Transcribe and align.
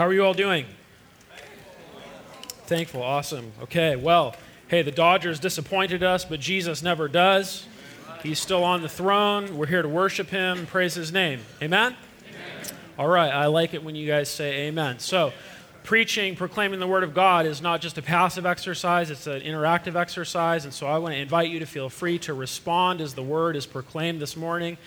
How 0.00 0.06
are 0.06 0.14
you 0.14 0.24
all 0.24 0.32
doing? 0.32 0.64
Thankful, 2.64 3.02
awesome. 3.02 3.52
Okay, 3.64 3.96
well, 3.96 4.34
hey, 4.68 4.80
the 4.80 4.90
Dodgers 4.90 5.38
disappointed 5.38 6.02
us, 6.02 6.24
but 6.24 6.40
Jesus 6.40 6.82
never 6.82 7.06
does. 7.06 7.66
He's 8.22 8.38
still 8.38 8.64
on 8.64 8.80
the 8.80 8.88
throne. 8.88 9.58
We're 9.58 9.66
here 9.66 9.82
to 9.82 9.88
worship 9.90 10.30
him 10.30 10.64
praise 10.64 10.94
his 10.94 11.12
name. 11.12 11.40
Amen? 11.60 11.94
All 12.98 13.08
right, 13.08 13.30
I 13.30 13.44
like 13.48 13.74
it 13.74 13.84
when 13.84 13.94
you 13.94 14.06
guys 14.06 14.30
say 14.30 14.68
amen. 14.68 15.00
So, 15.00 15.34
preaching, 15.84 16.34
proclaiming 16.34 16.80
the 16.80 16.86
word 16.86 17.04
of 17.04 17.12
God 17.12 17.44
is 17.44 17.60
not 17.60 17.82
just 17.82 17.98
a 17.98 18.02
passive 18.02 18.46
exercise, 18.46 19.10
it's 19.10 19.26
an 19.26 19.42
interactive 19.42 19.96
exercise. 19.96 20.64
And 20.64 20.72
so 20.72 20.86
I 20.86 20.96
want 20.96 21.12
to 21.12 21.20
invite 21.20 21.50
you 21.50 21.58
to 21.58 21.66
feel 21.66 21.90
free 21.90 22.18
to 22.20 22.32
respond 22.32 23.02
as 23.02 23.12
the 23.12 23.22
word 23.22 23.54
is 23.54 23.66
proclaimed 23.66 24.22
this 24.22 24.34
morning. 24.34 24.78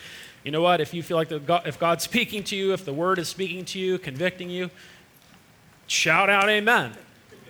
You 0.44 0.50
know 0.52 0.64
what? 0.64 0.82
If 0.82 0.92
you 0.92 1.04
feel 1.04 1.18
like 1.18 1.30
the 1.30 1.62
if 1.66 1.80
God's 1.80 2.04
speaking 2.04 2.44
to 2.46 2.56
you, 2.56 2.74
if 2.74 2.84
the 2.84 2.94
word 2.94 3.20
is 3.20 3.30
speaking 3.30 3.64
to 3.66 3.80
you, 3.80 4.00
convicting 4.00 4.50
you, 4.50 4.72
shout 5.88 6.30
out 6.30 6.50
amen 6.50 6.96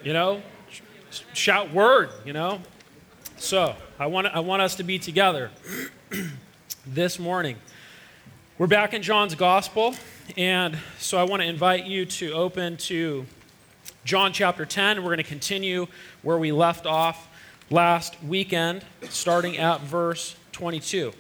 you 0.04 0.12
know? 0.12 0.42
Shout 1.34 1.72
word, 1.72 2.10
you 2.26 2.34
know? 2.34 2.60
So, 3.38 3.76
I 3.98 4.08
want, 4.08 4.28
I 4.28 4.40
want 4.42 4.62
us 4.62 4.76
to 4.76 4.84
be 4.84 5.00
together 5.00 5.52
this 6.86 7.20
morning. 7.20 7.58
We're 8.58 8.68
back 8.68 8.94
in 8.94 9.02
John's 9.02 9.36
Gospel, 9.36 9.96
and 10.38 10.78
so 11.00 11.18
I 11.18 11.24
want 11.24 11.42
to 11.42 11.48
invite 11.48 11.86
you 11.86 12.06
to 12.06 12.34
open 12.34 12.78
to 12.78 13.26
John 14.04 14.34
chapter 14.34 14.66
10. 14.66 14.98
We're 14.98 15.10
going 15.10 15.18
to 15.18 15.24
continue 15.24 15.88
where 16.22 16.38
we 16.38 16.52
left 16.52 16.86
off 16.86 17.30
last 17.70 18.22
weekend, 18.24 18.84
starting 19.10 19.58
at 19.58 19.82
verse 19.82 20.36
22. 20.52 21.14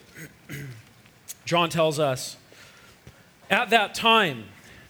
John 1.45 1.69
tells 1.69 1.99
us 1.99 2.37
At 3.49 3.69
that 3.69 3.95
time, 3.95 4.45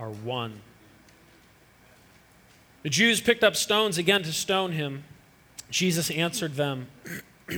are 0.00 0.08
one. 0.08 0.62
The 2.82 2.88
Jews 2.88 3.20
picked 3.20 3.44
up 3.44 3.54
stones 3.54 3.98
again 3.98 4.22
to 4.22 4.32
stone 4.32 4.72
him. 4.72 5.04
Jesus 5.70 6.10
answered 6.10 6.54
them, 6.54 6.88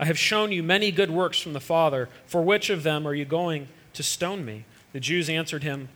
I 0.00 0.06
have 0.06 0.18
shown 0.18 0.50
you 0.50 0.62
many 0.62 0.90
good 0.90 1.10
works 1.10 1.38
from 1.38 1.52
the 1.52 1.60
Father. 1.60 2.08
For 2.26 2.40
which 2.40 2.70
of 2.70 2.82
them 2.82 3.06
are 3.06 3.14
you 3.14 3.26
going 3.26 3.68
to 3.92 4.02
stone 4.02 4.46
me? 4.46 4.64
The 4.94 5.00
Jews 5.00 5.28
answered 5.28 5.62
him, 5.62 5.90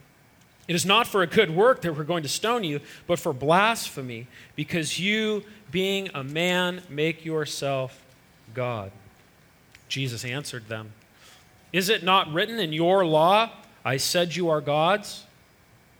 It 0.68 0.76
is 0.76 0.84
not 0.84 1.06
for 1.06 1.22
a 1.22 1.26
good 1.26 1.50
work 1.50 1.80
that 1.80 1.96
we're 1.96 2.04
going 2.04 2.22
to 2.24 2.28
stone 2.28 2.62
you, 2.62 2.80
but 3.06 3.18
for 3.18 3.32
blasphemy, 3.32 4.26
because 4.56 5.00
you, 5.00 5.42
being 5.70 6.10
a 6.12 6.22
man, 6.22 6.82
make 6.90 7.24
yourself 7.24 8.04
God. 8.52 8.92
Jesus 9.88 10.24
answered 10.24 10.68
them, 10.68 10.92
Is 11.72 11.88
it 11.88 12.02
not 12.02 12.30
written 12.30 12.58
in 12.58 12.74
your 12.74 13.06
law, 13.06 13.50
I 13.86 13.96
said 13.96 14.36
you 14.36 14.50
are 14.50 14.60
gods? 14.60 15.24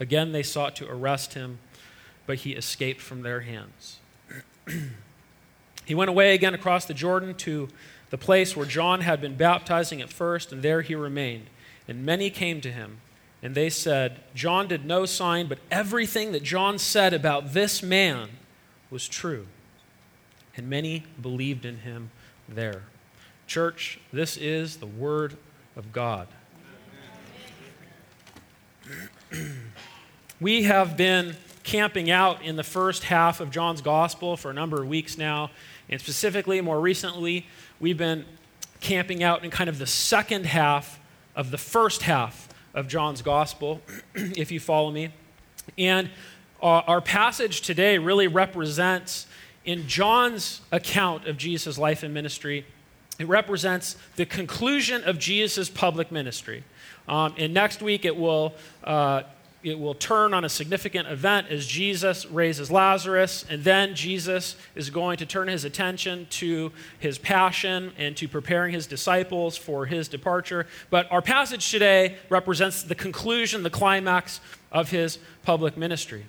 Again, 0.00 0.32
they 0.32 0.42
sought 0.42 0.76
to 0.76 0.90
arrest 0.90 1.34
him, 1.34 1.58
but 2.26 2.38
he 2.38 2.52
escaped 2.52 3.00
from 3.00 3.22
their 3.22 3.40
hands. 3.40 3.98
he 5.84 5.94
went 5.94 6.10
away 6.10 6.34
again 6.34 6.54
across 6.54 6.84
the 6.84 6.94
Jordan 6.94 7.34
to 7.36 7.68
the 8.10 8.18
place 8.18 8.56
where 8.56 8.66
John 8.66 9.00
had 9.00 9.20
been 9.20 9.36
baptizing 9.36 10.00
at 10.00 10.08
first, 10.12 10.52
and 10.52 10.62
there 10.62 10.82
he 10.82 10.94
remained. 10.94 11.46
And 11.86 12.04
many 12.04 12.30
came 12.30 12.60
to 12.62 12.70
him, 12.70 12.98
and 13.42 13.54
they 13.54 13.70
said, 13.70 14.20
John 14.34 14.68
did 14.68 14.84
no 14.84 15.04
sign, 15.04 15.46
but 15.48 15.58
everything 15.70 16.32
that 16.32 16.42
John 16.42 16.78
said 16.78 17.12
about 17.12 17.52
this 17.52 17.82
man 17.82 18.30
was 18.90 19.08
true. 19.08 19.46
And 20.56 20.70
many 20.70 21.04
believed 21.20 21.64
in 21.64 21.78
him 21.78 22.10
there. 22.48 22.84
Church, 23.46 24.00
this 24.12 24.36
is 24.36 24.76
the 24.76 24.86
word 24.86 25.36
of 25.76 25.92
God. 25.92 26.28
we 30.44 30.64
have 30.64 30.94
been 30.94 31.34
camping 31.62 32.10
out 32.10 32.42
in 32.42 32.56
the 32.56 32.62
first 32.62 33.04
half 33.04 33.40
of 33.40 33.50
John's 33.50 33.80
gospel 33.80 34.36
for 34.36 34.50
a 34.50 34.52
number 34.52 34.82
of 34.82 34.86
weeks 34.86 35.16
now. 35.16 35.50
And 35.88 35.98
specifically, 35.98 36.60
more 36.60 36.78
recently, 36.78 37.46
we've 37.80 37.96
been 37.96 38.26
camping 38.80 39.22
out 39.22 39.42
in 39.42 39.50
kind 39.50 39.70
of 39.70 39.78
the 39.78 39.86
second 39.86 40.44
half 40.44 41.00
of 41.34 41.50
the 41.50 41.56
first 41.56 42.02
half 42.02 42.46
of 42.74 42.88
John's 42.88 43.22
gospel, 43.22 43.80
if 44.14 44.52
you 44.52 44.60
follow 44.60 44.90
me. 44.90 45.14
And 45.78 46.10
uh, 46.62 46.82
our 46.86 47.00
passage 47.00 47.62
today 47.62 47.96
really 47.96 48.26
represents, 48.26 49.26
in 49.64 49.88
John's 49.88 50.60
account 50.70 51.26
of 51.26 51.38
Jesus' 51.38 51.78
life 51.78 52.02
and 52.02 52.12
ministry, 52.12 52.66
it 53.18 53.26
represents 53.28 53.96
the 54.16 54.26
conclusion 54.26 55.04
of 55.04 55.18
Jesus' 55.18 55.70
public 55.70 56.12
ministry. 56.12 56.64
Um, 57.08 57.34
and 57.38 57.54
next 57.54 57.80
week 57.80 58.04
it 58.04 58.14
will 58.14 58.52
uh, 58.82 59.22
it 59.64 59.80
will 59.80 59.94
turn 59.94 60.34
on 60.34 60.44
a 60.44 60.48
significant 60.48 61.08
event 61.08 61.48
as 61.48 61.66
Jesus 61.66 62.26
raises 62.26 62.70
Lazarus, 62.70 63.46
and 63.48 63.64
then 63.64 63.94
Jesus 63.94 64.56
is 64.74 64.90
going 64.90 65.16
to 65.16 65.26
turn 65.26 65.48
his 65.48 65.64
attention 65.64 66.26
to 66.30 66.70
his 66.98 67.16
passion 67.16 67.90
and 67.96 68.14
to 68.18 68.28
preparing 68.28 68.74
his 68.74 68.86
disciples 68.86 69.56
for 69.56 69.86
his 69.86 70.06
departure. 70.06 70.66
But 70.90 71.10
our 71.10 71.22
passage 71.22 71.70
today 71.70 72.16
represents 72.28 72.82
the 72.82 72.94
conclusion, 72.94 73.62
the 73.62 73.70
climax 73.70 74.42
of 74.70 74.90
his 74.90 75.18
public 75.42 75.78
ministry. 75.78 76.26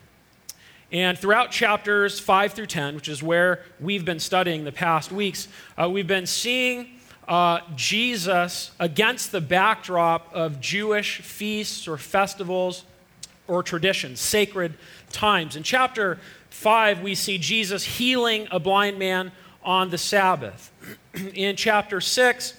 And 0.90 1.18
throughout 1.18 1.52
chapters 1.52 2.22
5 2.22 2.54
through 2.54 2.68
10, 2.68 2.96
which 2.96 3.10
is 3.10 3.22
where 3.22 3.64
we've 3.82 4.06
been 4.06 4.22
studying 4.22 4.64
the 4.64 4.72
past 4.72 5.12
weeks, 5.12 5.50
uh, 5.78 5.90
we've 5.90 6.08
been 6.08 6.26
seeing 6.26 6.88
uh, 7.28 7.60
Jesus 7.76 8.72
against 8.80 9.34
the 9.34 9.42
backdrop 9.42 10.34
of 10.34 10.62
Jewish 10.62 11.20
feasts 11.20 11.86
or 11.86 11.98
festivals 11.98 12.86
or 13.48 13.64
traditions, 13.64 14.20
sacred 14.20 14.74
times. 15.12 15.56
In 15.56 15.64
chapter 15.64 16.20
5, 16.50 17.02
we 17.02 17.16
see 17.16 17.38
Jesus 17.38 17.84
healing 17.84 18.48
a 18.52 18.60
blind 18.60 18.98
man 18.98 19.32
on 19.64 19.90
the 19.90 19.98
Sabbath. 19.98 20.72
In 21.34 21.56
chapter 21.56 22.00
6, 22.00 22.54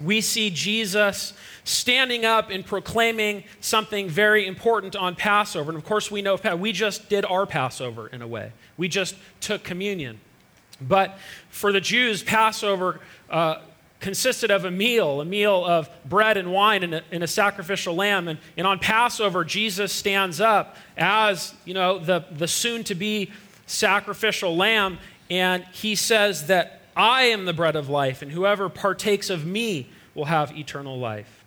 we 0.00 0.20
see 0.20 0.50
Jesus 0.50 1.32
standing 1.64 2.24
up 2.24 2.50
and 2.50 2.66
proclaiming 2.66 3.44
something 3.60 4.08
very 4.08 4.46
important 4.46 4.96
on 4.96 5.14
Passover. 5.14 5.70
And 5.70 5.78
of 5.78 5.84
course, 5.84 6.10
we 6.10 6.22
know 6.22 6.36
we 6.58 6.72
just 6.72 7.08
did 7.08 7.24
our 7.24 7.46
Passover 7.46 8.08
in 8.08 8.22
a 8.22 8.26
way, 8.26 8.52
we 8.76 8.88
just 8.88 9.16
took 9.40 9.62
communion. 9.62 10.20
But 10.80 11.18
for 11.48 11.70
the 11.72 11.80
Jews, 11.80 12.22
Passover 12.22 13.00
uh, 13.30 13.56
consisted 14.02 14.50
of 14.50 14.66
a 14.66 14.70
meal, 14.70 15.20
a 15.20 15.24
meal 15.24 15.64
of 15.64 15.88
bread 16.04 16.36
and 16.36 16.52
wine 16.52 16.82
and 16.82 16.96
a, 16.96 17.02
and 17.10 17.22
a, 17.22 17.26
sacrificial 17.26 17.94
lamb. 17.94 18.28
And, 18.28 18.38
and 18.56 18.66
on 18.66 18.80
Passover, 18.80 19.44
Jesus 19.44 19.92
stands 19.92 20.40
up 20.40 20.76
as, 20.98 21.54
you 21.64 21.72
know, 21.72 21.98
the, 21.98 22.24
the 22.32 22.48
soon-to-be 22.48 23.30
sacrificial 23.66 24.56
lamb, 24.56 24.98
and 25.30 25.64
he 25.72 25.94
says 25.94 26.48
that 26.48 26.82
I 26.96 27.22
am 27.24 27.46
the 27.46 27.52
bread 27.52 27.76
of 27.76 27.88
life, 27.88 28.20
and 28.20 28.32
whoever 28.32 28.68
partakes 28.68 29.30
of 29.30 29.46
me 29.46 29.88
will 30.14 30.26
have 30.26 30.56
eternal 30.58 30.98
life. 30.98 31.44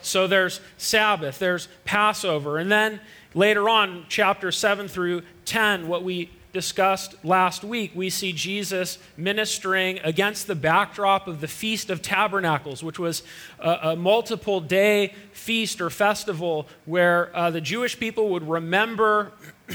So 0.00 0.26
there's 0.26 0.60
Sabbath, 0.78 1.38
there's 1.38 1.68
Passover, 1.84 2.56
and 2.58 2.70
then 2.70 3.00
later 3.34 3.68
on, 3.68 4.06
chapter 4.08 4.52
7 4.52 4.88
through 4.88 5.22
10, 5.44 5.88
what 5.88 6.04
we 6.04 6.30
discussed 6.58 7.14
last 7.24 7.62
week, 7.62 7.92
we 7.94 8.10
see 8.10 8.32
Jesus 8.32 8.98
ministering 9.16 10.00
against 10.02 10.48
the 10.48 10.56
backdrop 10.56 11.28
of 11.28 11.40
the 11.40 11.46
Feast 11.46 11.88
of 11.88 12.02
Tabernacles, 12.02 12.82
which 12.82 12.98
was 12.98 13.22
a, 13.60 13.78
a 13.90 13.96
multiple 13.96 14.60
day 14.60 15.14
feast 15.30 15.80
or 15.80 15.88
festival 15.88 16.66
where 16.84 17.30
uh, 17.36 17.52
the 17.52 17.60
Jewish 17.60 17.96
people 17.96 18.30
would 18.30 18.48
remember. 18.48 19.30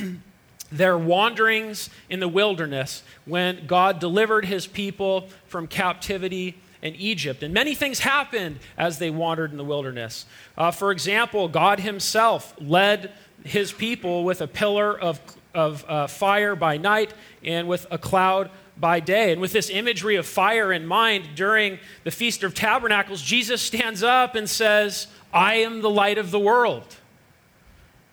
their 0.74 0.98
wanderings 0.98 1.92
in 2.10 2.20
the 2.20 2.28
wilderness 2.28 3.04
when 3.26 3.68
God 3.68 4.00
delivered 4.00 4.44
his 4.46 4.66
people 4.66 5.30
from 5.46 5.68
captivity 5.68 6.58
in 6.82 6.96
Egypt. 6.96 7.44
And 7.44 7.54
many 7.54 7.76
things 7.76 8.00
happened 8.00 8.58
as 8.76 8.98
they 8.98 9.12
wandered 9.12 9.52
in 9.52 9.58
the 9.58 9.64
wilderness. 9.64 10.26
Uh, 10.58 10.72
for 10.72 10.92
example, 10.92 11.48
God 11.48 11.80
himself 11.80 12.56
led 12.60 13.12
his 13.44 13.72
people 13.72 14.24
with 14.24 14.42
a 14.42 14.48
pillar 14.48 15.00
of 15.00 15.22
of 15.54 15.86
uh, 15.88 16.08
fire 16.08 16.56
by 16.56 16.78
night 16.78 17.14
and 17.44 17.68
with 17.68 17.86
a 17.92 17.98
cloud 17.98 18.50
by 18.78 19.00
day. 19.00 19.32
And 19.32 19.42
with 19.42 19.54
this 19.54 19.70
imagery 19.70 20.16
of 20.16 20.26
fire 20.26 20.72
in 20.72 20.86
mind, 20.86 21.30
during 21.36 21.80
the 22.04 22.12
Feast 22.12 22.44
of 22.44 22.54
Tabernacles, 22.54 23.22
Jesus 23.22 23.62
stands 23.62 24.04
up 24.04 24.36
and 24.36 24.50
says, 24.50 25.08
I 25.34 25.56
am 25.56 25.82
the 25.82 25.90
light 25.90 26.18
of 26.18 26.32
the 26.32 26.40
world. 26.40 26.96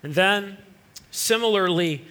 And 0.03 0.15
then, 0.15 0.59
similarly, 1.11 2.05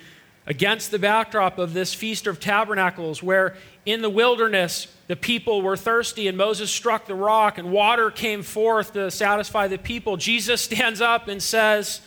against 0.46 0.92
the 0.92 1.00
backdrop 1.00 1.58
of 1.58 1.74
this 1.74 1.94
Feast 1.94 2.28
of 2.28 2.40
Tabernacles, 2.40 3.22
where 3.22 3.56
in 3.86 4.02
the 4.02 4.10
wilderness 4.10 4.88
the 5.08 5.16
people 5.16 5.62
were 5.62 5.78
thirsty 5.78 6.28
and 6.28 6.38
Moses 6.38 6.70
struck 6.70 7.06
the 7.06 7.16
rock 7.16 7.58
and 7.58 7.72
water 7.72 8.12
came 8.12 8.44
forth 8.44 8.94
to 8.94 9.10
satisfy 9.10 9.68
the 9.68 9.78
people, 9.78 10.18
Jesus 10.18 10.62
stands 10.62 11.02
up 11.02 11.28
and 11.28 11.42
says, 11.42 12.02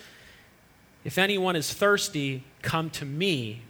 If 1.05 1.19
anyone 1.19 1.57
is 1.57 1.73
thirsty, 1.73 2.45
Come 2.63 2.91
to 2.91 3.05
me 3.05 3.63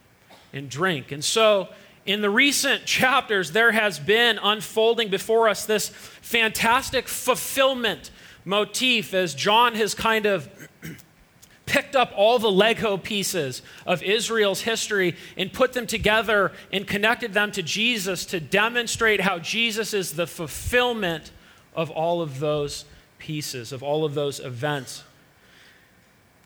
and 0.52 0.68
drink. 0.68 1.12
And 1.12 1.24
so, 1.24 1.68
in 2.04 2.20
the 2.20 2.30
recent 2.30 2.84
chapters, 2.86 3.52
there 3.52 3.72
has 3.72 3.98
been 3.98 4.38
unfolding 4.42 5.08
before 5.08 5.48
us 5.48 5.64
this 5.66 5.88
fantastic 5.88 7.08
fulfillment 7.08 8.10
motif 8.44 9.14
as 9.14 9.34
John 9.34 9.74
has 9.74 9.94
kind 9.94 10.26
of 10.26 10.48
picked 11.66 11.96
up 11.96 12.12
all 12.16 12.38
the 12.38 12.50
Lego 12.50 12.96
pieces 12.96 13.62
of 13.86 14.02
Israel's 14.02 14.62
history 14.62 15.16
and 15.36 15.52
put 15.52 15.72
them 15.72 15.86
together 15.86 16.52
and 16.72 16.86
connected 16.86 17.32
them 17.32 17.52
to 17.52 17.62
Jesus 17.62 18.26
to 18.26 18.40
demonstrate 18.40 19.20
how 19.20 19.38
Jesus 19.38 19.94
is 19.94 20.12
the 20.12 20.26
fulfillment 20.26 21.30
of 21.74 21.90
all 21.90 22.20
of 22.20 22.40
those 22.40 22.84
pieces, 23.18 23.72
of 23.72 23.82
all 23.82 24.04
of 24.04 24.14
those 24.14 24.40
events. 24.40 25.04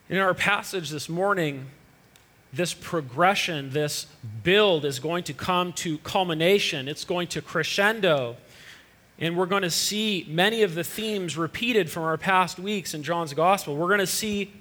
In 0.09 0.19
our 0.19 0.35
passage 0.35 0.91
this 0.91 1.09
morning, 1.09 1.67
this 2.53 2.75
progression, 2.75 3.71
this 3.71 4.07
build 4.43 4.85
is 4.85 4.99
going 4.99 5.25
to 5.25 5.33
come 5.33 5.73
to 5.75 5.99
culmination. 5.99 6.89
It's 6.89 7.05
going 7.05 7.29
to 7.29 7.43
crescendo. 7.43 8.37
And 9.19 9.37
we're 9.37 9.47
going 9.47 9.63
to 9.63 9.71
see 9.71 10.27
many 10.29 10.63
of 10.63 10.75
the 10.75 10.85
themes 10.85 11.37
repeated 11.37 11.91
from 11.91 12.03
our 12.05 12.19
past 12.19 12.59
weeks 12.59 12.95
in 12.95 13.03
John's 13.03 13.33
gospel. 13.35 13.77
We're 13.77 13.89
going 13.89 14.01
to 14.01 14.07
see 14.07 14.53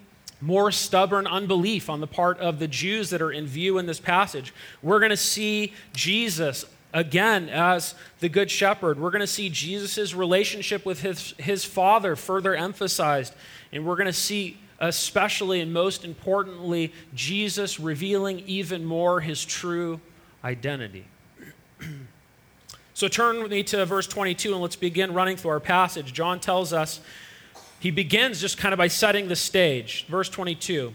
more 0.42 0.72
stubborn 0.72 1.28
unbelief 1.28 1.90
on 1.90 2.02
the 2.02 2.08
part 2.08 2.40
of 2.40 2.60
the 2.60 2.68
Jews 2.68 3.10
that 3.10 3.22
are 3.22 3.32
in 3.32 3.46
view 3.46 3.78
in 3.78 3.86
this 3.86 4.00
passage. 4.00 4.54
We're 4.82 5.00
going 5.00 5.12
to 5.12 5.18
see 5.18 5.74
Jesus 5.94 6.66
again 6.94 7.50
as 7.50 7.96
the 8.20 8.30
good 8.30 8.50
shepherd. 8.50 9.00
We're 9.00 9.12
going 9.12 9.22
to 9.22 9.28
see 9.28 9.50
Jesus' 9.50 10.14
relationship 10.14 10.86
with 10.86 11.02
his, 11.02 11.34
his 11.38 11.66
father 11.66 12.16
further 12.16 12.56
emphasized. 12.56 13.34
And 13.72 13.86
we're 13.86 13.98
going 13.98 14.06
to 14.06 14.14
see 14.14 14.58
especially 14.80 15.62
and 15.62 15.74
most 15.74 16.04
importantly, 16.04 16.94
Jesus 17.14 17.80
revealing 17.80 18.44
even 18.46 18.84
more 18.86 19.22
his 19.22 19.44
true 19.44 20.00
identity. 20.44 21.06
so 22.94 23.08
turn 23.08 23.42
with 23.42 23.52
me 23.52 23.64
to 23.64 23.86
verse 23.86 24.08
22 24.08 24.54
and 24.54 24.62
let's 24.62 24.76
begin 24.76 25.14
running 25.14 25.38
through 25.38 25.52
our 25.52 25.60
passage. 25.60 26.14
John 26.14 26.40
tells 26.40 26.74
us, 26.74 27.00
he 27.80 27.92
begins 27.92 28.42
just 28.42 28.58
kind 28.58 28.74
of 28.74 28.78
by 28.78 28.88
setting 28.88 29.28
the 29.28 29.36
stage. 29.36 30.06
Verse 30.08 30.30
22. 30.30 30.94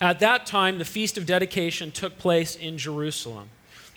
At 0.00 0.20
that 0.20 0.46
time, 0.46 0.78
the 0.78 0.84
feast 0.84 1.16
of 1.16 1.26
dedication 1.26 1.90
took 1.90 2.18
place 2.18 2.56
in 2.56 2.78
Jerusalem. 2.78 3.48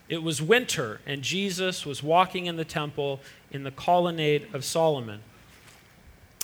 It 0.10 0.24
was 0.24 0.42
winter, 0.42 1.02
and 1.06 1.22
Jesus 1.22 1.86
was 1.86 2.02
walking 2.02 2.46
in 2.46 2.56
the 2.56 2.66
temple 2.66 3.20
in 3.52 3.64
the 3.64 3.72
colonnade 3.72 4.48
of 4.54 4.64
Solomon. 4.64 5.22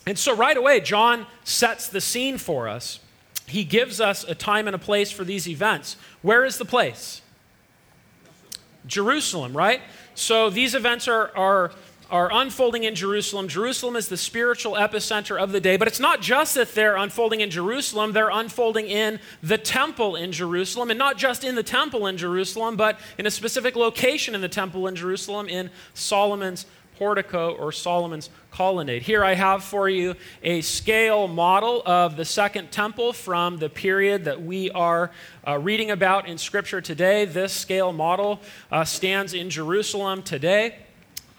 And 0.06 0.20
so, 0.20 0.36
right 0.36 0.58
away, 0.58 0.80
John 0.82 1.26
sets 1.44 1.88
the 1.88 2.02
scene 2.02 2.38
for 2.38 2.68
us. 2.68 3.00
He 3.48 3.64
gives 3.64 4.02
us 4.02 4.24
a 4.24 4.36
time 4.36 4.68
and 4.68 4.76
a 4.76 4.80
place 4.80 5.12
for 5.12 5.24
these 5.24 5.48
events. 5.48 5.96
Where 6.22 6.44
is 6.46 6.58
the 6.58 6.66
place? 6.66 7.22
Jerusalem, 8.86 9.56
right? 9.56 9.82
So, 10.16 10.50
these 10.50 10.76
events 10.76 11.08
are, 11.08 11.32
are, 11.38 11.72
are 12.12 12.30
unfolding 12.34 12.84
in 12.84 12.96
Jerusalem. 12.96 13.48
Jerusalem 13.48 13.96
is 13.96 14.10
the 14.10 14.18
spiritual 14.18 14.74
epicenter 14.74 15.42
of 15.42 15.54
the 15.54 15.62
day, 15.62 15.78
but 15.78 15.88
it's 15.88 16.02
not 16.02 16.22
just 16.22 16.56
that 16.56 16.76
they're 16.76 16.98
unfolding 16.98 17.40
in 17.40 17.50
Jerusalem, 17.50 18.12
they're 18.12 18.30
unfolding 18.30 18.88
in 18.88 19.22
the 19.42 19.58
temple 19.58 20.18
in 20.18 20.34
Jerusalem, 20.34 20.90
and 20.90 21.00
not 21.00 21.18
just 21.18 21.46
in 21.46 21.56
the 21.56 21.64
temple 21.64 22.08
in 22.08 22.18
Jerusalem, 22.18 22.76
but 22.76 23.00
in 23.18 23.26
a 23.26 23.32
specific 23.32 23.78
location 23.78 24.36
in 24.36 24.42
the 24.42 24.50
temple 24.50 24.86
in 24.88 24.98
Jerusalem, 24.98 25.48
in 25.48 25.70
Solomon's 25.94 26.66
portico 26.98 27.54
or 27.56 27.72
Solomon's 27.72 28.30
colonnade. 28.52 29.02
Here 29.02 29.24
I 29.24 29.34
have 29.34 29.64
for 29.64 29.90
you 29.90 30.16
a 30.44 30.62
scale 30.62 31.28
model 31.28 31.82
of 31.86 32.16
the 32.16 32.26
Second 32.26 32.72
Temple 32.72 33.14
from 33.14 33.58
the 33.58 33.70
period 33.70 34.26
that 34.26 34.44
we 34.44 34.70
are 34.72 35.12
uh, 35.48 35.58
reading 35.58 35.92
about 35.92 36.28
in 36.28 36.38
Scripture 36.38 36.82
today. 36.82 37.26
This 37.26 37.52
scale 37.52 37.92
model 37.92 38.40
uh, 38.72 38.84
stands 38.86 39.34
in 39.34 39.50
Jerusalem 39.50 40.24
today. 40.24 40.78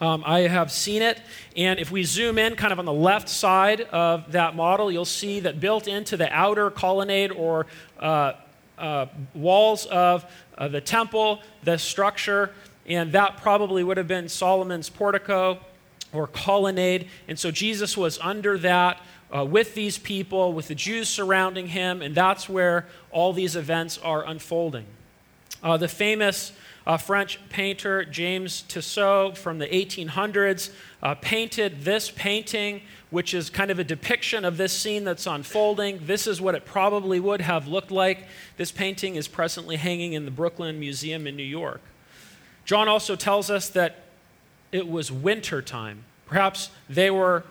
Um, 0.01 0.23
I 0.25 0.41
have 0.41 0.71
seen 0.71 1.01
it. 1.01 1.21
And 1.55 1.79
if 1.79 1.89
we 1.89 2.03
zoom 2.03 2.37
in 2.37 2.55
kind 2.55 2.73
of 2.73 2.79
on 2.79 2.85
the 2.85 2.93
left 2.93 3.29
side 3.29 3.81
of 3.81 4.33
that 4.33 4.55
model, 4.55 4.91
you'll 4.91 5.05
see 5.05 5.39
that 5.41 5.59
built 5.59 5.87
into 5.87 6.17
the 6.17 6.31
outer 6.31 6.69
colonnade 6.69 7.31
or 7.31 7.67
uh, 7.99 8.33
uh 8.77 9.05
walls 9.33 9.85
of 9.85 10.25
uh, 10.57 10.67
the 10.67 10.81
temple, 10.81 11.41
the 11.63 11.77
structure, 11.77 12.51
and 12.85 13.11
that 13.13 13.37
probably 13.37 13.83
would 13.83 13.97
have 13.97 14.07
been 14.07 14.29
Solomon's 14.29 14.89
portico 14.89 15.59
or 16.13 16.27
colonnade. 16.27 17.07
And 17.27 17.37
so 17.37 17.51
Jesus 17.51 17.97
was 17.97 18.19
under 18.19 18.57
that 18.59 19.01
uh, 19.35 19.43
with 19.43 19.73
these 19.73 19.97
people, 19.97 20.53
with 20.53 20.67
the 20.67 20.75
Jews 20.75 21.09
surrounding 21.09 21.67
him, 21.67 22.01
and 22.01 22.13
that's 22.13 22.47
where 22.47 22.87
all 23.11 23.33
these 23.33 23.55
events 23.55 23.97
are 23.97 24.25
unfolding. 24.25 24.85
Uh, 25.63 25.77
the 25.77 25.87
famous 25.87 26.51
uh, 26.85 26.97
French 26.97 27.39
painter 27.49 28.05
James 28.05 28.61
Tissot 28.63 29.37
from 29.37 29.57
the 29.57 29.67
1800s 29.67 30.69
uh, 31.01 31.15
painted 31.15 31.81
this 31.81 32.11
painting, 32.11 32.81
which 33.09 33.33
is 33.33 33.49
kind 33.49 33.71
of 33.71 33.79
a 33.79 33.83
depiction 33.83 34.45
of 34.45 34.57
this 34.57 34.71
scene 34.71 35.03
that's 35.03 35.25
unfolding. 35.25 35.99
This 36.05 36.27
is 36.27 36.39
what 36.39 36.53
it 36.53 36.65
probably 36.65 37.19
would 37.19 37.41
have 37.41 37.67
looked 37.67 37.91
like. 37.91 38.27
This 38.57 38.71
painting 38.71 39.15
is 39.15 39.27
presently 39.27 39.77
hanging 39.77 40.13
in 40.13 40.25
the 40.25 40.31
Brooklyn 40.31 40.79
Museum 40.79 41.25
in 41.25 41.35
New 41.35 41.43
York. 41.43 41.81
John 42.65 42.87
also 42.87 43.15
tells 43.15 43.49
us 43.49 43.69
that 43.69 44.03
it 44.71 44.87
was 44.87 45.11
winter 45.11 45.61
time. 45.61 46.03
Perhaps 46.25 46.71
they 46.89 47.11
were 47.11 47.43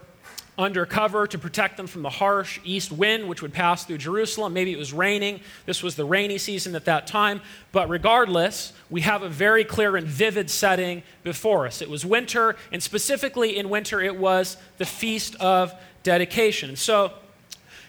under 0.56 0.86
cover 0.86 1.26
to 1.26 1.38
protect 1.38 1.76
them 1.76 1.86
from 1.86 2.02
the 2.02 2.10
harsh 2.10 2.60
east 2.64 2.92
wind 2.92 3.28
which 3.28 3.42
would 3.42 3.52
pass 3.52 3.84
through 3.84 3.98
Jerusalem. 3.98 4.52
Maybe 4.52 4.72
it 4.72 4.78
was 4.78 4.92
raining. 4.92 5.40
This 5.66 5.82
was 5.82 5.96
the 5.96 6.04
rainy 6.04 6.38
season 6.38 6.76
at 6.76 6.84
that 6.84 7.06
time. 7.06 7.40
But 7.72 7.88
regardless, 7.88 8.72
we 8.88 9.00
have 9.00 9.22
a 9.22 9.28
very 9.28 9.64
clear 9.64 9.96
and 9.96 10.06
vivid 10.06 10.50
setting 10.50 11.02
before 11.24 11.66
us. 11.66 11.82
It 11.82 11.90
was 11.90 12.06
winter, 12.06 12.56
and 12.70 12.82
specifically 12.82 13.56
in 13.56 13.68
winter, 13.68 14.00
it 14.00 14.16
was 14.16 14.56
the 14.78 14.86
Feast 14.86 15.34
of 15.36 15.74
Dedication. 16.04 16.76
So, 16.76 17.12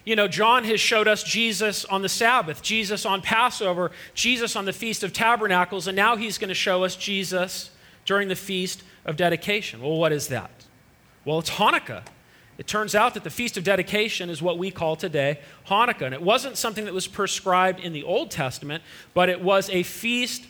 you 0.05 0.15
know, 0.15 0.27
John 0.27 0.63
has 0.65 0.79
showed 0.79 1.07
us 1.07 1.23
Jesus 1.23 1.83
on 1.85 2.03
the 2.03 2.09
Sabbath, 2.09 2.61
Jesus 2.61 3.05
on 3.05 3.21
Passover, 3.21 3.91
Jesus 4.13 4.55
on 4.55 4.65
the 4.65 4.73
Feast 4.73 5.03
of 5.03 5.11
Tabernacles, 5.11 5.87
and 5.87 5.95
now 5.95 6.15
he's 6.15 6.37
going 6.37 6.49
to 6.49 6.53
show 6.53 6.83
us 6.83 6.95
Jesus 6.95 7.71
during 8.05 8.27
the 8.27 8.35
Feast 8.35 8.83
of 9.03 9.17
Dedication. 9.17 9.81
Well, 9.81 9.97
what 9.97 10.11
is 10.11 10.27
that? 10.27 10.51
Well, 11.25 11.39
it's 11.39 11.49
Hanukkah. 11.49 12.03
It 12.57 12.67
turns 12.67 12.95
out 12.95 13.15
that 13.15 13.23
the 13.23 13.29
Feast 13.29 13.57
of 13.57 13.63
Dedication 13.63 14.29
is 14.29 14.41
what 14.41 14.57
we 14.57 14.71
call 14.71 14.95
today 14.95 15.39
Hanukkah. 15.67 16.03
And 16.03 16.13
it 16.13 16.21
wasn't 16.21 16.55
something 16.55 16.85
that 16.85 16.93
was 16.93 17.07
prescribed 17.07 17.79
in 17.79 17.91
the 17.91 18.03
Old 18.03 18.31
Testament, 18.31 18.83
but 19.13 19.27
it 19.27 19.41
was 19.41 19.69
a 19.71 19.83
feast 19.83 20.45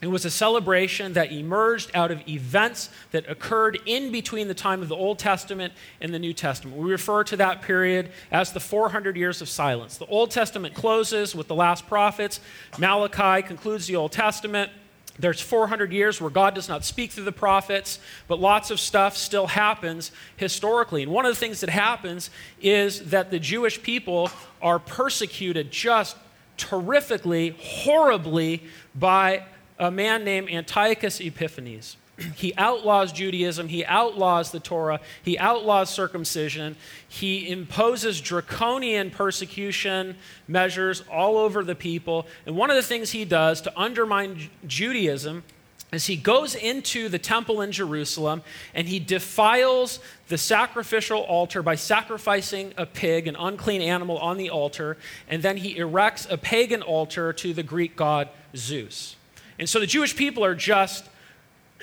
It 0.00 0.06
was 0.06 0.24
a 0.24 0.30
celebration 0.30 1.14
that 1.14 1.32
emerged 1.32 1.90
out 1.92 2.12
of 2.12 2.26
events 2.28 2.88
that 3.10 3.28
occurred 3.28 3.80
in 3.84 4.12
between 4.12 4.46
the 4.46 4.54
time 4.54 4.80
of 4.80 4.88
the 4.88 4.94
Old 4.94 5.18
Testament 5.18 5.72
and 6.00 6.14
the 6.14 6.20
New 6.20 6.32
Testament. 6.32 6.76
We 6.76 6.88
refer 6.88 7.24
to 7.24 7.36
that 7.38 7.62
period 7.62 8.12
as 8.30 8.52
the 8.52 8.60
400 8.60 9.16
years 9.16 9.42
of 9.42 9.48
silence. 9.48 9.96
The 9.96 10.06
Old 10.06 10.30
Testament 10.30 10.74
closes 10.74 11.34
with 11.34 11.48
the 11.48 11.56
last 11.56 11.88
prophets, 11.88 12.38
Malachi 12.78 13.42
concludes 13.44 13.88
the 13.88 13.96
Old 13.96 14.12
Testament. 14.12 14.70
There's 15.18 15.40
400 15.40 15.92
years 15.92 16.20
where 16.20 16.30
God 16.30 16.54
does 16.54 16.68
not 16.68 16.84
speak 16.84 17.10
through 17.10 17.24
the 17.24 17.32
prophets, 17.32 17.98
but 18.28 18.38
lots 18.38 18.70
of 18.70 18.78
stuff 18.78 19.16
still 19.16 19.48
happens 19.48 20.12
historically. 20.36 21.02
And 21.02 21.10
one 21.10 21.26
of 21.26 21.34
the 21.34 21.40
things 21.40 21.60
that 21.60 21.70
happens 21.70 22.30
is 22.60 23.10
that 23.10 23.32
the 23.32 23.40
Jewish 23.40 23.82
people 23.82 24.30
are 24.62 24.78
persecuted 24.78 25.72
just 25.72 26.16
terrifically, 26.56 27.56
horribly 27.58 28.62
by 28.94 29.42
a 29.78 29.90
man 29.90 30.24
named 30.24 30.50
Antiochus 30.50 31.20
Epiphanes. 31.20 31.96
he 32.34 32.52
outlaws 32.56 33.12
Judaism, 33.12 33.68
he 33.68 33.84
outlaws 33.84 34.50
the 34.50 34.60
Torah, 34.60 35.00
he 35.22 35.38
outlaws 35.38 35.90
circumcision, 35.90 36.76
he 37.06 37.48
imposes 37.48 38.20
draconian 38.20 39.10
persecution 39.10 40.16
measures 40.46 41.02
all 41.10 41.36
over 41.36 41.62
the 41.62 41.74
people. 41.74 42.26
And 42.46 42.56
one 42.56 42.70
of 42.70 42.76
the 42.76 42.82
things 42.82 43.10
he 43.10 43.24
does 43.24 43.60
to 43.62 43.78
undermine 43.78 44.50
Judaism 44.66 45.44
is 45.90 46.06
he 46.06 46.16
goes 46.16 46.54
into 46.54 47.08
the 47.08 47.18
temple 47.18 47.62
in 47.62 47.72
Jerusalem 47.72 48.42
and 48.74 48.86
he 48.86 48.98
defiles 48.98 50.00
the 50.28 50.36
sacrificial 50.36 51.20
altar 51.20 51.62
by 51.62 51.76
sacrificing 51.76 52.74
a 52.76 52.84
pig, 52.84 53.26
an 53.26 53.36
unclean 53.36 53.80
animal, 53.80 54.18
on 54.18 54.36
the 54.36 54.50
altar, 54.50 54.98
and 55.28 55.42
then 55.42 55.56
he 55.56 55.78
erects 55.78 56.30
a 56.30 56.36
pagan 56.36 56.82
altar 56.82 57.32
to 57.32 57.54
the 57.54 57.62
Greek 57.62 57.96
god 57.96 58.28
Zeus. 58.54 59.16
And 59.58 59.68
so 59.68 59.80
the 59.80 59.86
Jewish 59.86 60.14
people 60.14 60.44
are 60.44 60.54
just 60.54 61.04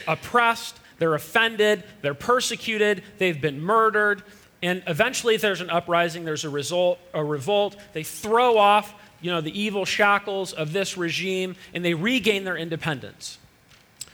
oppressed, 0.08 0.78
they're 0.98 1.14
offended, 1.14 1.84
they're 2.02 2.14
persecuted, 2.14 3.04
they've 3.18 3.40
been 3.40 3.62
murdered, 3.62 4.24
and 4.62 4.82
eventually 4.88 5.38
there's 5.38 5.62
an 5.62 5.70
uprising, 5.70 6.26
there's 6.26 6.44
a, 6.44 6.50
result, 6.50 7.00
a 7.14 7.24
revolt. 7.24 7.76
They 7.94 8.04
throw 8.04 8.58
off 8.58 8.94
you 9.22 9.32
know, 9.32 9.42
the 9.42 9.60
evil 9.60 9.86
shackles 9.86 10.54
of 10.54 10.74
this 10.74 10.98
regime 10.98 11.56
and 11.74 11.84
they 11.84 11.94
regain 11.94 12.44
their 12.44 12.58
independence. 12.58 13.38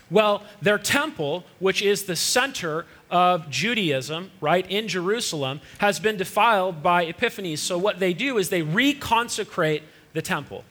Well, 0.10 0.44
their 0.62 0.77
temple, 0.77 1.46
which 1.60 1.82
is 1.82 2.03
the 2.03 2.18
center 2.18 2.86
of 3.10 3.50
Judaism, 3.50 4.32
right, 4.41 4.70
in 4.70 4.89
Jerusalem, 4.89 5.62
has 5.77 6.00
been 6.00 6.18
defiled 6.18 6.84
by 6.84 7.03
Epiphanes. 7.03 7.62
So 7.62 7.77
what 7.77 8.00
they 8.00 8.13
do 8.13 8.38
is 8.38 8.50
they 8.50 8.62
reconsecrate 8.62 9.84
the 10.13 10.22
temple. 10.22 10.65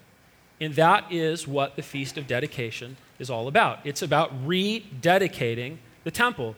And 0.61 0.75
that 0.75 1.11
is 1.11 1.49
what 1.49 1.77
the 1.77 1.83
Feast 1.83 2.19
of 2.19 2.27
Dedication 2.27 2.97
is 3.19 3.31
all 3.31 3.49
about. 3.49 3.81
It's 3.85 4.03
about 4.03 4.47
rededicating 4.47 5.79
the 6.05 6.11
temple, 6.11 6.55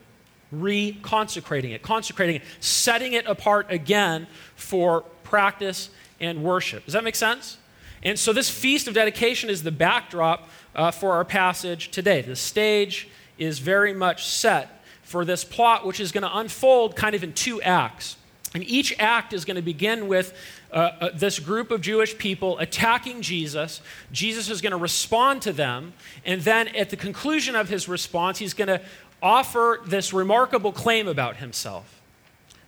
reconsecrating 0.54 1.70
it, 1.70 1.82
consecrating 1.82 2.36
it, 2.36 2.42
setting 2.60 3.12
it 3.12 3.26
apart 3.26 3.66
again 3.70 4.26
for 4.56 5.02
practice 5.22 5.90
and 6.20 6.42
worship. 6.42 6.84
Does 6.84 6.94
that 6.94 7.04
make 7.04 7.14
sense? 7.14 7.58
And 8.02 8.18
so, 8.18 8.32
this 8.32 8.50
Feast 8.50 8.88
of 8.88 8.94
Dedication 8.94 9.48
is 9.48 9.62
the 9.62 9.70
backdrop 9.70 10.48
uh, 10.74 10.90
for 10.90 11.12
our 11.12 11.24
passage 11.24 11.90
today. 11.90 12.22
The 12.22 12.34
stage 12.34 13.08
is 13.38 13.60
very 13.60 13.94
much 13.94 14.26
set 14.26 14.82
for 15.02 15.24
this 15.24 15.44
plot, 15.44 15.86
which 15.86 16.00
is 16.00 16.10
going 16.10 16.22
to 16.22 16.38
unfold 16.38 16.96
kind 16.96 17.14
of 17.14 17.22
in 17.22 17.32
two 17.32 17.62
acts. 17.62 18.16
And 18.54 18.62
each 18.68 18.94
act 18.98 19.32
is 19.32 19.44
going 19.44 19.56
to 19.56 19.62
begin 19.62 20.08
with 20.08 20.34
uh, 20.70 20.90
uh, 21.00 21.10
this 21.14 21.38
group 21.38 21.70
of 21.70 21.80
Jewish 21.80 22.18
people 22.18 22.58
attacking 22.58 23.22
Jesus. 23.22 23.80
Jesus 24.12 24.50
is 24.50 24.60
going 24.60 24.72
to 24.72 24.76
respond 24.76 25.42
to 25.42 25.52
them. 25.52 25.94
And 26.24 26.42
then 26.42 26.68
at 26.68 26.90
the 26.90 26.96
conclusion 26.96 27.56
of 27.56 27.68
his 27.68 27.88
response, 27.88 28.38
he's 28.38 28.54
going 28.54 28.68
to 28.68 28.80
offer 29.22 29.80
this 29.86 30.12
remarkable 30.12 30.72
claim 30.72 31.08
about 31.08 31.36
himself. 31.36 32.00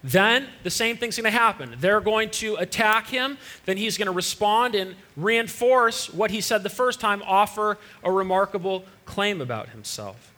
Then 0.02 0.48
the 0.62 0.70
same 0.70 0.98
thing's 0.98 1.16
going 1.16 1.24
to 1.24 1.38
happen. 1.38 1.76
They're 1.78 2.00
going 2.00 2.30
to 2.32 2.56
attack 2.56 3.06
him. 3.06 3.38
Then 3.64 3.78
he's 3.78 3.96
going 3.96 4.06
to 4.06 4.12
respond 4.12 4.74
and 4.74 4.94
reinforce 5.16 6.12
what 6.12 6.30
he 6.30 6.42
said 6.42 6.62
the 6.62 6.68
first 6.68 7.00
time, 7.00 7.22
offer 7.26 7.78
a 8.02 8.12
remarkable 8.12 8.84
claim 9.06 9.40
about 9.40 9.70
himself. 9.70 10.32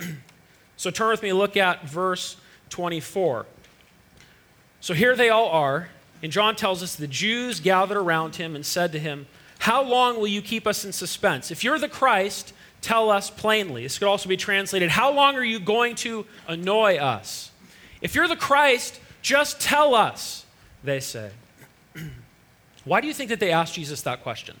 so 0.78 0.90
turn 0.90 1.10
with 1.10 1.22
me, 1.22 1.34
look 1.34 1.58
at 1.58 1.86
verse 1.86 2.38
24. 2.70 3.44
So 4.80 4.94
here 4.94 5.14
they 5.14 5.28
all 5.28 5.48
are, 5.48 5.90
and 6.22 6.32
John 6.32 6.56
tells 6.56 6.82
us 6.82 6.96
the 6.96 7.06
Jews 7.06 7.60
gathered 7.60 7.98
around 7.98 8.36
him 8.36 8.54
and 8.54 8.64
said 8.64 8.92
to 8.92 8.98
him, 8.98 9.26
How 9.60 9.82
long 9.82 10.16
will 10.16 10.26
you 10.26 10.42
keep 10.42 10.66
us 10.66 10.84
in 10.84 10.92
suspense? 10.92 11.50
If 11.50 11.62
you're 11.62 11.78
the 11.78 11.88
Christ, 11.88 12.52
tell 12.80 13.10
us 13.10 13.30
plainly. 13.30 13.82
This 13.82 13.98
could 13.98 14.08
also 14.08 14.28
be 14.28 14.36
translated, 14.36 14.90
How 14.90 15.12
long 15.12 15.36
are 15.36 15.44
you 15.44 15.60
going 15.60 15.96
to 15.96 16.26
annoy 16.48 16.96
us? 16.96 17.50
If 18.00 18.14
you're 18.14 18.28
the 18.28 18.36
Christ, 18.36 19.00
just 19.22 19.60
tell 19.60 19.94
us, 19.94 20.46
they 20.82 21.00
say. 21.00 21.30
Why 22.84 23.00
do 23.00 23.06
you 23.06 23.14
think 23.14 23.28
that 23.28 23.40
they 23.40 23.52
asked 23.52 23.74
Jesus 23.74 24.02
that 24.02 24.22
question? 24.22 24.58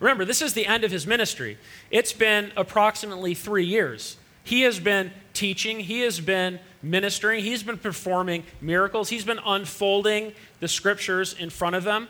Remember, 0.00 0.24
this 0.24 0.42
is 0.42 0.54
the 0.54 0.66
end 0.66 0.84
of 0.84 0.92
his 0.92 1.06
ministry. 1.06 1.58
It's 1.90 2.12
been 2.12 2.52
approximately 2.56 3.34
three 3.34 3.64
years. 3.64 4.16
He 4.44 4.62
has 4.62 4.78
been 4.78 5.10
teaching, 5.34 5.80
he 5.80 6.00
has 6.02 6.20
been 6.20 6.60
ministering, 6.82 7.42
he's 7.42 7.62
been 7.62 7.78
performing 7.78 8.44
miracles, 8.60 9.08
he's 9.08 9.24
been 9.24 9.40
unfolding 9.44 10.32
the 10.60 10.68
scriptures 10.68 11.34
in 11.34 11.50
front 11.50 11.76
of 11.76 11.84
them. 11.84 12.08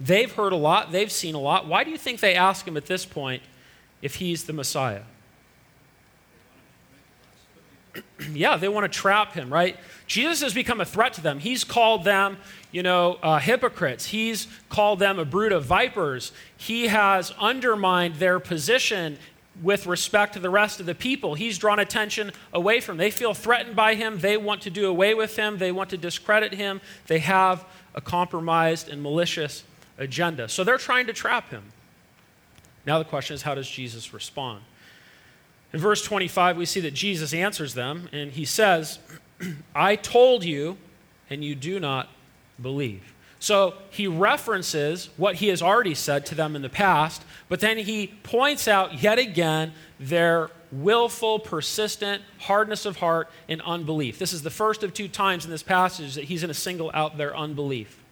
They've 0.00 0.30
heard 0.30 0.52
a 0.52 0.56
lot, 0.56 0.92
they've 0.92 1.10
seen 1.10 1.34
a 1.34 1.40
lot. 1.40 1.66
Why 1.66 1.84
do 1.84 1.90
you 1.90 1.98
think 1.98 2.20
they 2.20 2.34
ask 2.34 2.66
him 2.66 2.76
at 2.76 2.86
this 2.86 3.04
point 3.04 3.42
if 4.00 4.16
he's 4.16 4.44
the 4.44 4.52
Messiah? 4.52 5.02
yeah, 8.32 8.56
they 8.56 8.68
want 8.68 8.90
to 8.90 8.98
trap 8.98 9.32
him, 9.32 9.52
right? 9.52 9.76
Jesus 10.06 10.42
has 10.42 10.54
become 10.54 10.80
a 10.80 10.84
threat 10.84 11.14
to 11.14 11.20
them. 11.20 11.38
He's 11.38 11.64
called 11.64 12.04
them, 12.04 12.38
you 12.70 12.82
know, 12.82 13.18
uh, 13.22 13.38
hypocrites. 13.38 14.06
He's 14.06 14.46
called 14.68 14.98
them 14.98 15.18
a 15.18 15.24
brood 15.24 15.52
of 15.52 15.64
vipers. 15.64 16.32
He 16.56 16.88
has 16.88 17.32
undermined 17.38 18.16
their 18.16 18.38
position 18.40 19.18
with 19.62 19.86
respect 19.86 20.34
to 20.34 20.38
the 20.38 20.50
rest 20.50 20.80
of 20.80 20.86
the 20.86 20.94
people. 20.94 21.34
He's 21.34 21.58
drawn 21.58 21.78
attention 21.78 22.32
away 22.52 22.80
from. 22.80 22.96
Them. 22.96 23.04
They 23.04 23.10
feel 23.10 23.34
threatened 23.34 23.76
by 23.76 23.94
him. 23.94 24.20
They 24.20 24.36
want 24.36 24.62
to 24.62 24.70
do 24.70 24.88
away 24.88 25.14
with 25.14 25.36
him. 25.36 25.58
They 25.58 25.72
want 25.72 25.90
to 25.90 25.96
discredit 25.96 26.54
him. 26.54 26.80
They 27.06 27.18
have 27.18 27.64
a 27.94 28.00
compromised 28.00 28.88
and 28.88 29.02
malicious 29.02 29.64
agenda. 29.98 30.48
So 30.48 30.64
they're 30.64 30.78
trying 30.78 31.06
to 31.06 31.12
trap 31.12 31.50
him. 31.50 31.64
Now 32.86 32.98
the 32.98 33.04
question 33.04 33.34
is 33.34 33.42
how 33.42 33.54
does 33.54 33.68
Jesus 33.68 34.14
respond? 34.14 34.62
In 35.72 35.80
verse 35.80 36.02
25, 36.02 36.56
we 36.56 36.64
see 36.64 36.80
that 36.80 36.94
Jesus 36.94 37.34
answers 37.34 37.74
them, 37.74 38.08
and 38.10 38.30
he 38.30 38.46
says, 38.46 38.98
I 39.74 39.96
told 39.96 40.44
you, 40.44 40.78
and 41.28 41.44
you 41.44 41.54
do 41.54 41.78
not 41.78 42.08
believe. 42.60 43.12
So 43.40 43.74
he 43.90 44.06
references 44.06 45.10
what 45.16 45.36
he 45.36 45.48
has 45.48 45.62
already 45.62 45.94
said 45.94 46.26
to 46.26 46.34
them 46.34 46.56
in 46.56 46.62
the 46.62 46.68
past, 46.68 47.22
but 47.48 47.60
then 47.60 47.78
he 47.78 48.08
points 48.22 48.66
out 48.66 49.02
yet 49.02 49.18
again 49.18 49.72
their 50.00 50.50
willful, 50.72 51.38
persistent 51.38 52.22
hardness 52.40 52.84
of 52.84 52.96
heart 52.96 53.30
and 53.48 53.62
unbelief. 53.62 54.18
This 54.18 54.32
is 54.32 54.42
the 54.42 54.50
first 54.50 54.82
of 54.82 54.92
two 54.92 55.08
times 55.08 55.44
in 55.44 55.50
this 55.50 55.62
passage 55.62 56.14
that 56.16 56.24
he's 56.24 56.42
going 56.42 56.48
to 56.48 56.54
single 56.54 56.90
out 56.92 57.16
their 57.16 57.36
unbelief. 57.36 58.02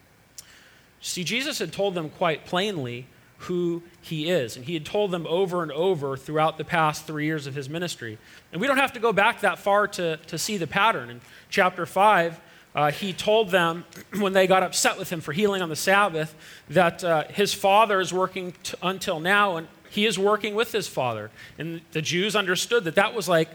See, 1.01 1.25
Jesus 1.25 1.59
had 1.59 1.73
told 1.73 1.95
them 1.95 2.09
quite 2.09 2.47
plainly 2.47 3.07
who 3.39 3.83
he 4.01 4.31
is, 4.31 4.57
and 4.57 4.65
he 4.65 4.75
had 4.75 4.87
told 4.87 5.11
them 5.11 5.27
over 5.29 5.63
and 5.63 5.71
over 5.73 6.17
throughout 6.17 6.57
the 6.57 6.65
past 6.65 7.07
three 7.07 7.27
years 7.27 7.47
of 7.47 7.55
his 7.55 7.69
ministry. 7.69 8.17
And 8.51 8.61
we 8.61 8.67
don't 8.67 8.79
have 8.79 8.95
to 8.95 9.01
go 9.01 9.13
back 9.13 9.41
that 9.41 9.59
far 9.59 9.87
to, 9.89 10.17
to 10.17 10.39
see 10.39 10.57
the 10.57 10.67
pattern. 10.67 11.11
In 11.11 11.21
chapter 11.51 11.85
5, 11.85 12.41
uh, 12.77 12.91
he 12.91 13.15
told 13.15 13.51
them 13.51 13.85
when 14.19 14.35
they 14.35 14.47
got 14.47 14.63
upset 14.63 14.99
with 14.99 15.11
him 15.11 15.21
for 15.21 15.33
healing 15.33 15.63
on 15.63 15.71
the 15.71 15.77
Sabbath 15.77 16.37
that 16.69 17.03
uh, 17.03 17.25
his 17.29 17.55
father 17.55 18.01
is 18.01 18.13
working 18.13 18.53
t- 18.63 18.77
until 18.83 19.19
now 19.19 19.57
and 19.57 19.67
he 19.89 20.05
is 20.05 20.19
working 20.19 20.55
with 20.55 20.73
his 20.73 20.87
father. 20.87 21.31
And 21.59 21.81
the 21.93 22.03
Jews 22.03 22.37
understood 22.37 22.85
that 22.85 22.97
that 22.97 23.15
was 23.15 23.29
like 23.29 23.49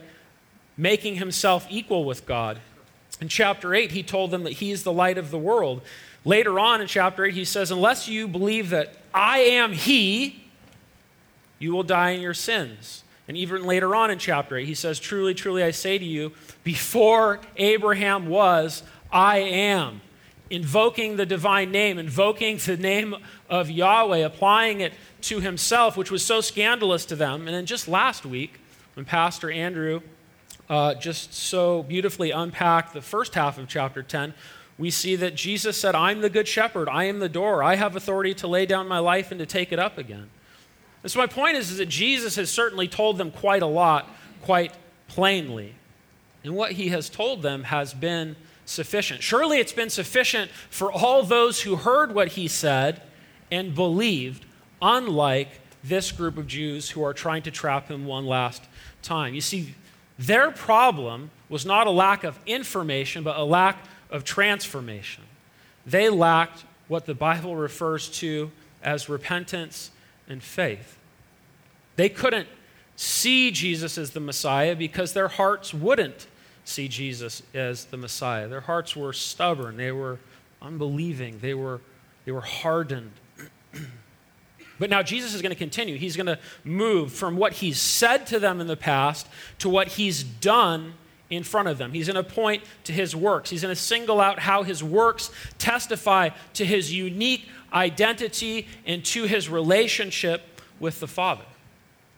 making 0.76 1.16
himself 1.16 1.68
equal 1.70 2.04
with 2.04 2.26
God. 2.26 2.60
In 3.20 3.28
chapter 3.28 3.76
8, 3.76 3.92
he 3.92 4.02
told 4.02 4.32
them 4.32 4.44
that 4.44 4.54
he 4.54 4.72
is 4.72 4.82
the 4.82 4.92
light 4.92 5.20
of 5.20 5.30
the 5.30 5.38
world. 5.38 5.84
Later 6.26 6.60
on 6.60 6.82
in 6.82 6.88
chapter 6.88 7.24
8, 7.24 7.36
he 7.36 7.46
says, 7.46 7.70
Unless 7.70 8.08
you 8.08 8.28
believe 8.28 8.72
that 8.72 8.96
I 9.14 9.40
am 9.40 9.74
he, 9.74 10.44
you 11.60 11.74
will 11.74 11.84
die 11.84 12.12
in 12.12 12.22
your 12.22 12.34
sins. 12.34 13.04
And 13.28 13.38
even 13.38 13.64
later 13.64 13.94
on 13.96 14.10
in 14.10 14.18
chapter 14.18 14.58
8, 14.58 14.66
he 14.66 14.74
says, 14.74 15.00
Truly, 15.00 15.36
truly, 15.36 15.64
I 15.64 15.70
say 15.72 16.00
to 16.00 16.04
you, 16.04 16.32
before 16.64 17.40
Abraham 17.58 18.28
was, 18.28 18.82
I 19.12 19.38
am. 19.38 20.02
Invoking 20.50 21.16
the 21.16 21.26
divine 21.26 21.72
name, 21.72 21.98
invoking 21.98 22.58
the 22.58 22.76
name 22.76 23.16
of 23.50 23.70
Yahweh, 23.70 24.18
applying 24.18 24.82
it 24.82 24.94
to 25.22 25.40
himself, 25.40 25.96
which 25.96 26.12
was 26.12 26.26
so 26.26 26.42
scandalous 26.42 27.06
to 27.06 27.16
them. 27.16 27.48
And 27.48 27.56
then 27.56 27.66
just 27.66 27.88
last 27.88 28.26
week, 28.26 28.60
when 28.96 29.06
Pastor 29.06 29.50
Andrew 29.50 30.02
uh, 30.70 30.94
just 30.96 31.34
so 31.34 31.84
beautifully 31.84 32.32
unpacked 32.32 32.94
the 32.94 33.02
first 33.02 33.36
half 33.36 33.58
of 33.58 33.68
chapter 33.68 34.04
10, 34.04 34.34
we 34.78 34.90
see 34.90 35.16
that 35.18 35.36
Jesus 35.36 35.80
said, 35.80 35.96
I'm 35.96 36.22
the 36.22 36.30
good 36.30 36.48
shepherd. 36.48 36.90
I 36.90 37.04
am 37.04 37.20
the 37.20 37.30
door. 37.30 37.62
I 37.64 37.76
have 37.76 37.96
authority 37.96 38.34
to 38.36 38.48
lay 38.48 38.66
down 38.66 38.88
my 38.88 39.00
life 39.00 39.32
and 39.32 39.40
to 39.40 39.46
take 39.46 39.72
it 39.72 39.80
up 39.80 39.98
again. 39.98 40.30
And 41.04 41.12
so, 41.12 41.20
my 41.20 41.28
point 41.28 41.58
is, 41.58 41.72
is 41.72 41.78
that 41.78 41.88
Jesus 41.88 42.36
has 42.36 42.50
certainly 42.50 42.88
told 42.88 43.18
them 43.18 43.32
quite 43.32 43.62
a 43.62 43.68
lot, 43.68 44.10
quite 44.42 44.74
plainly. 45.08 45.76
And 46.44 46.56
what 46.56 46.74
he 46.74 46.90
has 46.90 47.10
told 47.10 47.42
them 47.42 47.66
has 47.66 47.94
been 47.94 48.36
sufficient. 48.72 49.22
Surely 49.22 49.60
it's 49.60 49.74
been 49.74 49.90
sufficient 49.90 50.50
for 50.70 50.92
all 50.92 51.24
those 51.24 51.62
who 51.62 51.76
heard 51.76 52.14
what 52.14 52.30
he 52.30 52.48
said 52.48 53.02
and 53.52 53.76
believed, 53.76 54.46
unlike 54.82 55.50
this 55.84 56.12
group 56.12 56.38
of 56.38 56.48
Jews 56.48 56.92
who 56.92 57.04
are 57.04 57.14
trying 57.14 57.44
to 57.44 57.52
trap 57.52 57.90
him 57.90 58.06
one 58.06 58.26
last 58.26 58.64
time. 59.02 59.34
You 59.34 59.42
see, 59.42 59.76
their 60.18 60.52
problem 60.52 61.32
was 61.50 61.66
not 61.66 61.88
a 61.88 61.92
lack 61.92 62.24
of 62.24 62.40
information, 62.46 63.24
but 63.24 63.38
a 63.38 63.44
lack 63.44 63.78
of 64.10 64.24
transformation. 64.24 65.24
They 65.86 66.10
lacked 66.10 66.64
what 66.88 67.06
the 67.06 67.16
Bible 67.16 67.56
refers 67.56 68.10
to 68.20 68.52
as 68.84 69.10
repentance 69.10 69.92
and 70.28 70.42
faith. 70.44 70.98
They 71.96 72.10
couldn't 72.10 72.48
see 72.96 73.52
Jesus 73.52 73.98
as 73.98 74.12
the 74.12 74.20
Messiah 74.20 74.76
because 74.76 75.14
their 75.14 75.28
hearts 75.28 75.74
wouldn't 75.74 76.28
see 76.72 76.88
Jesus 76.88 77.44
as 77.54 77.86
the 77.86 77.98
Messiah. 77.98 78.48
Their 78.48 78.62
hearts 78.62 78.96
were 78.96 79.14
stubborn, 79.14 79.78
they 79.78 79.92
were 79.92 80.20
unbelieving, 80.62 81.40
they 81.40 81.54
were, 81.54 81.82
they 82.26 82.32
were 82.32 82.42
hardened. 82.42 83.12
But 84.80 84.90
now 84.90 85.04
Jesus 85.04 85.36
is 85.36 85.44
going 85.44 85.52
to 85.52 85.56
continue. 85.56 85.96
He's 85.96 86.16
going 86.16 86.26
to 86.26 86.40
move 86.64 87.14
from 87.14 87.38
what 87.38 87.54
he's 87.54 87.80
said 87.80 88.26
to 88.26 88.40
them 88.40 88.60
in 88.60 88.66
the 88.66 88.76
past 88.76 89.28
to 89.60 89.70
what 89.70 89.90
he's 89.90 90.24
done 90.24 90.96
in 91.30 91.44
front 91.44 91.68
of 91.68 91.78
them. 91.78 91.94
He's 91.94 92.08
going 92.08 92.24
to 92.24 92.30
point 92.30 92.64
to 92.86 92.92
his 92.92 93.16
works. 93.16 93.52
He's 93.52 93.62
going 93.62 93.76
to 93.76 93.80
single 93.80 94.20
out 94.20 94.40
how 94.40 94.64
his 94.64 94.84
works 94.84 95.30
testify 95.60 96.30
to 96.56 96.66
his 96.66 96.92
unique 96.92 97.48
identity 97.72 98.68
and 98.84 99.06
to 99.06 99.26
his 99.26 99.50
relationship 99.50 100.42
with 100.80 101.00
the 101.00 101.08
Father. 101.08 101.46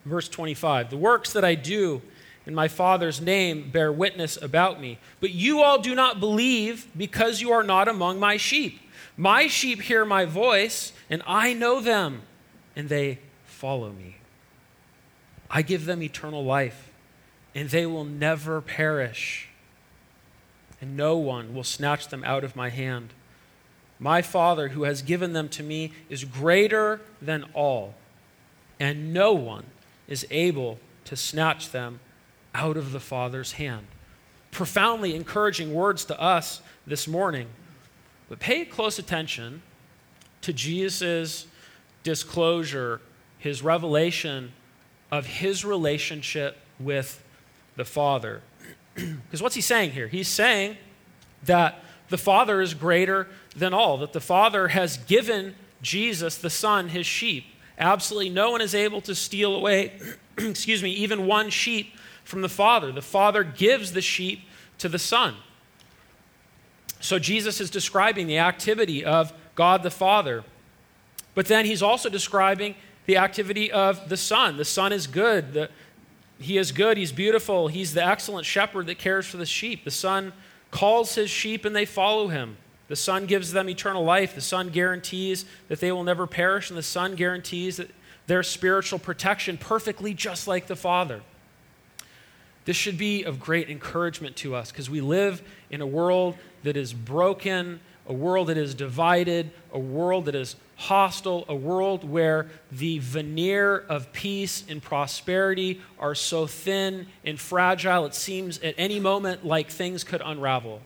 Verse 0.05 0.29
25 0.29 0.89
The 0.89 0.95
works 0.95 1.33
that 1.33 1.43
I 1.43 1.55
do 1.55 2.01
in 2.45 2.53
my 2.53 2.67
Father's 2.67 3.21
name 3.21 3.69
bear 3.71 3.91
witness 3.91 4.41
about 4.41 4.81
me, 4.81 5.00
but 5.19 5.31
you 5.31 5.62
all 5.62 5.79
do 5.79 5.95
not 5.95 6.19
believe 6.19 6.88
because 6.97 7.41
you 7.41 7.51
are 7.51 7.63
not 7.63 7.88
among 7.88 8.19
my 8.19 8.38
sheep. 8.38 8.79
My 9.15 9.47
sheep 9.47 9.81
hear 9.81 10.05
my 10.05 10.25
voice, 10.25 10.91
and 11.09 11.21
I 11.25 11.53
know 11.53 11.79
them 11.79 12.23
and 12.75 12.89
they 12.89 13.19
follow 13.45 13.91
me. 13.91 14.17
I 15.50 15.62
give 15.62 15.85
them 15.85 16.01
eternal 16.01 16.43
life, 16.43 16.89
and 17.53 17.69
they 17.69 17.85
will 17.85 18.05
never 18.05 18.59
perish, 18.62 19.50
and 20.81 20.97
no 20.97 21.15
one 21.15 21.53
will 21.53 21.63
snatch 21.63 22.07
them 22.07 22.23
out 22.25 22.43
of 22.43 22.55
my 22.55 22.69
hand. 22.69 23.13
My 24.00 24.21
Father, 24.21 24.69
who 24.69 24.83
has 24.83 25.01
given 25.01 25.33
them 25.33 25.47
to 25.50 25.63
me, 25.63 25.91
is 26.09 26.25
greater 26.25 27.01
than 27.21 27.45
all, 27.53 27.93
and 28.79 29.13
no 29.13 29.33
one 29.33 29.65
is 30.07 30.25
able 30.31 30.79
to 31.05 31.15
snatch 31.15 31.69
them 31.69 32.00
out 32.53 32.77
of 32.77 32.91
the 32.91 33.00
Father's 33.00 33.53
hand. 33.53 33.88
Profoundly 34.51 35.15
encouraging 35.15 35.74
words 35.74 36.05
to 36.05 36.19
us 36.22 36.62
this 36.86 37.07
morning. 37.07 37.48
But 38.29 38.39
pay 38.39 38.65
close 38.65 39.00
attention 39.00 39.62
to 40.41 40.53
Jesus' 40.53 41.48
disclosure, 42.03 43.01
his 43.38 43.62
revelation 43.62 44.51
of 45.12 45.25
his 45.25 45.63
relationship 45.63 46.57
with 46.79 47.24
the 47.75 47.86
Father. 47.86 48.41
Because 48.95 49.41
what's 49.41 49.55
he 49.55 49.62
saying 49.62 49.91
here? 49.91 50.07
He's 50.07 50.27
saying 50.27 50.77
that 51.45 51.83
the 52.10 52.17
Father 52.17 52.62
is 52.62 52.75
greater 52.75 53.27
than 53.55 53.74
all, 53.74 53.98
that 53.98 54.13
the 54.13 54.22
Father 54.22 54.67
has 54.67 54.98
given 54.98 55.55
Jesus, 55.81 56.38
the 56.38 56.50
Son, 56.50 56.89
his 56.89 57.07
sheep. 57.07 57.45
Absolutely 57.79 58.29
no 58.29 58.51
one 58.51 58.62
is 58.62 58.75
able 58.75 59.01
to 59.01 59.15
steal 59.15 59.55
away, 59.55 60.00
excuse 60.38 60.83
me, 60.83 60.91
even 60.91 61.25
one 61.25 61.50
sheep 61.50 61.93
from 62.24 62.42
the 62.42 62.50
Father. 62.50 62.92
The 62.92 63.01
Father 63.01 63.44
gives 63.44 63.94
the 63.94 64.01
sheep 64.01 64.42
to 64.77 64.89
the 64.89 65.00
Son. 65.00 65.36
So 67.00 67.20
Jesus 67.20 67.60
is 67.60 67.70
describing 67.70 68.27
the 68.27 68.38
activity 68.38 69.03
of 69.03 69.34
God 69.56 69.84
the 69.84 69.92
Father 69.92 70.44
but 71.36 71.48
then 71.48 71.65
he's 71.65 71.82
also 71.82 72.10
describing 72.10 72.75
the 73.06 73.18
activity 73.18 73.72
of 73.72 74.10
the 74.10 74.18
Son. 74.18 74.58
The 74.58 74.65
Son 74.65 74.94
is 74.94 75.08
good. 75.08 75.53
The, 75.53 75.70
he 76.39 76.58
is 76.58 76.72
good. 76.72 76.98
He's 76.98 77.12
beautiful. 77.12 77.68
He's 77.68 77.94
the 77.94 78.05
excellent 78.05 78.46
shepherd 78.46 78.88
that 78.88 78.98
cares 78.98 79.25
for 79.25 79.38
the 79.38 79.46
sheep. 79.46 79.83
The 79.83 79.92
Son 79.92 80.33
calls 80.72 81.16
his 81.16 81.29
sheep 81.29 81.66
and 81.66 81.75
they 81.75 81.86
follow 81.86 82.27
him. 82.27 82.57
The 82.88 82.96
Son 82.96 83.25
gives 83.25 83.51
them 83.51 83.70
eternal 83.70 84.03
life. 84.03 84.36
The 84.36 84.42
Son 84.42 84.70
guarantees 84.70 85.46
that 85.68 85.79
they 85.79 85.92
will 85.92 86.03
never 86.03 86.27
perish, 86.27 86.70
and 86.70 86.77
the 86.77 86.83
Son 86.83 87.16
guarantees 87.16 87.77
that 87.77 87.90
their 88.27 88.44
spiritual 88.44 89.00
protection 89.00 89.57
perfectly 89.57 90.14
just 90.14 90.48
like 90.48 90.68
the 90.68 90.75
Father. 90.75 91.22
This 92.65 92.77
should 92.77 92.97
be 92.97 93.23
of 93.23 93.39
great 93.39 93.69
encouragement 93.69 94.35
to 94.37 94.55
us 94.55 94.71
because 94.71 94.89
we 94.89 95.01
live 95.01 95.41
in 95.69 95.81
a 95.81 95.87
world 95.87 96.35
that 96.63 96.77
is 96.77 96.93
broken, 96.93 97.79
a 98.07 98.13
world 98.13 98.47
that 98.47 98.57
is 98.57 98.73
divided, 98.73 99.51
a 99.71 99.79
world 99.79 100.25
that 100.25 100.35
is 100.35 100.55
hostile, 100.75 101.45
a 101.47 101.55
world 101.55 102.09
where 102.09 102.49
the 102.71 102.99
veneer 102.99 103.77
of 103.77 104.11
peace 104.11 104.63
and 104.67 104.81
prosperity 104.81 105.81
are 105.99 106.15
so 106.15 106.47
thin 106.47 107.07
and 107.23 107.39
fragile, 107.39 108.05
it 108.05 108.15
seems 108.15 108.59
at 108.59 108.75
any 108.77 108.99
moment 108.99 109.45
like 109.45 109.69
things 109.69 110.03
could 110.03 110.21
unravel. 110.23 110.81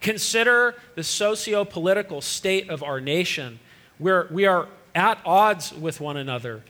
Consider 0.00 0.74
the 0.94 1.02
socio 1.02 1.64
political 1.64 2.20
state 2.20 2.68
of 2.68 2.82
our 2.82 3.00
nation, 3.00 3.58
where 3.98 4.28
we 4.30 4.44
are 4.44 4.68
at 4.94 5.18
odds 5.24 5.72
with 5.72 6.00
one 6.00 6.16
another. 6.16 6.62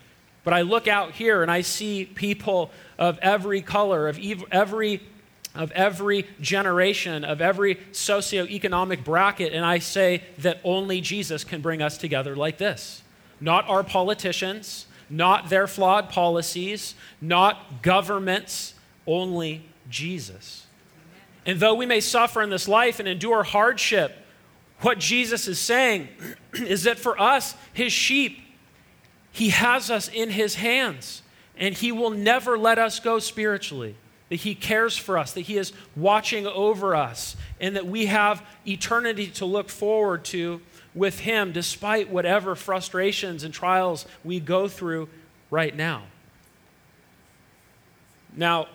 But 0.46 0.54
I 0.54 0.62
look 0.62 0.86
out 0.86 1.10
here 1.10 1.42
and 1.42 1.50
I 1.50 1.62
see 1.62 2.04
people 2.04 2.70
of 3.00 3.18
every 3.18 3.62
color, 3.62 4.06
of 4.06 4.16
every 4.52 5.02
of 5.56 5.72
every 5.72 6.24
generation, 6.40 7.24
of 7.24 7.40
every 7.40 7.74
socioeconomic 7.90 9.02
bracket, 9.02 9.52
and 9.52 9.64
I 9.64 9.80
say 9.80 10.22
that 10.38 10.60
only 10.62 11.00
Jesus 11.00 11.42
can 11.42 11.62
bring 11.62 11.82
us 11.82 11.98
together 11.98 12.36
like 12.36 12.58
this. 12.58 13.02
Not 13.40 13.68
our 13.68 13.82
politicians, 13.82 14.86
not 15.10 15.48
their 15.48 15.66
flawed 15.66 16.10
policies, 16.10 16.94
not 17.20 17.82
governments, 17.82 18.74
only 19.04 19.64
Jesus. 19.90 20.66
And 21.44 21.58
though 21.58 21.74
we 21.74 21.86
may 21.86 22.00
suffer 22.00 22.40
in 22.40 22.50
this 22.50 22.68
life 22.68 23.00
and 23.00 23.08
endure 23.08 23.42
hardship, 23.42 24.16
what 24.82 25.00
Jesus 25.00 25.48
is 25.48 25.58
saying 25.58 26.06
is 26.54 26.84
that 26.84 27.00
for 27.00 27.20
us, 27.20 27.56
his 27.72 27.92
sheep, 27.92 28.45
he 29.36 29.50
has 29.50 29.90
us 29.90 30.08
in 30.08 30.30
his 30.30 30.56
hands, 30.56 31.22
and 31.56 31.74
he 31.74 31.92
will 31.92 32.10
never 32.10 32.58
let 32.58 32.78
us 32.78 33.00
go 33.00 33.18
spiritually 33.18 33.96
that 34.28 34.36
He 34.36 34.54
cares 34.54 34.96
for 34.96 35.18
us, 35.18 35.32
that 35.32 35.42
He 35.42 35.56
is 35.56 35.72
watching 35.94 36.46
over 36.46 36.94
us, 36.94 37.36
and 37.60 37.76
that 37.76 37.86
we 37.86 38.06
have 38.06 38.44
eternity 38.66 39.28
to 39.28 39.44
look 39.44 39.68
forward 39.68 40.24
to 40.26 40.60
with 40.94 41.20
Him 41.20 41.52
despite 41.52 42.10
whatever 42.10 42.54
frustrations 42.54 43.44
and 43.44 43.54
trials 43.54 44.06
we 44.24 44.40
go 44.40 44.66
through 44.66 45.08
right 45.50 45.76
now. 45.76 46.04
Now, 48.34 48.66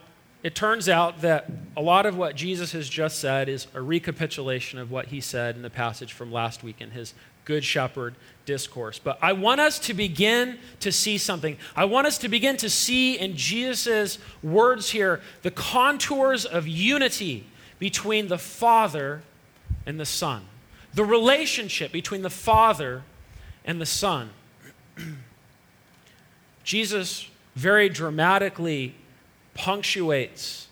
it 0.41 0.55
turns 0.55 0.89
out 0.89 1.21
that 1.21 1.51
a 1.77 1.81
lot 1.81 2.07
of 2.07 2.17
what 2.17 2.35
Jesus 2.35 2.71
has 2.71 2.89
just 2.89 3.19
said 3.19 3.47
is 3.47 3.67
a 3.75 3.81
recapitulation 3.81 4.79
of 4.79 4.89
what 4.89 5.07
he 5.07 5.21
said 5.21 5.55
in 5.55 5.61
the 5.61 5.69
passage 5.69 6.13
from 6.13 6.31
last 6.31 6.63
week 6.63 6.77
in 6.79 6.91
his 6.91 7.13
Good 7.51 7.65
Shepherd 7.65 8.15
discourse. 8.45 8.97
But 8.97 9.19
I 9.21 9.33
want 9.33 9.59
us 9.59 9.77
to 9.79 9.93
begin 9.93 10.57
to 10.79 10.89
see 10.89 11.17
something. 11.17 11.57
I 11.75 11.83
want 11.83 12.07
us 12.07 12.17
to 12.19 12.29
begin 12.29 12.55
to 12.55 12.69
see 12.69 13.19
in 13.19 13.35
Jesus' 13.35 14.19
words 14.41 14.91
here 14.91 15.19
the 15.41 15.51
contours 15.51 16.45
of 16.45 16.65
unity 16.65 17.43
between 17.77 18.29
the 18.29 18.37
Father 18.37 19.21
and 19.85 19.99
the 19.99 20.05
Son, 20.05 20.43
the 20.93 21.03
relationship 21.03 21.91
between 21.91 22.21
the 22.21 22.29
Father 22.29 23.03
and 23.65 23.81
the 23.81 23.85
Son. 23.85 24.29
Jesus 26.63 27.29
very 27.57 27.89
dramatically 27.89 28.95
punctuates 29.55 30.69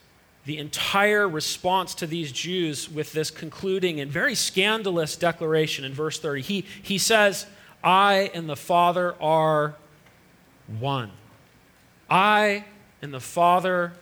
the 0.49 0.57
entire 0.57 1.29
response 1.29 1.93
to 1.93 2.07
these 2.07 2.31
Jews 2.31 2.89
with 2.89 3.13
this 3.13 3.29
concluding 3.29 3.99
and 3.99 4.11
very 4.11 4.33
scandalous 4.33 5.15
declaration 5.15 5.85
in 5.85 5.93
verse 5.93 6.19
30. 6.19 6.41
He, 6.41 6.65
he 6.81 6.97
says, 6.97 7.45
I 7.83 8.31
and 8.33 8.49
the 8.49 8.55
Father 8.55 9.13
are 9.21 9.75
one. 10.79 11.11
I 12.09 12.65
and 12.99 13.13
the 13.13 13.19
Father 13.19 13.93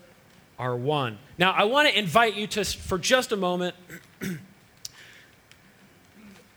are 0.58 0.74
one. 0.74 1.18
Now, 1.38 1.52
I 1.52 1.66
want 1.66 1.90
to 1.90 2.00
invite 2.00 2.36
you 2.36 2.48
to, 2.48 2.64
for 2.64 2.98
just 2.98 3.34
a 3.34 3.38
moment, 3.38 3.76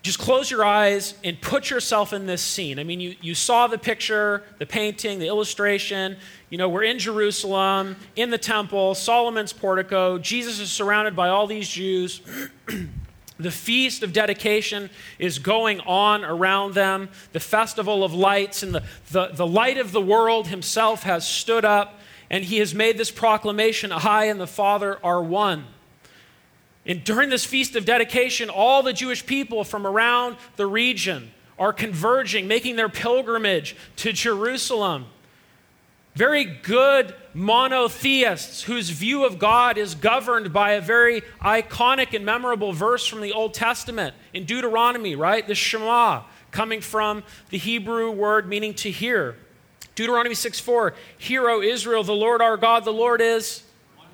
just 0.02 0.18
close 0.18 0.50
your 0.50 0.64
eyes 0.64 1.14
and 1.24 1.38
put 1.40 1.68
yourself 1.68 2.12
in 2.14 2.26
this 2.26 2.40
scene. 2.40 2.78
I 2.78 2.84
mean, 2.84 3.00
you, 3.00 3.16
you 3.20 3.34
saw 3.34 3.66
the 3.66 3.76
picture, 3.76 4.42
the 4.58 4.64
painting, 4.64 5.18
the 5.18 5.26
illustration. 5.26 6.16
You 6.48 6.56
know, 6.56 6.70
we're 6.70 6.84
in 6.84 6.98
Jerusalem, 6.98 7.96
in 8.16 8.30
the 8.30 8.38
temple, 8.38 8.94
Solomon's 8.94 9.52
portico. 9.52 10.16
Jesus 10.16 10.58
is 10.58 10.70
surrounded 10.70 11.14
by 11.14 11.28
all 11.28 11.46
these 11.46 11.68
Jews. 11.68 12.22
The 13.40 13.50
feast 13.50 14.02
of 14.02 14.12
dedication 14.12 14.90
is 15.18 15.38
going 15.38 15.80
on 15.80 16.26
around 16.26 16.74
them, 16.74 17.08
the 17.32 17.40
festival 17.40 18.04
of 18.04 18.12
lights, 18.12 18.62
and 18.62 18.74
the, 18.74 18.82
the, 19.12 19.28
the 19.28 19.46
light 19.46 19.78
of 19.78 19.92
the 19.92 20.00
world 20.00 20.48
himself 20.48 21.04
has 21.04 21.26
stood 21.26 21.64
up, 21.64 21.98
and 22.28 22.44
he 22.44 22.58
has 22.58 22.74
made 22.74 22.98
this 22.98 23.10
proclamation 23.10 23.92
I 23.92 24.24
and 24.24 24.38
the 24.38 24.46
Father 24.46 24.98
are 25.02 25.22
one. 25.22 25.64
And 26.86 27.04
during 27.04 27.28
this 27.28 27.44
feast 27.44 27.76
of 27.76 27.84
dedication, 27.84 28.48
all 28.48 28.82
the 28.82 28.92
Jewish 28.92 29.24
people 29.26 29.64
from 29.64 29.86
around 29.86 30.36
the 30.56 30.66
region 30.66 31.32
are 31.58 31.72
converging, 31.72 32.48
making 32.48 32.76
their 32.76 32.88
pilgrimage 32.88 33.76
to 33.96 34.12
Jerusalem. 34.12 35.06
Very 36.14 36.44
good 36.44 37.14
monotheists 37.34 38.62
whose 38.62 38.90
view 38.90 39.24
of 39.24 39.38
God 39.38 39.78
is 39.78 39.94
governed 39.94 40.52
by 40.52 40.72
a 40.72 40.80
very 40.80 41.20
iconic 41.40 42.14
and 42.14 42.24
memorable 42.24 42.72
verse 42.72 43.06
from 43.06 43.20
the 43.20 43.32
Old 43.32 43.54
Testament 43.54 44.14
in 44.32 44.44
Deuteronomy, 44.44 45.14
right? 45.14 45.46
The 45.46 45.54
Shema, 45.54 46.22
coming 46.50 46.80
from 46.80 47.22
the 47.50 47.58
Hebrew 47.58 48.10
word 48.10 48.48
meaning 48.48 48.74
to 48.74 48.90
hear. 48.90 49.36
Deuteronomy 49.94 50.34
6 50.34 50.58
4, 50.58 50.94
Hear, 51.18 51.48
O 51.48 51.62
Israel, 51.62 52.02
the 52.02 52.14
Lord 52.14 52.40
our 52.40 52.56
God, 52.56 52.84
the 52.84 52.92
Lord 52.92 53.20
is 53.20 53.62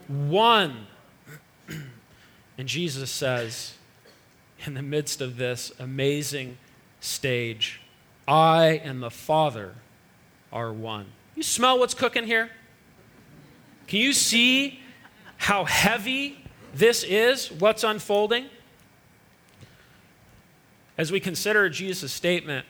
one. 0.08 0.86
And 2.58 2.68
Jesus 2.68 3.10
says, 3.10 3.74
in 4.64 4.74
the 4.74 4.82
midst 4.82 5.20
of 5.20 5.36
this 5.36 5.72
amazing 5.78 6.56
stage, 7.00 7.80
I 8.26 8.80
and 8.82 9.02
the 9.02 9.10
Father 9.10 9.74
are 10.52 10.72
one. 10.72 11.06
You 11.34 11.42
smell 11.42 11.78
what's 11.78 11.94
cooking 11.94 12.24
here? 12.24 12.50
Can 13.86 14.00
you 14.00 14.12
see 14.12 14.80
how 15.36 15.64
heavy 15.64 16.38
this 16.74 17.04
is, 17.04 17.52
what's 17.52 17.84
unfolding? 17.84 18.46
As 20.98 21.12
we 21.12 21.20
consider 21.20 21.68
Jesus' 21.68 22.12
statement, 22.12 22.66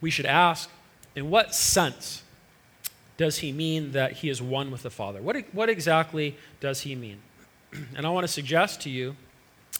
we 0.00 0.10
should 0.10 0.26
ask 0.26 0.70
in 1.14 1.30
what 1.30 1.54
sense 1.54 2.22
does 3.18 3.38
he 3.38 3.52
mean 3.52 3.92
that 3.92 4.12
he 4.14 4.30
is 4.30 4.40
one 4.40 4.70
with 4.70 4.82
the 4.82 4.90
Father? 4.90 5.20
What, 5.20 5.36
what 5.52 5.68
exactly 5.68 6.36
does 6.60 6.80
he 6.80 6.94
mean? 6.94 7.18
And 7.96 8.06
I 8.06 8.10
want 8.10 8.24
to 8.24 8.32
suggest 8.32 8.82
to 8.82 8.90
you 8.90 9.16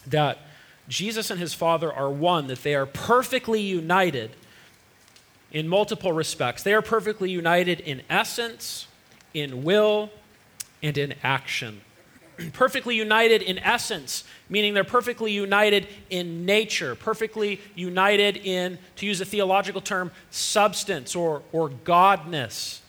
that 0.07 0.39
Jesus 0.87 1.29
and 1.29 1.39
his 1.39 1.53
Father 1.53 1.91
are 1.91 2.09
one, 2.09 2.47
that 2.47 2.63
they 2.63 2.75
are 2.75 2.85
perfectly 2.85 3.61
united 3.61 4.31
in 5.51 5.67
multiple 5.67 6.11
respects. 6.11 6.63
They 6.63 6.73
are 6.73 6.81
perfectly 6.81 7.29
united 7.29 7.79
in 7.79 8.01
essence, 8.09 8.87
in 9.33 9.63
will, 9.63 10.09
and 10.81 10.97
in 10.97 11.13
action. 11.23 11.81
perfectly 12.53 12.95
united 12.95 13.41
in 13.41 13.59
essence, 13.59 14.23
meaning 14.49 14.73
they're 14.73 14.83
perfectly 14.83 15.31
united 15.31 15.87
in 16.09 16.45
nature, 16.45 16.95
perfectly 16.95 17.61
united 17.75 18.37
in, 18.37 18.77
to 18.97 19.05
use 19.05 19.21
a 19.21 19.25
theological 19.25 19.81
term, 19.81 20.11
substance 20.31 21.15
or, 21.15 21.43
or 21.51 21.69
godness. 21.69 22.79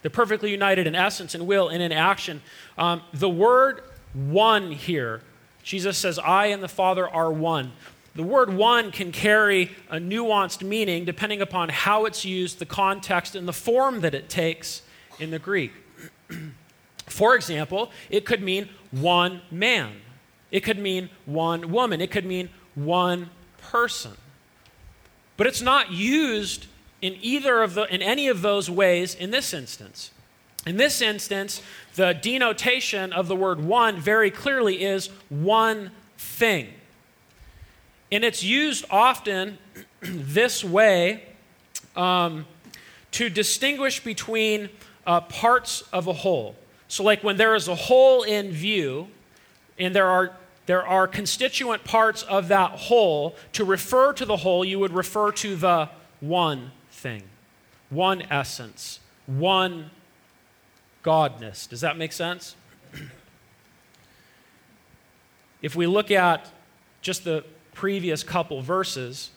They're 0.00 0.10
perfectly 0.10 0.50
united 0.50 0.86
in 0.86 0.94
essence, 0.94 1.34
in 1.34 1.46
will, 1.46 1.68
and 1.68 1.82
in 1.82 1.92
action. 1.92 2.42
Um, 2.76 3.02
the 3.12 3.28
word 3.28 3.82
one 4.14 4.72
here, 4.72 5.22
Jesus 5.62 5.96
says, 5.96 6.18
I 6.18 6.46
and 6.46 6.62
the 6.62 6.68
Father 6.68 7.08
are 7.08 7.32
one. 7.32 7.72
The 8.14 8.22
word 8.22 8.52
one 8.52 8.90
can 8.90 9.10
carry 9.10 9.70
a 9.88 9.96
nuanced 9.96 10.62
meaning 10.62 11.04
depending 11.04 11.40
upon 11.40 11.70
how 11.70 12.04
it's 12.04 12.24
used, 12.24 12.58
the 12.58 12.66
context, 12.66 13.34
and 13.34 13.48
the 13.48 13.52
form 13.52 14.00
that 14.00 14.14
it 14.14 14.28
takes 14.28 14.82
in 15.18 15.30
the 15.30 15.38
Greek. 15.38 15.72
For 17.06 17.34
example, 17.34 17.90
it 18.10 18.24
could 18.24 18.42
mean 18.42 18.68
one 18.90 19.42
man, 19.50 19.92
it 20.50 20.60
could 20.60 20.78
mean 20.78 21.08
one 21.24 21.70
woman, 21.70 22.00
it 22.00 22.10
could 22.10 22.26
mean 22.26 22.50
one 22.74 23.30
person. 23.58 24.12
But 25.36 25.46
it's 25.46 25.62
not 25.62 25.90
used 25.90 26.66
in 27.00 27.16
either 27.20 27.62
of 27.62 27.74
the 27.74 27.92
in 27.92 28.02
any 28.02 28.28
of 28.28 28.42
those 28.42 28.68
ways 28.70 29.14
in 29.14 29.30
this 29.30 29.54
instance. 29.54 30.10
In 30.66 30.76
this 30.76 31.00
instance, 31.02 31.60
the 31.96 32.12
denotation 32.12 33.12
of 33.12 33.26
the 33.26 33.34
word 33.34 33.60
one 33.64 34.00
very 34.00 34.30
clearly 34.30 34.84
is 34.84 35.08
one 35.28 35.90
thing. 36.16 36.68
And 38.12 38.24
it's 38.24 38.44
used 38.44 38.84
often 38.90 39.58
this 40.00 40.62
way 40.62 41.24
um, 41.96 42.46
to 43.12 43.28
distinguish 43.28 44.04
between 44.04 44.68
uh, 45.06 45.22
parts 45.22 45.82
of 45.92 46.06
a 46.06 46.12
whole. 46.12 46.54
So, 46.86 47.02
like 47.02 47.24
when 47.24 47.38
there 47.38 47.54
is 47.54 47.68
a 47.68 47.74
whole 47.74 48.22
in 48.22 48.52
view, 48.52 49.08
and 49.78 49.94
there 49.94 50.08
are 50.08 50.36
there 50.66 50.86
are 50.86 51.08
constituent 51.08 51.82
parts 51.82 52.22
of 52.22 52.48
that 52.48 52.70
whole, 52.72 53.34
to 53.52 53.64
refer 53.64 54.12
to 54.12 54.24
the 54.24 54.36
whole, 54.36 54.64
you 54.64 54.78
would 54.78 54.92
refer 54.92 55.32
to 55.32 55.56
the 55.56 55.88
one 56.20 56.70
thing, 56.92 57.24
one 57.90 58.22
essence, 58.30 59.00
one 59.26 59.90
godness. 61.02 61.68
Does 61.68 61.80
that 61.80 61.96
make 61.96 62.12
sense? 62.12 62.54
if 65.62 65.74
we 65.74 65.86
look 65.86 66.10
at 66.10 66.50
just 67.00 67.24
the 67.24 67.44
previous 67.74 68.22
couple 68.22 68.62
verses, 68.62 69.30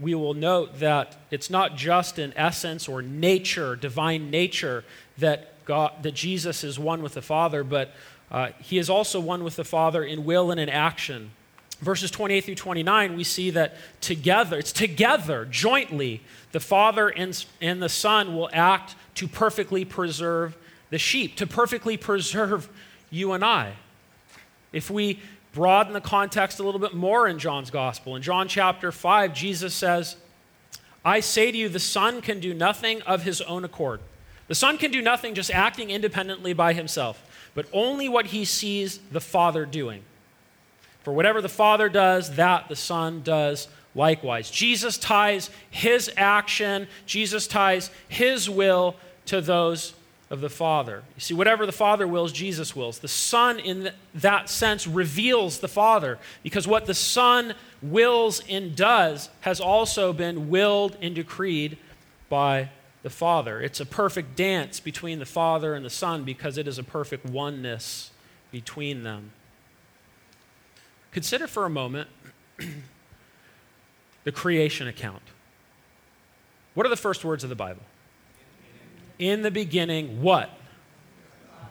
we 0.00 0.14
will 0.14 0.34
note 0.34 0.78
that 0.78 1.16
it's 1.30 1.50
not 1.50 1.76
just 1.76 2.18
in 2.18 2.32
essence 2.36 2.88
or 2.88 3.02
nature, 3.02 3.76
divine 3.76 4.30
nature, 4.30 4.84
that, 5.18 5.64
God, 5.64 6.02
that 6.02 6.14
Jesus 6.14 6.64
is 6.64 6.78
one 6.78 7.02
with 7.02 7.14
the 7.14 7.22
Father, 7.22 7.62
but 7.62 7.92
uh, 8.30 8.48
he 8.60 8.78
is 8.78 8.88
also 8.88 9.20
one 9.20 9.44
with 9.44 9.56
the 9.56 9.64
Father 9.64 10.02
in 10.02 10.24
will 10.24 10.50
and 10.50 10.58
in 10.58 10.68
action. 10.68 11.30
Verses 11.80 12.10
28 12.10 12.44
through 12.44 12.54
29, 12.54 13.16
we 13.16 13.24
see 13.24 13.50
that 13.50 13.76
together, 14.00 14.58
it's 14.58 14.72
together, 14.72 15.44
jointly, 15.44 16.22
the 16.52 16.60
Father 16.60 17.08
and, 17.08 17.44
and 17.60 17.82
the 17.82 17.88
Son 17.88 18.34
will 18.34 18.48
act 18.52 18.94
to 19.16 19.28
perfectly 19.28 19.84
preserve 19.84 20.56
the 20.92 20.98
sheep, 20.98 21.36
to 21.36 21.46
perfectly 21.46 21.96
preserve 21.96 22.68
you 23.10 23.32
and 23.32 23.42
I. 23.42 23.72
If 24.74 24.90
we 24.90 25.20
broaden 25.54 25.94
the 25.94 26.02
context 26.02 26.60
a 26.60 26.62
little 26.62 26.78
bit 26.78 26.92
more 26.92 27.26
in 27.26 27.38
John's 27.38 27.70
gospel. 27.70 28.14
In 28.14 28.20
John 28.20 28.46
chapter 28.46 28.92
5, 28.92 29.32
Jesus 29.32 29.74
says, 29.74 30.16
I 31.02 31.20
say 31.20 31.50
to 31.50 31.56
you, 31.56 31.70
the 31.70 31.80
Son 31.80 32.20
can 32.20 32.40
do 32.40 32.52
nothing 32.52 33.00
of 33.02 33.22
his 33.22 33.40
own 33.40 33.64
accord. 33.64 34.00
The 34.48 34.54
Son 34.54 34.76
can 34.76 34.90
do 34.90 35.00
nothing 35.00 35.34
just 35.34 35.50
acting 35.50 35.88
independently 35.88 36.52
by 36.52 36.74
himself, 36.74 37.22
but 37.54 37.66
only 37.72 38.06
what 38.06 38.26
he 38.26 38.44
sees 38.44 38.98
the 39.10 39.20
Father 39.20 39.64
doing. 39.64 40.02
For 41.04 41.14
whatever 41.14 41.40
the 41.40 41.48
Father 41.48 41.88
does, 41.88 42.36
that 42.36 42.68
the 42.68 42.76
Son 42.76 43.22
does 43.22 43.66
likewise. 43.94 44.50
Jesus 44.50 44.98
ties 44.98 45.48
his 45.70 46.10
action, 46.18 46.86
Jesus 47.06 47.46
ties 47.46 47.90
his 48.08 48.50
will 48.50 48.96
to 49.24 49.40
those 49.40 49.94
of 50.32 50.40
the 50.40 50.48
Father. 50.48 51.02
You 51.14 51.20
see, 51.20 51.34
whatever 51.34 51.66
the 51.66 51.72
Father 51.72 52.08
wills, 52.08 52.32
Jesus 52.32 52.74
wills. 52.74 53.00
The 53.00 53.06
Son, 53.06 53.58
in 53.58 53.92
that 54.14 54.48
sense, 54.48 54.86
reveals 54.86 55.60
the 55.60 55.68
Father 55.68 56.18
because 56.42 56.66
what 56.66 56.86
the 56.86 56.94
Son 56.94 57.52
wills 57.82 58.42
and 58.48 58.74
does 58.74 59.28
has 59.42 59.60
also 59.60 60.14
been 60.14 60.48
willed 60.48 60.96
and 61.02 61.14
decreed 61.14 61.76
by 62.30 62.70
the 63.02 63.10
Father. 63.10 63.60
It's 63.60 63.78
a 63.78 63.84
perfect 63.84 64.34
dance 64.34 64.80
between 64.80 65.18
the 65.18 65.26
Father 65.26 65.74
and 65.74 65.84
the 65.84 65.90
Son 65.90 66.24
because 66.24 66.56
it 66.56 66.66
is 66.66 66.78
a 66.78 66.82
perfect 66.82 67.26
oneness 67.26 68.10
between 68.50 69.02
them. 69.02 69.32
Consider 71.10 71.46
for 71.46 71.66
a 71.66 71.70
moment 71.70 72.08
the 74.24 74.32
creation 74.32 74.88
account. 74.88 75.22
What 76.72 76.86
are 76.86 76.90
the 76.90 76.96
first 76.96 77.22
words 77.22 77.44
of 77.44 77.50
the 77.50 77.56
Bible? 77.56 77.82
In 79.22 79.42
the 79.42 79.52
beginning, 79.52 80.20
what? 80.20 80.50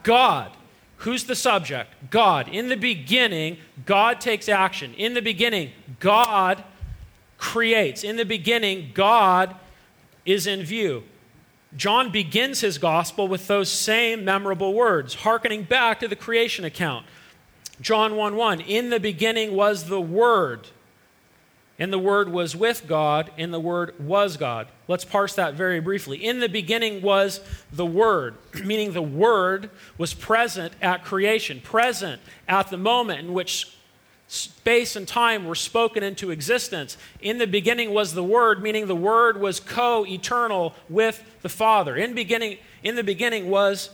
God. 0.04 0.52
Who's 0.96 1.24
the 1.24 1.36
subject? 1.36 1.90
God. 2.10 2.48
In 2.48 2.70
the 2.70 2.76
beginning, 2.76 3.58
God 3.84 4.22
takes 4.22 4.48
action. 4.48 4.94
In 4.94 5.12
the 5.12 5.20
beginning, 5.20 5.72
God 6.00 6.64
creates. 7.36 8.04
In 8.04 8.16
the 8.16 8.24
beginning, 8.24 8.92
God 8.94 9.54
is 10.24 10.46
in 10.46 10.62
view. 10.62 11.02
John 11.76 12.10
begins 12.10 12.62
his 12.62 12.78
gospel 12.78 13.28
with 13.28 13.48
those 13.48 13.70
same 13.70 14.24
memorable 14.24 14.72
words, 14.72 15.16
hearkening 15.16 15.64
back 15.64 16.00
to 16.00 16.08
the 16.08 16.16
creation 16.16 16.64
account. 16.64 17.04
John 17.82 18.16
1 18.16 18.34
1, 18.34 18.60
in 18.62 18.88
the 18.88 19.00
beginning 19.00 19.54
was 19.54 19.88
the 19.88 20.00
Word 20.00 20.68
and 21.78 21.92
the 21.92 21.98
Word 21.98 22.30
was 22.30 22.54
with 22.54 22.86
God, 22.86 23.30
and 23.38 23.52
the 23.52 23.60
Word 23.60 23.94
was 23.98 24.36
God. 24.36 24.68
Let's 24.88 25.04
parse 25.04 25.34
that 25.34 25.54
very 25.54 25.80
briefly. 25.80 26.24
In 26.24 26.40
the 26.40 26.48
beginning 26.48 27.02
was 27.02 27.40
the 27.72 27.86
Word, 27.86 28.36
meaning 28.64 28.92
the 28.92 29.02
Word 29.02 29.70
was 29.98 30.14
present 30.14 30.74
at 30.82 31.04
creation, 31.04 31.60
present 31.60 32.20
at 32.46 32.68
the 32.68 32.76
moment 32.76 33.20
in 33.20 33.32
which 33.32 33.76
space 34.28 34.96
and 34.96 35.06
time 35.06 35.46
were 35.46 35.54
spoken 35.54 36.02
into 36.02 36.30
existence. 36.30 36.96
In 37.20 37.38
the 37.38 37.46
beginning 37.46 37.92
was 37.92 38.14
the 38.14 38.24
Word, 38.24 38.62
meaning 38.62 38.86
the 38.86 38.96
Word 38.96 39.40
was 39.40 39.60
co 39.60 40.06
eternal 40.06 40.74
with 40.88 41.22
the 41.42 41.48
Father. 41.48 41.96
In, 41.96 42.14
beginning, 42.14 42.58
in 42.82 42.96
the 42.96 43.04
beginning 43.04 43.50
was 43.50 43.90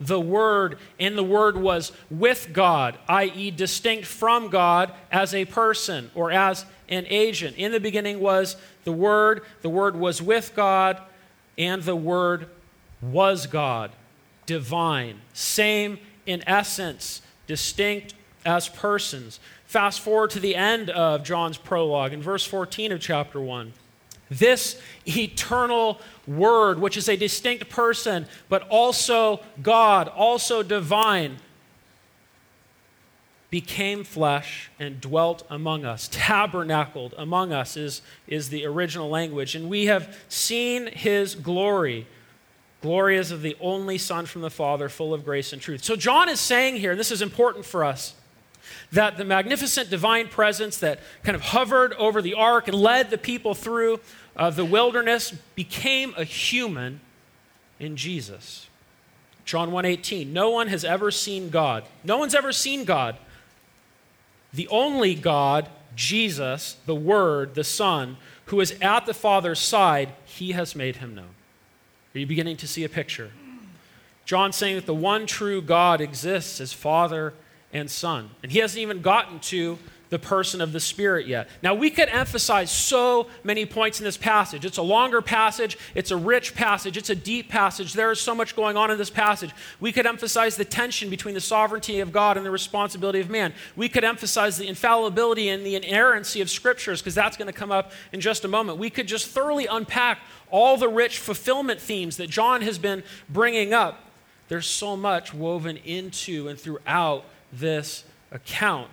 the 0.00 0.20
Word, 0.20 0.78
and 0.98 1.16
the 1.16 1.22
Word 1.22 1.56
was 1.56 1.92
with 2.10 2.50
God, 2.52 2.98
i.e., 3.08 3.50
distinct 3.50 4.06
from 4.06 4.48
God 4.48 4.92
as 5.12 5.34
a 5.34 5.44
person 5.44 6.10
or 6.14 6.32
as 6.32 6.64
an 6.88 7.04
agent. 7.08 7.56
In 7.56 7.70
the 7.70 7.80
beginning 7.80 8.18
was 8.18 8.56
the 8.84 8.92
Word, 8.92 9.42
the 9.60 9.68
Word 9.68 9.94
was 9.96 10.22
with 10.22 10.54
God, 10.56 11.00
and 11.58 11.82
the 11.82 11.96
Word 11.96 12.48
was 13.02 13.46
God, 13.46 13.92
divine, 14.46 15.20
same 15.34 15.98
in 16.26 16.42
essence, 16.46 17.20
distinct 17.46 18.14
as 18.44 18.68
persons. 18.68 19.38
Fast 19.66 20.00
forward 20.00 20.30
to 20.30 20.40
the 20.40 20.56
end 20.56 20.90
of 20.90 21.22
John's 21.22 21.58
prologue 21.58 22.12
in 22.12 22.22
verse 22.22 22.44
14 22.44 22.92
of 22.92 23.00
chapter 23.00 23.40
1. 23.40 23.72
This 24.30 24.80
eternal 25.06 26.00
Word, 26.26 26.78
which 26.78 26.96
is 26.96 27.08
a 27.08 27.16
distinct 27.16 27.68
person, 27.68 28.26
but 28.48 28.66
also 28.68 29.40
God, 29.62 30.06
also 30.08 30.62
divine, 30.62 31.38
became 33.50 34.04
flesh 34.04 34.70
and 34.78 35.00
dwelt 35.00 35.44
among 35.50 35.84
us. 35.84 36.08
Tabernacled 36.12 37.14
among 37.18 37.52
us 37.52 37.76
is, 37.76 38.00
is 38.28 38.48
the 38.48 38.64
original 38.64 39.08
language. 39.08 39.56
And 39.56 39.68
we 39.68 39.86
have 39.86 40.16
seen 40.28 40.86
his 40.86 41.34
glory. 41.34 42.06
Glory 42.80 43.18
as 43.18 43.32
of 43.32 43.42
the 43.42 43.56
only 43.60 43.98
Son 43.98 44.24
from 44.24 44.42
the 44.42 44.50
Father, 44.50 44.88
full 44.88 45.12
of 45.12 45.24
grace 45.24 45.52
and 45.52 45.60
truth. 45.60 45.84
So, 45.84 45.96
John 45.96 46.28
is 46.28 46.40
saying 46.40 46.76
here, 46.76 46.92
and 46.92 47.00
this 47.00 47.10
is 47.10 47.20
important 47.20 47.66
for 47.66 47.84
us, 47.84 48.14
that 48.92 49.16
the 49.16 49.24
magnificent 49.24 49.90
divine 49.90 50.28
presence 50.28 50.78
that 50.78 51.00
kind 51.22 51.34
of 51.34 51.42
hovered 51.42 51.92
over 51.94 52.22
the 52.22 52.34
ark 52.34 52.68
and 52.68 52.76
led 52.76 53.10
the 53.10 53.18
people 53.18 53.54
through 53.54 54.00
uh, 54.40 54.48
the 54.48 54.64
wilderness 54.64 55.32
became 55.54 56.14
a 56.16 56.24
human 56.24 57.00
in 57.78 57.94
Jesus. 57.94 58.68
John 59.44 59.70
1:18 59.70 60.28
No 60.28 60.50
one 60.50 60.68
has 60.68 60.82
ever 60.82 61.10
seen 61.10 61.50
God. 61.50 61.84
No 62.02 62.16
one's 62.16 62.34
ever 62.34 62.50
seen 62.50 62.84
God. 62.84 63.16
The 64.52 64.66
only 64.68 65.14
God, 65.14 65.68
Jesus, 65.94 66.76
the 66.86 66.94
Word, 66.94 67.54
the 67.54 67.62
Son, 67.62 68.16
who 68.46 68.60
is 68.60 68.72
at 68.80 69.04
the 69.04 69.14
Father's 69.14 69.60
side, 69.60 70.14
he 70.24 70.52
has 70.52 70.74
made 70.74 70.96
him 70.96 71.14
known. 71.14 71.34
Are 72.14 72.18
you 72.18 72.26
beginning 72.26 72.56
to 72.56 72.66
see 72.66 72.82
a 72.82 72.88
picture? 72.88 73.30
John 74.24 74.52
saying 74.52 74.76
that 74.76 74.86
the 74.86 74.94
one 74.94 75.26
true 75.26 75.60
God 75.60 76.00
exists 76.00 76.60
as 76.60 76.72
Father 76.72 77.34
and 77.72 77.90
Son. 77.90 78.30
And 78.42 78.50
he 78.50 78.58
hasn't 78.60 78.80
even 78.80 79.02
gotten 79.02 79.38
to 79.40 79.78
the 80.10 80.18
person 80.18 80.60
of 80.60 80.72
the 80.72 80.80
Spirit 80.80 81.26
yet. 81.26 81.48
Now, 81.62 81.74
we 81.74 81.88
could 81.88 82.08
emphasize 82.08 82.70
so 82.70 83.28
many 83.44 83.64
points 83.64 84.00
in 84.00 84.04
this 84.04 84.16
passage. 84.16 84.64
It's 84.64 84.76
a 84.76 84.82
longer 84.82 85.22
passage, 85.22 85.78
it's 85.94 86.10
a 86.10 86.16
rich 86.16 86.54
passage, 86.54 86.96
it's 86.96 87.10
a 87.10 87.14
deep 87.14 87.48
passage. 87.48 87.92
There 87.92 88.10
is 88.10 88.20
so 88.20 88.34
much 88.34 88.56
going 88.56 88.76
on 88.76 88.90
in 88.90 88.98
this 88.98 89.08
passage. 89.08 89.52
We 89.78 89.92
could 89.92 90.06
emphasize 90.06 90.56
the 90.56 90.64
tension 90.64 91.10
between 91.10 91.34
the 91.34 91.40
sovereignty 91.40 92.00
of 92.00 92.12
God 92.12 92.36
and 92.36 92.44
the 92.44 92.50
responsibility 92.50 93.20
of 93.20 93.30
man. 93.30 93.54
We 93.76 93.88
could 93.88 94.04
emphasize 94.04 94.58
the 94.58 94.66
infallibility 94.66 95.48
and 95.48 95.64
the 95.64 95.76
inerrancy 95.76 96.40
of 96.40 96.50
scriptures, 96.50 97.00
because 97.00 97.14
that's 97.14 97.36
going 97.36 97.46
to 97.46 97.52
come 97.52 97.70
up 97.70 97.92
in 98.12 98.20
just 98.20 98.44
a 98.44 98.48
moment. 98.48 98.78
We 98.78 98.90
could 98.90 99.06
just 99.06 99.28
thoroughly 99.28 99.66
unpack 99.66 100.18
all 100.50 100.76
the 100.76 100.88
rich 100.88 101.18
fulfillment 101.18 101.80
themes 101.80 102.16
that 102.16 102.28
John 102.28 102.62
has 102.62 102.78
been 102.78 103.04
bringing 103.28 103.72
up. 103.72 104.04
There's 104.48 104.66
so 104.66 104.96
much 104.96 105.32
woven 105.32 105.76
into 105.76 106.48
and 106.48 106.58
throughout 106.58 107.24
this 107.52 108.02
account. 108.32 108.90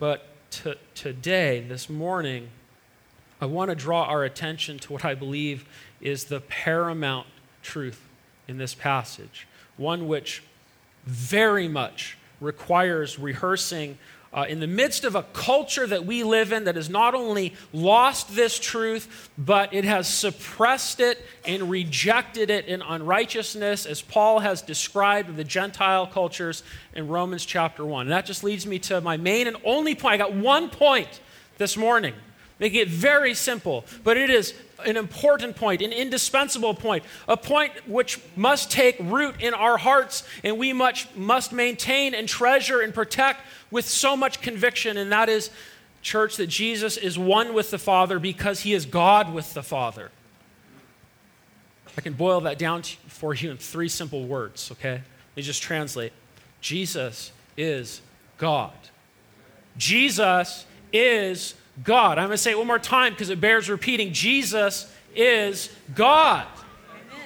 But 0.00 0.26
to, 0.50 0.76
today, 0.94 1.60
this 1.60 1.88
morning, 1.88 2.48
I 3.40 3.46
want 3.46 3.70
to 3.70 3.74
draw 3.74 4.04
our 4.04 4.24
attention 4.24 4.78
to 4.80 4.92
what 4.92 5.04
I 5.04 5.14
believe 5.14 5.66
is 6.00 6.24
the 6.24 6.40
paramount 6.40 7.26
truth 7.62 8.06
in 8.48 8.58
this 8.58 8.74
passage, 8.74 9.46
one 9.76 10.08
which 10.08 10.42
very 11.04 11.68
much 11.68 12.18
requires 12.40 13.18
rehearsing 13.18 13.98
uh, 14.32 14.46
in 14.48 14.60
the 14.60 14.66
midst 14.66 15.04
of 15.04 15.16
a 15.16 15.24
culture 15.32 15.86
that 15.86 16.06
we 16.06 16.22
live 16.22 16.52
in 16.52 16.64
that 16.64 16.76
has 16.76 16.88
not 16.88 17.14
only 17.14 17.54
lost 17.72 18.34
this 18.34 18.60
truth, 18.60 19.30
but 19.36 19.74
it 19.74 19.84
has 19.84 20.08
suppressed 20.08 21.00
it 21.00 21.18
and 21.44 21.68
rejected 21.68 22.48
it 22.48 22.66
in 22.66 22.80
unrighteousness, 22.80 23.86
as 23.86 24.00
Paul 24.00 24.38
has 24.38 24.62
described 24.62 25.36
the 25.36 25.42
Gentile 25.42 26.06
cultures 26.06 26.62
in 26.94 27.08
Romans 27.08 27.44
chapter 27.44 27.84
1. 27.84 28.02
And 28.02 28.12
that 28.12 28.24
just 28.24 28.44
leads 28.44 28.66
me 28.66 28.78
to 28.80 29.00
my 29.00 29.16
main 29.16 29.48
and 29.48 29.56
only 29.64 29.96
point. 29.96 30.14
I 30.14 30.16
got 30.18 30.34
one 30.34 30.70
point 30.70 31.20
this 31.58 31.76
morning, 31.76 32.14
making 32.60 32.80
it 32.80 32.88
very 32.88 33.34
simple, 33.34 33.84
but 34.04 34.16
it 34.16 34.30
is 34.30 34.54
an 34.84 34.96
important 34.96 35.56
point, 35.56 35.82
an 35.82 35.92
indispensable 35.92 36.74
point, 36.74 37.02
a 37.26 37.36
point 37.36 37.72
which 37.88 38.20
must 38.36 38.70
take 38.70 38.96
root 39.00 39.34
in 39.40 39.54
our 39.54 39.78
hearts 39.78 40.22
and 40.44 40.58
we 40.58 40.72
much 40.72 41.08
must 41.16 41.52
maintain 41.52 42.14
and 42.14 42.28
treasure 42.28 42.80
and 42.80 42.94
protect 42.94 43.40
with 43.70 43.88
so 43.88 44.16
much 44.16 44.40
conviction, 44.40 44.96
and 44.96 45.10
that 45.10 45.28
is, 45.28 45.50
church, 46.02 46.36
that 46.36 46.48
Jesus 46.48 46.96
is 46.96 47.18
one 47.18 47.54
with 47.54 47.70
the 47.70 47.78
Father 47.78 48.18
because 48.18 48.60
he 48.60 48.74
is 48.74 48.86
God 48.86 49.32
with 49.32 49.54
the 49.54 49.62
Father. 49.62 50.10
I 51.96 52.02
can 52.02 52.12
boil 52.12 52.40
that 52.42 52.58
down 52.58 52.82
for 53.08 53.34
you 53.34 53.50
in 53.50 53.56
three 53.56 53.88
simple 53.88 54.24
words, 54.24 54.70
okay? 54.72 54.92
Let 54.92 55.36
me 55.36 55.42
just 55.42 55.62
translate. 55.62 56.12
Jesus 56.60 57.32
is 57.56 58.00
God. 58.38 58.72
Jesus 59.76 60.66
is 60.92 61.54
God. 61.82 62.18
I'm 62.18 62.26
going 62.26 62.32
to 62.32 62.38
say 62.38 62.50
it 62.50 62.58
one 62.58 62.66
more 62.66 62.78
time 62.78 63.12
because 63.12 63.30
it 63.30 63.40
bears 63.40 63.68
repeating. 63.68 64.12
Jesus 64.12 64.92
is 65.14 65.70
God. 65.94 66.46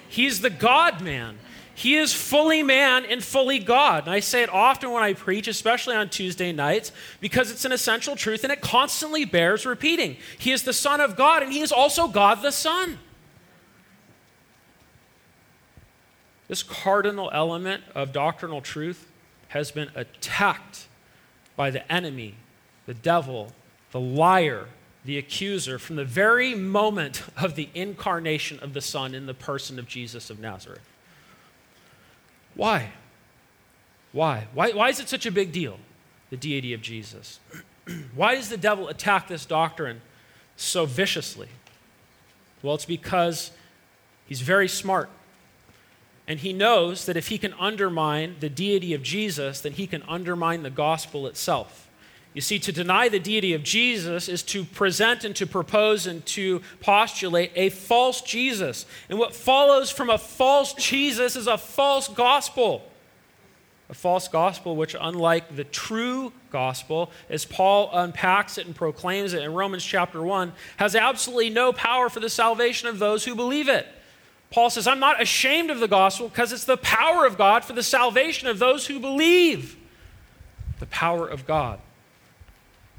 He's 0.09 0.40
the 0.40 0.51
God 0.51 1.01
man. 1.01 1.38
He 1.75 1.97
is 1.97 2.12
fully 2.12 2.62
man 2.62 3.05
and 3.05 3.23
fully 3.23 3.59
God. 3.59 4.05
And 4.05 4.14
I 4.14 4.21
say 4.21 4.45
it 4.45 4.49
often 4.49 4.93
when 4.93 5.03
I 5.03 5.12
preach, 5.12 5.49
especially 5.49 5.97
on 5.97 6.09
Tuesday 6.09 6.53
nights, 6.53 6.93
because 7.21 7.51
it's 7.51 7.64
an 7.64 7.73
essential 7.73 8.14
truth 8.14 8.45
and 8.45 8.53
it 8.53 8.61
constantly 8.61 9.25
bears 9.25 9.67
repeating. 9.67 10.17
He 10.38 10.53
is 10.53 10.62
the 10.62 10.73
Son 10.73 11.01
of 11.01 11.17
God 11.17 11.43
and 11.43 11.53
He 11.53 11.61
is 11.61 11.73
also 11.73 12.07
God 12.07 12.43
the 12.43 12.53
Son. 12.53 12.99
This 16.47 16.62
cardinal 16.62 17.31
element 17.33 17.83
of 17.95 18.12
doctrinal 18.12 18.61
truth 18.61 19.11
has 19.49 19.73
been 19.73 19.90
attacked 19.97 20.87
by 21.57 21.71
the 21.71 21.90
enemy, 21.93 22.37
the 22.87 22.95
devil, 22.95 23.53
the 23.94 24.00
liar, 24.00 24.66
the 25.04 25.16
accuser, 25.16 25.78
from 25.78 25.94
the 25.94 26.04
very 26.04 26.52
moment 26.52 27.22
of 27.37 27.54
the 27.54 27.68
incarnation 27.76 28.59
of 28.59 28.74
the 28.74 28.80
Son 28.80 29.14
in 29.14 29.26
the 29.26 29.33
person 29.33 29.78
of 29.78 29.87
Jesus 29.87 30.30
of 30.30 30.40
Nazareth. 30.40 30.83
Why? 32.57 32.90
Why? 34.11 34.48
Why, 34.52 34.72
why 34.72 34.88
is 34.88 34.98
it 34.98 35.09
such 35.09 35.26
a 35.26 35.30
big 35.30 35.52
deal, 35.52 35.78
the 36.30 36.37
deity 36.37 36.72
of 36.72 36.83
Jesus? 36.83 37.38
why 38.16 38.35
does 38.35 38.48
the 38.48 38.57
devil 38.57 38.88
attack 38.88 39.28
this 39.28 39.46
doctrine 39.46 40.00
so 40.57 40.87
viciously? 40.87 41.50
Well, 42.64 42.74
it's 42.74 42.85
because 42.85 43.52
he's 44.26 44.40
very 44.40 44.66
smart. 44.66 45.09
And 46.26 46.40
he 46.40 46.52
knows 46.52 47.07
that 47.07 47.16
if 47.16 47.28
he 47.28 47.38
can 47.38 47.52
undermine 47.61 48.38
the 48.40 48.48
deity 48.48 48.92
of 48.92 49.04
Jesus, 49.04 49.61
then 49.61 49.70
he 49.70 49.87
can 49.87 50.02
undermine 50.09 50.64
the 50.64 50.70
gospel 50.70 51.28
itself. 51.28 51.88
You 52.35 52.40
see, 52.40 52.59
to 52.59 52.73
deny 52.73 53.09
the 53.09 53.20
deity 53.20 53.55
of 53.55 53.62
Jesus 53.62 54.29
is 54.29 54.42
to 54.42 54.64
present 54.64 55.25
and 55.25 55.37
to 55.37 55.47
propose 55.47 56.09
and 56.09 56.27
to 56.27 56.62
postulate 56.81 57.53
a 57.55 57.70
false 57.70 58.20
Jesus. 58.20 58.87
And 59.09 59.20
what 59.20 59.35
follows 59.35 59.92
from 59.92 60.11
a 60.11 60.18
false 60.18 60.75
Jesus 60.75 61.37
is 61.37 61.47
a 61.47 61.57
false 61.57 62.09
gospel. 62.09 62.90
A 63.88 63.94
false 63.94 64.27
gospel, 64.27 64.75
which, 64.75 64.97
unlike 65.01 65.55
the 65.55 65.62
true 65.62 66.33
gospel, 66.51 67.12
as 67.31 67.44
Paul 67.44 67.90
unpacks 67.92 68.59
it 68.59 68.66
and 68.66 68.75
proclaims 68.75 69.33
it 69.33 69.42
in 69.42 69.55
Romans 69.55 69.85
chapter 69.85 70.20
1, 70.20 70.53
has 70.79 70.97
absolutely 70.97 71.51
no 71.51 71.73
power 71.73 72.09
for 72.09 72.18
the 72.18 72.31
salvation 72.31 72.88
of 72.88 72.99
those 72.99 73.25
who 73.25 73.37
believe 73.37 73.68
it. 73.68 73.87
Paul 74.51 74.70
says, 74.70 74.88
I'm 74.88 75.01
not 75.01 75.23
ashamed 75.23 75.70
of 75.70 75.79
the 75.79 75.87
gospel 75.87 76.29
because 76.29 76.53
it's 76.53 76.64
the 76.64 76.79
power 76.79 77.27
of 77.27 77.38
God 77.38 77.64
for 77.64 77.75
the 77.75 77.83
salvation 77.83 78.49
of 78.49 78.59
those 78.59 78.87
who 78.88 78.99
believe. 78.99 79.77
The 80.81 80.87
power 80.87 81.29
of 81.29 81.47
God 81.47 81.79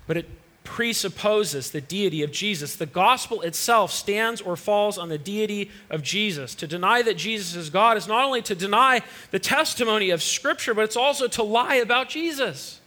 but 0.07 0.17
it 0.17 0.29
presupposes 0.63 1.71
the 1.71 1.79
deity 1.79 2.23
of 2.23 2.31
Jesus. 2.31 2.75
The 2.75 2.85
gospel 2.85 3.41
itself 3.41 3.91
stands 3.91 4.41
or 4.41 4.55
falls 4.55 4.97
on 4.97 5.09
the 5.09 5.17
deity 5.17 5.69
of 5.89 6.01
Jesus. 6.01 6.55
To 6.55 6.67
deny 6.67 7.01
that 7.03 7.15
Jesus 7.15 7.55
is 7.55 7.69
God 7.69 7.97
is 7.97 8.07
not 8.07 8.25
only 8.25 8.41
to 8.41 8.55
deny 8.55 9.01
the 9.31 9.39
testimony 9.39 10.09
of 10.09 10.21
Scripture, 10.21 10.73
but 10.73 10.83
it's 10.83 10.97
also 10.97 11.27
to 11.29 11.43
lie 11.43 11.75
about 11.75 12.09
Jesus. 12.09 12.81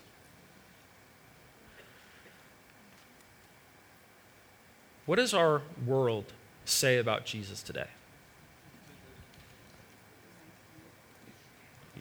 What 5.06 5.16
does 5.16 5.32
our 5.32 5.62
world 5.86 6.26
say 6.66 6.98
about 6.98 7.24
Jesus 7.24 7.62
today? 7.62 7.86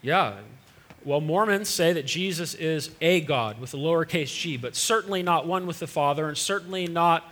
Yeah, 0.01 0.33
well, 1.07 1.21
Mormons 1.21 1.69
say 1.69 1.93
that 1.93 2.05
Jesus 2.05 2.53
is 2.53 2.89
a 2.99 3.21
God 3.21 3.61
with 3.61 3.73
a 3.73 3.77
lowercase 3.77 4.37
g, 4.37 4.57
but 4.57 4.75
certainly 4.75 5.23
not 5.23 5.47
one 5.47 5.65
with 5.65 5.79
the 5.79 5.87
Father, 5.87 6.27
and 6.27 6.37
certainly 6.37 6.85
not 6.85 7.23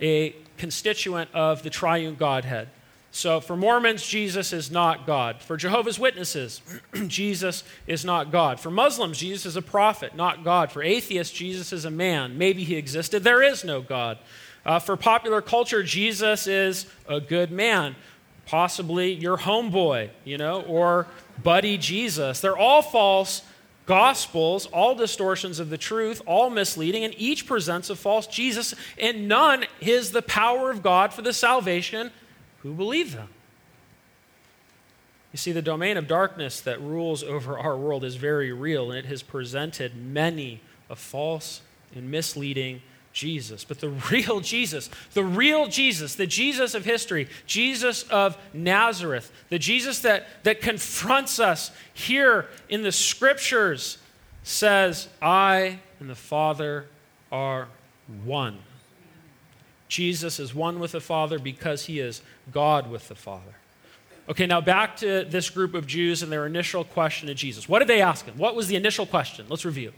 a 0.00 0.36
constituent 0.56 1.28
of 1.34 1.64
the 1.64 1.68
triune 1.68 2.14
Godhead. 2.14 2.68
So 3.10 3.40
for 3.40 3.56
Mormons, 3.56 4.06
Jesus 4.06 4.52
is 4.52 4.70
not 4.70 5.04
God. 5.04 5.42
For 5.42 5.56
Jehovah's 5.56 5.98
Witnesses, 5.98 6.60
Jesus 7.08 7.64
is 7.88 8.04
not 8.04 8.30
God. 8.30 8.60
For 8.60 8.70
Muslims, 8.70 9.18
Jesus 9.18 9.46
is 9.46 9.56
a 9.56 9.62
prophet, 9.62 10.14
not 10.14 10.44
God. 10.44 10.70
For 10.70 10.80
atheists, 10.80 11.36
Jesus 11.36 11.72
is 11.72 11.84
a 11.84 11.90
man. 11.90 12.38
Maybe 12.38 12.62
he 12.62 12.76
existed. 12.76 13.24
There 13.24 13.42
is 13.42 13.64
no 13.64 13.82
God. 13.82 14.18
Uh, 14.64 14.78
for 14.78 14.96
popular 14.96 15.42
culture, 15.42 15.82
Jesus 15.82 16.46
is 16.46 16.86
a 17.08 17.20
good 17.20 17.50
man. 17.50 17.96
Possibly 18.46 19.12
your 19.12 19.38
homeboy, 19.38 20.10
you 20.24 20.36
know, 20.38 20.62
or 20.62 21.06
buddy 21.42 21.78
Jesus. 21.78 22.40
They're 22.40 22.56
all 22.56 22.82
false 22.82 23.42
gospels, 23.86 24.66
all 24.66 24.94
distortions 24.94 25.58
of 25.58 25.70
the 25.70 25.78
truth, 25.78 26.22
all 26.26 26.50
misleading, 26.50 27.04
and 27.04 27.14
each 27.16 27.46
presents 27.46 27.90
a 27.90 27.96
false 27.96 28.26
Jesus, 28.26 28.74
and 28.98 29.28
none 29.28 29.66
is 29.80 30.12
the 30.12 30.22
power 30.22 30.70
of 30.70 30.82
God 30.82 31.12
for 31.12 31.22
the 31.22 31.32
salvation 31.32 32.10
who 32.60 32.72
believe 32.72 33.14
them. 33.14 33.28
You 35.32 35.38
see, 35.38 35.52
the 35.52 35.62
domain 35.62 35.96
of 35.96 36.06
darkness 36.06 36.60
that 36.60 36.80
rules 36.80 37.22
over 37.22 37.58
our 37.58 37.76
world 37.76 38.04
is 38.04 38.16
very 38.16 38.52
real, 38.52 38.90
and 38.90 38.98
it 38.98 39.06
has 39.06 39.22
presented 39.22 39.96
many 39.96 40.60
a 40.88 40.96
false 40.96 41.60
and 41.94 42.10
misleading 42.10 42.82
Jesus. 43.14 43.64
But 43.64 43.80
the 43.80 43.88
real 44.10 44.40
Jesus, 44.40 44.90
the 45.14 45.24
real 45.24 45.68
Jesus, 45.68 46.16
the 46.16 46.26
Jesus 46.26 46.74
of 46.74 46.84
history, 46.84 47.28
Jesus 47.46 48.02
of 48.04 48.36
Nazareth, 48.52 49.32
the 49.48 49.58
Jesus 49.58 50.00
that, 50.00 50.26
that 50.42 50.60
confronts 50.60 51.40
us 51.40 51.70
here 51.94 52.48
in 52.68 52.82
the 52.82 52.92
scriptures, 52.92 53.96
says, 54.42 55.08
I 55.22 55.78
and 56.00 56.10
the 56.10 56.14
Father 56.14 56.86
are 57.32 57.68
one. 58.24 58.58
Jesus 59.88 60.40
is 60.40 60.54
one 60.54 60.80
with 60.80 60.92
the 60.92 61.00
Father 61.00 61.38
because 61.38 61.86
he 61.86 62.00
is 62.00 62.20
God 62.52 62.90
with 62.90 63.08
the 63.08 63.14
Father. 63.14 63.54
Okay, 64.28 64.46
now 64.46 64.60
back 64.60 64.96
to 64.96 65.24
this 65.24 65.50
group 65.50 65.74
of 65.74 65.86
Jews 65.86 66.22
and 66.22 66.32
their 66.32 66.46
initial 66.46 66.82
question 66.82 67.28
to 67.28 67.34
Jesus. 67.34 67.68
What 67.68 67.78
did 67.78 67.88
they 67.88 68.00
ask 68.00 68.24
him? 68.24 68.36
What 68.36 68.56
was 68.56 68.68
the 68.68 68.76
initial 68.76 69.06
question? 69.06 69.46
Let's 69.48 69.64
review. 69.64 69.92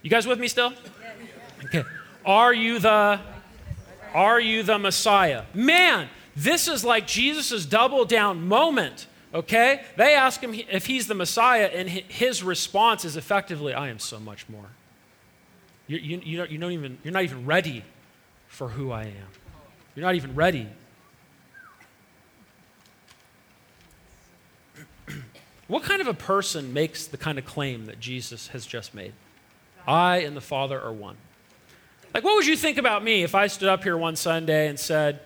You 0.00 0.10
guys 0.10 0.26
with 0.26 0.40
me 0.40 0.48
still? 0.48 0.72
Okay. 1.64 1.84
Are 2.24 2.52
you 2.52 2.78
the 2.78 3.20
are 4.14 4.40
you 4.40 4.62
the 4.62 4.78
Messiah? 4.78 5.44
Man, 5.54 6.08
this 6.36 6.68
is 6.68 6.84
like 6.84 7.06
Jesus' 7.06 7.64
double 7.66 8.04
down 8.04 8.46
moment. 8.46 9.06
Okay? 9.34 9.82
They 9.96 10.14
ask 10.14 10.40
him 10.40 10.54
if 10.54 10.86
he's 10.86 11.06
the 11.06 11.14
Messiah, 11.14 11.70
and 11.72 11.88
his 11.88 12.42
response 12.42 13.04
is 13.04 13.16
effectively, 13.16 13.72
I 13.72 13.88
am 13.88 13.98
so 13.98 14.20
much 14.20 14.48
more. 14.48 14.66
You, 15.86 15.98
you, 15.98 16.20
you, 16.22 16.36
don't, 16.38 16.50
you 16.50 16.58
don't 16.58 16.72
even, 16.72 16.98
you're 17.02 17.12
not 17.12 17.24
even 17.24 17.46
ready 17.46 17.84
for 18.46 18.68
who 18.68 18.92
I 18.92 19.04
am. 19.04 19.28
You're 19.94 20.04
not 20.04 20.14
even 20.14 20.34
ready. 20.34 20.68
what 25.68 25.82
kind 25.82 26.00
of 26.00 26.06
a 26.06 26.14
person 26.14 26.72
makes 26.72 27.06
the 27.06 27.16
kind 27.16 27.38
of 27.38 27.46
claim 27.46 27.86
that 27.86 28.00
Jesus 28.00 28.48
has 28.48 28.66
just 28.66 28.94
made? 28.94 29.14
I 29.86 30.18
and 30.18 30.36
the 30.36 30.42
Father 30.42 30.80
are 30.80 30.92
one. 30.92 31.16
Like, 32.14 32.24
what 32.24 32.34
would 32.34 32.46
you 32.46 32.56
think 32.56 32.76
about 32.76 33.02
me 33.02 33.22
if 33.22 33.34
I 33.34 33.46
stood 33.46 33.68
up 33.68 33.82
here 33.82 33.96
one 33.96 34.16
Sunday 34.16 34.68
and 34.68 34.78
said, 34.78 35.20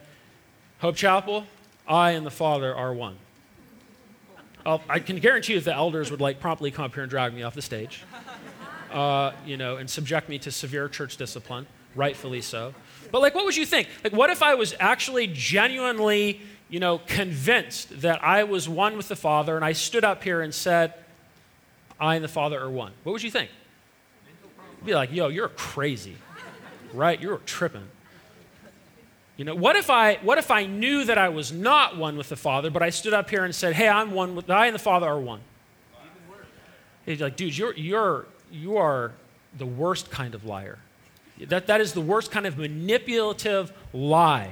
Hope 0.79 0.95
Chapel, 0.95 1.45
I 1.87 2.13
and 2.13 2.25
the 2.25 2.31
Father 2.31 2.75
are 2.75 2.95
one? 2.95 3.17
I'll, 4.65 4.83
i 4.89 4.99
can 4.99 5.19
guarantee 5.19 5.55
you 5.55 5.61
that 5.61 5.65
the 5.65 5.75
elders 5.75 6.11
would 6.11 6.21
like 6.21 6.41
promptly 6.41 6.71
come 6.71 6.85
up 6.85 6.95
here 6.95 7.03
and 7.03 7.11
drag 7.11 7.35
me 7.35 7.43
off 7.43 7.55
the 7.55 7.63
stage, 7.63 8.05
uh, 8.93 9.33
you 9.45 9.57
know, 9.57 9.77
and 9.77 9.89
subject 9.91 10.29
me 10.29 10.39
to 10.41 10.53
severe 10.53 10.89
church 10.89 11.17
discipline, 11.17 11.67
rightfully 11.97 12.41
so. 12.41 12.73
But 13.11 13.21
like, 13.21 13.35
what 13.35 13.45
would 13.45 13.57
you 13.57 13.67
think? 13.67 13.89
Like, 14.05 14.13
what 14.13 14.31
if 14.31 14.43
I 14.43 14.55
was 14.55 14.75
actually 14.79 15.29
genuinely, 15.29 16.41
you 16.69 16.79
know, 16.79 16.99
convinced 16.99 18.01
that 18.03 18.23
I 18.23 18.45
was 18.45 18.69
one 18.69 18.97
with 18.97 19.09
the 19.09 19.17
Father, 19.17 19.57
and 19.57 19.65
I 19.65 19.73
stood 19.73 20.05
up 20.05 20.23
here 20.23 20.41
and 20.41 20.55
said, 20.55 20.95
I 21.99 22.15
and 22.15 22.23
the 22.23 22.29
Father 22.29 22.61
are 22.61 22.71
one? 22.71 22.93
What 23.03 23.13
would 23.13 23.23
you 23.25 23.31
think? 23.31 23.51
You'd 24.79 24.87
be 24.87 24.95
like, 24.95 25.13
yo, 25.13 25.29
you're 25.29 25.49
crazy 25.49 26.17
right? 26.93 27.21
You're 27.21 27.39
tripping. 27.39 27.89
You 29.37 29.45
know, 29.45 29.55
what 29.55 29.77
if 29.77 29.91
I 29.91 30.15
what 30.23 30.39
if 30.39 30.51
I 30.51 30.65
knew 30.65 31.05
that 31.05 31.19
I 31.19 31.29
was 31.29 31.53
not 31.53 31.97
one 31.97 32.17
with 32.17 32.31
the 32.31 32.37
Father, 32.37 32.71
but 32.71 32.83
I 32.83 32.91
stood 32.91 33.13
up 33.13 33.29
here 33.29 33.45
and 33.45 33.55
said, 33.55 33.75
"Hey, 33.75 33.89
I'm 33.89 34.13
one 34.13 34.35
with 34.35 34.49
I 34.49 34.67
and 34.67 34.75
the 34.75 34.79
Father 34.79 35.07
are 35.07 35.21
one." 35.21 35.41
He's 37.05 37.21
like, 37.21 37.37
"Dude, 37.37 37.57
you're 37.57 37.75
you're 37.75 38.27
you 38.51 38.79
are 38.79 39.13
the 39.59 39.67
worst 39.67 40.11
kind 40.11 40.35
of 40.35 40.45
liar. 40.45 40.79
That 41.49 41.67
that 41.67 41.83
is 41.83 41.93
the 41.93 42.01
worst 42.01 42.31
kind 42.31 42.47
of 42.47 42.57
manipulative 42.57 43.73
lie. 43.93 44.51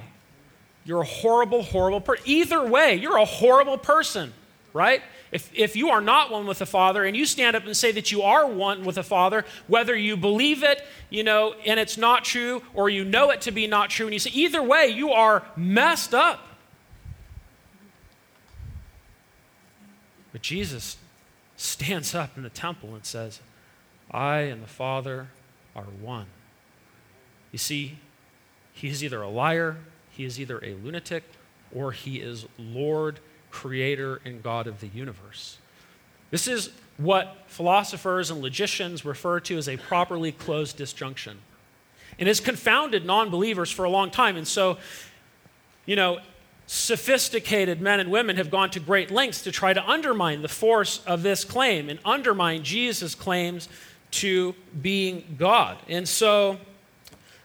You're 0.84 1.00
a 1.00 1.06
horrible, 1.06 1.62
horrible 1.62 2.02
person. 2.02 2.24
Either 2.26 2.66
way, 2.66 2.94
you're 2.94 3.16
a 3.16 3.24
horrible 3.24 3.78
person, 3.78 4.34
right? 4.74 5.02
If, 5.32 5.50
if 5.54 5.74
you 5.74 5.90
are 5.90 6.00
not 6.00 6.30
one 6.30 6.46
with 6.46 6.58
the 6.58 6.66
Father 6.66 7.04
and 7.04 7.16
you 7.16 7.26
stand 7.26 7.56
up 7.56 7.64
and 7.64 7.76
say 7.76 7.90
that 7.92 8.12
you 8.12 8.22
are 8.22 8.46
one 8.46 8.84
with 8.84 8.94
the 8.94 9.02
Father, 9.02 9.44
whether 9.66 9.96
you 9.96 10.16
believe 10.16 10.62
it, 10.62 10.82
you 11.10 11.24
know, 11.24 11.54
and 11.66 11.80
it's 11.80 11.98
not 11.98 12.24
true, 12.24 12.62
or 12.72 12.88
you 12.88 13.04
know 13.04 13.30
it 13.30 13.40
to 13.42 13.50
be 13.50 13.66
not 13.66 13.90
true, 13.90 14.06
and 14.06 14.12
you 14.12 14.18
say, 14.18 14.30
either 14.32 14.62
way, 14.62 14.86
you 14.86 15.10
are 15.10 15.42
messed 15.56 16.14
up. 16.14 16.46
But 20.32 20.42
Jesus 20.42 20.96
stands 21.56 22.14
up 22.14 22.36
in 22.36 22.42
the 22.42 22.50
temple 22.50 22.94
and 22.94 23.04
says, 23.04 23.40
I 24.10 24.40
and 24.40 24.62
the 24.62 24.68
Father 24.68 25.28
are 25.74 25.84
one. 25.84 26.26
You 27.50 27.58
see, 27.58 27.98
he 28.72 28.88
is 28.88 29.02
either 29.02 29.22
a 29.22 29.28
liar, 29.28 29.76
he 30.10 30.24
is 30.24 30.40
either 30.40 30.58
a 30.64 30.74
lunatic, 30.74 31.24
or 31.72 31.92
he 31.92 32.20
is 32.20 32.46
Lord 32.58 33.20
creator 33.54 34.20
and 34.24 34.42
God 34.42 34.66
of 34.66 34.80
the 34.80 34.88
universe. 34.88 35.58
This 36.32 36.48
is 36.48 36.70
what 36.96 37.36
philosophers 37.46 38.28
and 38.30 38.42
logicians 38.42 39.04
refer 39.04 39.38
to 39.40 39.56
as 39.56 39.68
a 39.68 39.76
properly 39.76 40.32
closed 40.32 40.76
disjunction. 40.76 41.38
And 42.18 42.26
has 42.26 42.40
confounded 42.40 43.06
non 43.06 43.30
believers 43.30 43.70
for 43.70 43.84
a 43.84 43.90
long 43.90 44.10
time. 44.10 44.36
And 44.36 44.46
so, 44.46 44.78
you 45.86 45.94
know, 45.94 46.18
sophisticated 46.66 47.80
men 47.80 48.00
and 48.00 48.10
women 48.10 48.36
have 48.36 48.50
gone 48.50 48.70
to 48.70 48.80
great 48.80 49.12
lengths 49.12 49.42
to 49.42 49.52
try 49.52 49.72
to 49.72 49.88
undermine 49.88 50.42
the 50.42 50.48
force 50.48 51.00
of 51.06 51.22
this 51.22 51.44
claim 51.44 51.88
and 51.88 52.00
undermine 52.04 52.64
Jesus' 52.64 53.14
claims 53.14 53.68
to 54.10 54.54
being 54.80 55.36
God. 55.38 55.78
And 55.88 56.08
so 56.08 56.58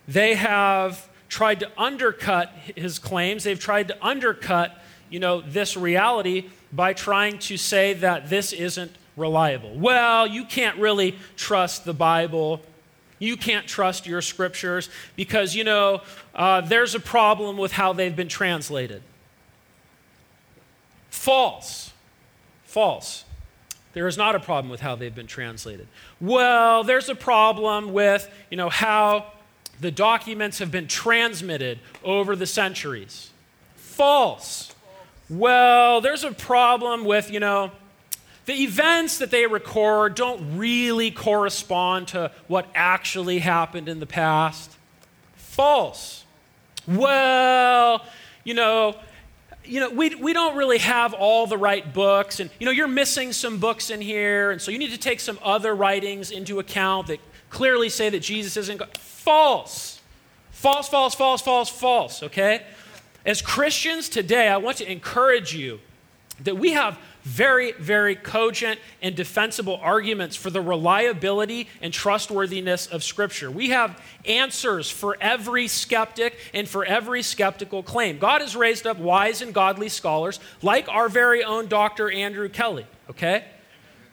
they 0.08 0.34
have 0.36 1.08
tried 1.28 1.60
to 1.60 1.72
undercut 1.78 2.52
his 2.76 2.98
claims, 2.98 3.44
they've 3.44 3.60
tried 3.60 3.88
to 3.90 4.06
undercut 4.06 4.79
you 5.10 5.20
know, 5.20 5.42
this 5.42 5.76
reality 5.76 6.50
by 6.72 6.94
trying 6.94 7.40
to 7.40 7.58
say 7.58 7.94
that 7.96 8.30
this 8.30 8.54
isn't 8.54 8.92
reliable. 9.18 9.74
Well, 9.76 10.28
you 10.28 10.46
can't 10.46 10.78
really 10.78 11.16
trust 11.36 11.86
the 11.86 11.94
Bible. 11.94 12.62
You 13.20 13.36
can't 13.36 13.68
trust 13.68 14.08
your 14.08 14.22
scriptures 14.22 14.90
because, 15.16 15.56
you 15.56 15.64
know, 15.64 16.02
uh, 16.34 16.62
there's 16.62 16.96
a 16.96 17.00
problem 17.00 17.58
with 17.58 17.74
how 17.74 17.94
they've 17.94 18.16
been 18.16 18.30
translated. 18.30 19.02
False. 21.10 21.92
False. 22.64 23.26
There 23.94 24.08
is 24.08 24.18
not 24.18 24.36
a 24.36 24.40
problem 24.40 24.70
with 24.70 24.80
how 24.80 24.96
they've 24.96 25.14
been 25.14 25.28
translated. 25.28 25.88
Well, 26.22 26.84
there's 26.84 27.10
a 27.10 27.16
problem 27.16 27.92
with, 27.92 28.30
you 28.50 28.58
know, 28.58 28.70
how 28.70 29.34
the 29.82 29.92
documents 29.92 30.60
have 30.60 30.72
been 30.72 30.88
transmitted 30.88 31.80
over 32.04 32.36
the 32.36 32.46
centuries. 32.46 33.32
False 33.76 34.74
well, 35.30 36.02
there's 36.02 36.24
a 36.24 36.32
problem 36.32 37.06
with, 37.06 37.32
you 37.32 37.40
know, 37.40 37.72
the 38.46 38.64
events 38.64 39.20
that 39.20 39.30
they 39.30 39.46
record 39.46 40.16
don't 40.16 40.58
really 40.58 41.12
correspond 41.12 42.08
to 42.10 42.32
what 42.48 42.66
actually 42.74 43.40
happened 43.40 43.88
in 43.88 44.00
the 44.00 44.08
past. 44.08 44.76
False. 45.36 46.26
Well, 46.88 48.04
you 48.44 48.56
know, 48.56 48.96
you 49.64 49.80
know, 49.80 49.92
we, 49.92 50.16
we 50.16 50.34
don't 50.34 50.56
really 50.56 50.80
have 50.80 51.14
all 51.14 51.46
the 51.46 51.58
right 51.58 51.94
books, 51.94 52.40
and 52.40 52.50
you 52.60 52.66
know, 52.66 52.72
you're 52.72 52.88
missing 52.88 53.34
some 53.34 53.60
books 53.60 53.92
in 53.92 54.02
here, 54.02 54.50
and 54.50 54.60
so 54.60 54.72
you 54.72 54.80
need 54.80 54.92
to 54.92 54.98
take 54.98 55.20
some 55.20 55.38
other 55.44 55.76
writings 55.76 56.32
into 56.32 56.58
account 56.58 57.08
that 57.08 57.20
clearly 57.52 57.90
say 57.90 58.10
that 58.10 58.22
Jesus 58.22 58.58
isn't 58.58 58.78
God. 58.78 58.98
False. 58.98 60.02
False, 60.52 60.90
false, 60.90 61.14
false, 61.14 61.42
false, 61.42 61.70
false, 61.70 62.24
okay? 62.24 62.66
As 63.26 63.42
Christians 63.42 64.10
today, 64.10 64.48
I 64.48 64.58
want 64.58 64.78
to 64.78 64.92
encourage 64.92 65.54
you 65.54 65.80
that 66.44 66.58
we 66.58 66.72
have 66.72 66.98
very, 67.24 67.74
very 67.74 68.16
cogent 68.16 68.80
and 69.02 69.14
defensible 69.14 69.78
arguments 69.82 70.36
for 70.36 70.50
the 70.50 70.62
reliability 70.62 71.68
and 71.82 71.94
trustworthiness 71.94 72.88
of 72.88 73.04
Scripture. 73.04 73.52
We 73.52 73.70
have 73.70 74.02
answers 74.26 74.90
for 74.90 75.18
every 75.20 75.68
skeptic 75.68 76.38
and 76.54 76.68
for 76.68 76.86
every 76.86 77.22
skeptical 77.22 77.84
claim. 77.84 78.20
God 78.20 78.42
has 78.42 78.56
raised 78.56 78.88
up 78.88 78.98
wise 78.98 79.42
and 79.42 79.54
godly 79.54 79.90
scholars 79.90 80.40
like 80.62 80.88
our 80.88 81.10
very 81.10 81.44
own 81.44 81.68
Dr. 81.68 82.10
Andrew 82.10 82.48
Kelly, 82.48 82.88
okay? 83.10 83.46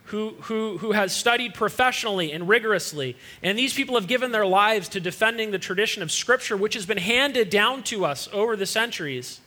Who, 0.07 0.35
who, 0.43 0.79
who 0.79 0.93
has 0.93 1.15
studied 1.15 1.55
professionally 1.55 2.33
and 2.33 2.49
rigorously. 2.49 3.17
And 3.43 3.59
these 3.59 3.75
people 3.75 3.97
have 3.97 4.07
given 4.07 4.33
their 4.33 4.47
lives 4.47 4.89
to 4.91 5.01
defending 5.01 5.51
the 5.51 5.59
tradition 5.59 6.03
of 6.03 6.13
Scripture, 6.13 6.57
which 6.57 6.75
has 6.75 6.87
been 6.87 6.99
handed 6.99 7.51
down 7.51 7.83
to 7.85 8.05
us 8.05 8.29
over 8.33 8.57
the 8.57 8.67
centuries. 8.67 9.41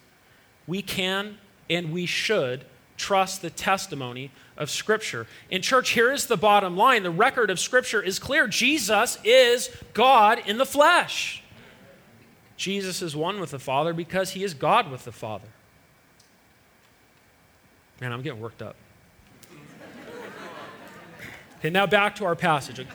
we 0.67 0.81
can 0.81 1.37
and 1.69 1.91
we 1.91 2.05
should 2.05 2.65
trust 2.97 3.41
the 3.41 3.49
testimony 3.49 4.31
of 4.57 4.69
Scripture. 4.69 5.25
In 5.49 5.61
church, 5.61 5.91
here 5.91 6.11
is 6.11 6.25
the 6.25 6.37
bottom 6.37 6.75
line 6.75 7.03
the 7.03 7.09
record 7.09 7.49
of 7.49 7.59
Scripture 7.59 8.01
is 8.01 8.19
clear 8.19 8.47
Jesus 8.47 9.17
is 9.23 9.69
God 9.93 10.41
in 10.45 10.57
the 10.57 10.65
flesh. 10.65 11.41
Jesus 12.57 13.01
is 13.01 13.15
one 13.15 13.39
with 13.39 13.51
the 13.51 13.59
Father 13.59 13.93
because 13.93 14.31
he 14.31 14.43
is 14.43 14.53
God 14.53 14.91
with 14.91 15.05
the 15.05 15.13
Father. 15.13 15.47
Man, 18.01 18.11
I'm 18.11 18.21
getting 18.21 18.41
worked 18.41 18.61
up. 18.61 18.75
Okay, 21.59 21.69
now 21.69 21.85
back 21.85 22.15
to 22.15 22.25
our 22.25 22.35
passage. 22.35 22.85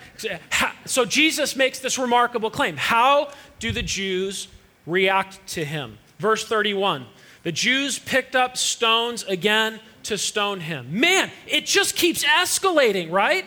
So 0.87 1.05
Jesus 1.05 1.57
makes 1.57 1.79
this 1.79 1.99
remarkable 1.99 2.51
claim. 2.51 2.77
How 2.77 3.31
do 3.59 3.73
the 3.73 3.83
Jews 3.83 4.49
react 4.87 5.47
to 5.49 5.65
him? 5.65 5.99
Verse 6.19 6.47
31 6.47 7.07
The 7.43 7.53
Jews 7.53 7.99
picked 7.99 8.35
up 8.35 8.57
stones 8.57 9.23
again 9.25 9.81
to 10.05 10.19
stone 10.19 10.61
him. 10.61 11.01
Man, 11.01 11.31
it 11.47 11.67
just 11.67 11.97
keeps 11.97 12.25
escalating, 12.25 13.11
right? 13.11 13.45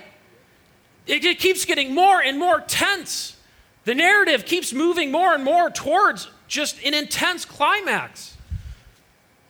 It, 1.06 1.24
it 1.24 1.40
keeps 1.40 1.66
getting 1.66 1.96
more 1.96 2.22
and 2.22 2.38
more 2.38 2.60
tense. 2.60 3.38
The 3.86 3.96
narrative 3.96 4.46
keeps 4.46 4.74
moving 4.74 5.12
more 5.12 5.34
and 5.34 5.44
more 5.44 5.70
towards 5.70 6.30
just 6.48 6.84
an 6.84 6.94
intense 6.94 7.46
climax. 7.46 8.36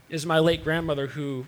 Is 0.10 0.26
my 0.26 0.40
late 0.40 0.64
grandmother, 0.64 1.08
who 1.08 1.46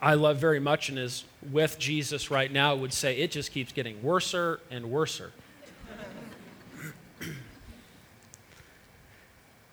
I 0.00 0.14
love 0.14 0.38
very 0.38 0.60
much 0.60 0.88
and 0.88 0.98
is 0.98 1.24
with 1.50 1.78
Jesus 1.78 2.30
right 2.30 2.50
now, 2.50 2.74
would 2.74 2.92
say 2.92 3.18
it 3.18 3.30
just 3.30 3.52
keeps 3.52 3.72
getting 3.72 4.02
worser 4.02 4.60
and 4.70 4.90
worser. 4.90 5.32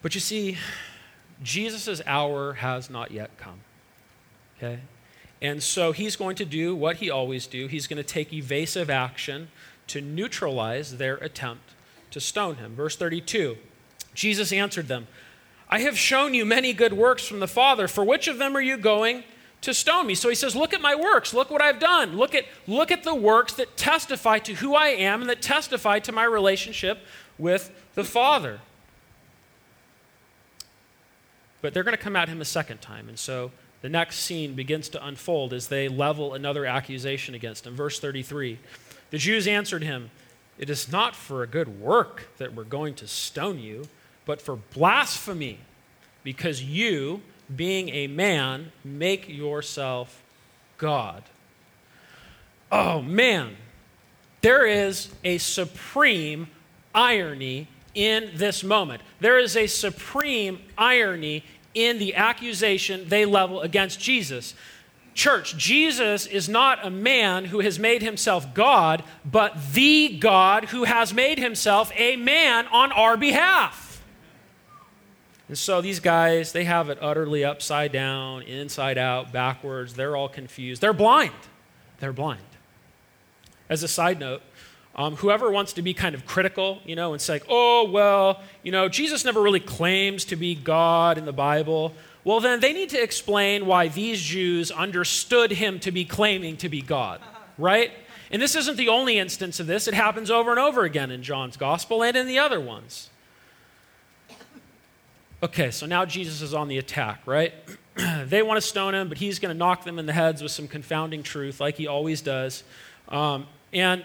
but 0.02 0.16
you 0.16 0.22
see, 0.22 0.58
Jesus' 1.44 2.02
hour 2.06 2.54
has 2.54 2.90
not 2.90 3.12
yet 3.12 3.38
come. 3.38 3.62
Okay? 4.58 4.80
And 5.42 5.64
so 5.64 5.92
he's 5.92 6.16
going 6.16 6.36
to 6.36 6.46
do 6.46 6.76
what 6.76 6.98
he 6.98 7.10
always 7.10 7.48
do. 7.48 7.68
He's 7.68 7.88
going 7.88 7.98
to 7.98 8.04
take 8.04 8.32
evasive 8.32 8.90
action 8.90 9.50
to 9.88 10.02
neutralize 10.02 10.98
their 10.98 11.16
attempt 11.16 11.64
to 12.12 12.20
stone 12.20 12.56
him. 12.56 12.76
Verse 12.76 12.96
32. 12.96 13.58
Jesus 14.14 14.54
answered 14.54 14.88
them, 14.88 15.08
I 15.70 15.80
have 15.80 15.98
shown 15.98 16.34
you 16.34 16.46
many 16.46 16.74
good 16.74 16.94
works 16.94 17.26
from 17.26 17.40
the 17.40 17.48
Father. 17.48 17.88
For 17.88 18.04
which 18.04 18.28
of 18.28 18.38
them 18.38 18.56
are 18.56 18.62
you 18.62 18.78
going 18.78 19.24
to 19.62 19.74
stone 19.74 20.08
me? 20.08 20.16
So 20.16 20.30
he 20.30 20.36
says, 20.36 20.56
Look 20.56 20.74
at 20.74 20.82
my 20.82 20.96
works. 20.96 21.34
Look 21.34 21.50
what 21.50 21.62
I've 21.62 21.80
done. 21.80 22.18
Look 22.18 22.36
at, 22.36 22.46
look 22.68 22.92
at 22.92 23.04
the 23.04 23.16
works 23.16 23.54
that 23.54 23.78
testify 23.78 24.40
to 24.40 24.56
who 24.56 24.76
I 24.76 24.88
am 24.88 25.22
and 25.22 25.30
that 25.30 25.42
testify 25.42 26.00
to 26.00 26.12
my 26.12 26.24
relationship 26.24 27.00
with 27.38 27.72
the 27.96 28.04
Father. 28.04 28.60
But 31.62 31.74
they're 31.74 31.84
going 31.84 31.98
to 31.98 32.04
come 32.04 32.16
at 32.16 32.28
him 32.28 32.42
a 32.42 32.46
second 32.46 32.82
time. 32.82 33.08
And 33.08 33.20
so 33.20 33.52
the 33.82 33.90
next 33.90 34.20
scene 34.20 34.54
begins 34.54 34.90
to 34.90 35.06
unfold 35.06 35.54
as 35.54 35.68
they 35.68 35.88
level 35.88 36.34
another 36.34 36.66
accusation 36.66 37.36
against 37.36 37.66
him. 37.66 37.76
Verse 37.76 38.00
33 38.00 38.60
The 39.10 39.18
Jews 39.18 39.48
answered 39.48 39.84
him, 39.84 40.12
It 40.58 40.70
is 40.70 40.92
not 40.92 41.16
for 41.16 41.44
a 41.44 41.48
good 41.48 41.80
work 41.80 42.30
that 42.38 42.54
we're 42.54 42.64
going 42.64 42.96
to 42.96 43.08
stone 43.08 43.60
you, 43.60 43.88
but 44.26 44.42
for 44.42 44.56
blasphemy, 44.56 45.60
because 46.24 46.64
you, 46.64 47.22
being 47.56 47.90
a 47.90 48.08
man, 48.08 48.72
make 48.84 49.28
yourself 49.30 50.22
God. 50.78 51.24
Oh 52.72 53.02
man, 53.02 53.56
there 54.42 54.66
is 54.66 55.10
a 55.24 55.38
supreme 55.38 56.48
irony 56.96 57.68
in 57.94 58.32
this 58.36 58.64
moment. 58.64 59.02
There 59.20 59.40
is 59.40 59.56
a 59.58 59.68
supreme 59.68 60.60
irony 60.78 61.44
in 61.74 62.00
the 62.00 62.16
accusation 62.16 63.08
they 63.08 63.26
level 63.26 63.62
against 63.62 64.00
Jesus. 64.00 64.54
Church, 65.14 65.58
Jesus 65.58 66.26
is 66.26 66.48
not 66.48 66.86
a 66.86 66.90
man 66.90 67.46
who 67.46 67.60
has 67.60 67.78
made 67.78 68.02
himself 68.02 68.54
God, 68.54 69.04
but 69.26 69.74
the 69.74 70.18
God 70.18 70.66
who 70.66 70.86
has 70.86 71.14
made 71.14 71.38
himself 71.38 71.92
a 71.98 72.16
man 72.16 72.66
on 72.68 72.92
our 72.94 73.18
behalf. 73.18 73.91
And 75.52 75.58
so 75.58 75.82
these 75.82 76.00
guys, 76.00 76.54
they 76.54 76.64
have 76.64 76.90
it 76.90 76.98
utterly 77.02 77.44
upside 77.44 77.92
down, 77.92 78.44
inside 78.44 78.98
out, 78.98 79.34
backwards. 79.34 79.96
They're 79.96 80.16
all 80.16 80.30
confused. 80.30 80.82
They're 80.82 80.94
blind. 80.94 81.34
They're 82.00 82.14
blind. 82.14 82.40
As 83.68 83.84
a 83.84 83.90
side 83.90 84.18
note, 84.18 84.42
um, 84.96 85.18
whoever 85.18 85.52
wants 85.52 85.74
to 85.74 85.82
be 85.82 85.94
kind 85.94 86.16
of 86.16 86.26
critical, 86.26 86.80
you 86.86 86.96
know, 86.96 87.12
and 87.12 87.22
say, 87.22 87.42
oh, 87.50 87.90
well, 87.92 88.40
you 88.64 88.72
know, 88.72 88.88
Jesus 88.88 89.26
never 89.26 89.42
really 89.42 89.60
claims 89.60 90.24
to 90.24 90.38
be 90.38 90.56
God 90.56 91.18
in 91.18 91.26
the 91.26 91.34
Bible, 91.34 91.96
well, 92.24 92.40
then 92.40 92.62
they 92.62 92.72
need 92.72 92.88
to 92.92 93.04
explain 93.04 93.66
why 93.66 93.90
these 93.90 94.22
Jews 94.22 94.72
understood 94.72 95.52
him 95.52 95.82
to 95.82 95.92
be 95.92 96.06
claiming 96.06 96.56
to 96.58 96.70
be 96.70 96.82
God, 96.82 97.20
right? 97.58 97.92
And 98.32 98.42
this 98.42 98.56
isn't 98.56 98.78
the 98.78 98.88
only 98.88 99.20
instance 99.20 99.60
of 99.60 99.68
this. 99.68 99.90
It 99.90 99.96
happens 99.96 100.32
over 100.32 100.52
and 100.52 100.60
over 100.62 100.86
again 100.86 101.12
in 101.12 101.24
John's 101.24 101.58
gospel 101.58 102.06
and 102.06 102.16
in 102.16 102.26
the 102.26 102.40
other 102.40 102.62
ones. 102.62 103.10
Okay, 105.44 105.72
so 105.72 105.88
now 105.88 106.06
Jesus 106.06 106.44
is 106.44 106.54
on 106.54 106.68
the 106.68 106.78
attack, 106.78 107.22
right? 107.26 107.52
they 108.26 108.44
want 108.44 108.58
to 108.58 108.62
stone 108.62 108.94
him, 108.94 109.10
but 109.10 109.18
he's 109.18 109.40
going 109.40 109.52
to 109.52 109.58
knock 109.58 109.84
them 109.84 109.98
in 109.98 110.06
the 110.06 110.14
heads 110.14 110.44
with 110.44 110.52
some 110.52 110.68
confounding 110.68 111.24
truth, 111.24 111.60
like 111.60 111.78
he 111.78 111.88
always 111.88 112.22
does. 112.22 112.64
Um, 113.10 113.48
and 113.74 114.04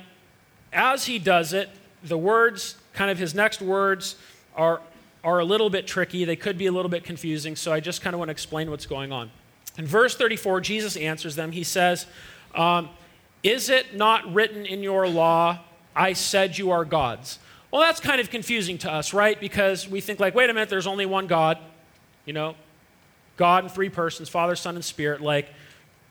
as 0.72 1.05
he 1.05 1.18
does 1.18 1.53
it, 1.53 1.68
the 2.03 2.16
words, 2.16 2.78
kind 2.95 3.11
of 3.11 3.18
his 3.18 3.34
next 3.34 3.61
words, 3.61 4.16
are, 4.55 4.80
are 5.22 5.39
a 5.39 5.45
little 5.45 5.68
bit 5.68 5.87
tricky. 5.87 6.24
They 6.24 6.37
could 6.37 6.57
be 6.57 6.66
a 6.66 6.72
little 6.72 6.89
bit 6.89 7.05
confusing, 7.05 7.55
so 7.55 7.70
I 7.70 7.80
just 7.80 8.01
kind 8.01 8.14
of 8.14 8.18
want 8.18 8.30
to 8.30 8.32
explain 8.32 8.70
what's 8.70 8.87
going 8.87 9.12
on. 9.12 9.30
In 9.76 9.87
verse 9.87 10.16
34, 10.16 10.62
Jesus 10.62 10.97
answers 10.97 11.37
them. 11.37 11.53
He 11.53 11.64
says, 11.64 12.07
um, 12.55 12.89
Is 13.43 13.68
it 13.68 13.95
not 13.95 14.32
written 14.32 14.64
in 14.64 14.82
your 14.82 15.07
law, 15.07 15.59
I 15.95 16.14
said 16.14 16.57
you 16.57 16.70
are 16.70 16.87
gods? 16.87 17.39
Well, 17.71 17.81
that's 17.81 18.01
kind 18.01 18.21
of 18.21 18.31
confusing 18.31 18.79
to 18.79 18.93
us, 18.93 19.12
right? 19.12 19.39
Because 19.39 19.89
we 19.89 20.01
think, 20.01 20.21
like, 20.21 20.35
wait 20.35 20.51
a 20.51 20.55
minute, 20.55 20.69
there's 20.69 20.87
only 20.87 21.07
one 21.07 21.27
God, 21.27 21.59
you 22.25 22.33
know, 22.33 22.55
God 23.37 23.64
in 23.64 23.71
three 23.71 23.89
persons, 23.89 24.29
Father, 24.29 24.57
Son, 24.57 24.77
and 24.77 24.85
Spirit. 24.85 25.21
Like, 25.21 25.49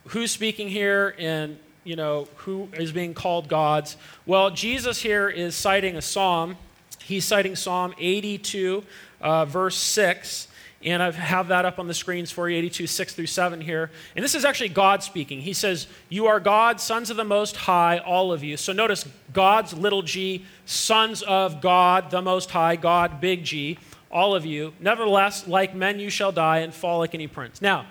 who's 0.08 0.32
speaking 0.32 0.70
here? 0.70 1.16
And 1.18 1.58
you 1.86 1.96
know, 1.96 2.28
who 2.38 2.68
is 2.74 2.92
being 2.92 3.14
called 3.14 3.48
gods? 3.48 3.96
Well, 4.26 4.50
Jesus 4.50 5.02
here 5.02 5.30
is 5.30 5.56
citing 5.56 5.96
a 5.96 6.02
psalm. 6.02 6.58
He's 7.00 7.24
citing 7.24 7.56
Psalm 7.56 7.94
82, 8.00 8.84
uh, 9.22 9.46
verse 9.46 9.78
6. 9.78 10.48
And 10.86 11.02
I 11.02 11.10
have 11.12 11.48
that 11.48 11.66
up 11.66 11.80
on 11.80 11.88
the 11.88 11.96
screens 11.96 12.30
for 12.30 12.48
you 12.48 12.58
82, 12.58 12.86
6 12.86 13.16
through 13.16 13.26
7 13.26 13.60
here. 13.60 13.90
And 14.16 14.24
this 14.24 14.36
is 14.36 14.46
actually 14.46 14.70
God 14.70 15.02
speaking. 15.02 15.42
He 15.42 15.52
says, 15.52 15.88
You 16.10 16.28
are 16.28 16.40
God, 16.40 16.80
sons 16.80 17.10
of 17.10 17.18
the 17.18 17.24
Most 17.24 17.56
High, 17.56 17.98
all 17.98 18.32
of 18.32 18.44
you. 18.44 18.56
So 18.56 18.72
notice 18.72 19.04
God's 19.34 19.74
little 19.74 20.04
g, 20.04 20.46
sons 20.66 21.24
of 21.24 21.60
God, 21.60 22.12
the 22.12 22.22
Most 22.22 22.52
High, 22.52 22.76
God, 22.76 23.20
big 23.20 23.44
G, 23.44 23.80
all 24.12 24.36
of 24.36 24.46
you. 24.46 24.74
Nevertheless, 24.80 25.48
like 25.48 25.74
men 25.74 26.00
you 26.00 26.12
shall 26.12 26.32
die 26.32 26.60
and 26.60 26.72
fall 26.72 27.00
like 27.00 27.16
any 27.16 27.28
prince. 27.28 27.64
Now, 27.64 27.88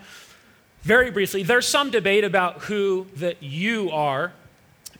very 0.83 1.11
briefly, 1.11 1.43
there's 1.43 1.67
some 1.67 1.91
debate 1.91 2.23
about 2.23 2.63
who 2.63 3.09
that 3.17 3.43
you 3.43 3.91
are 3.91 4.33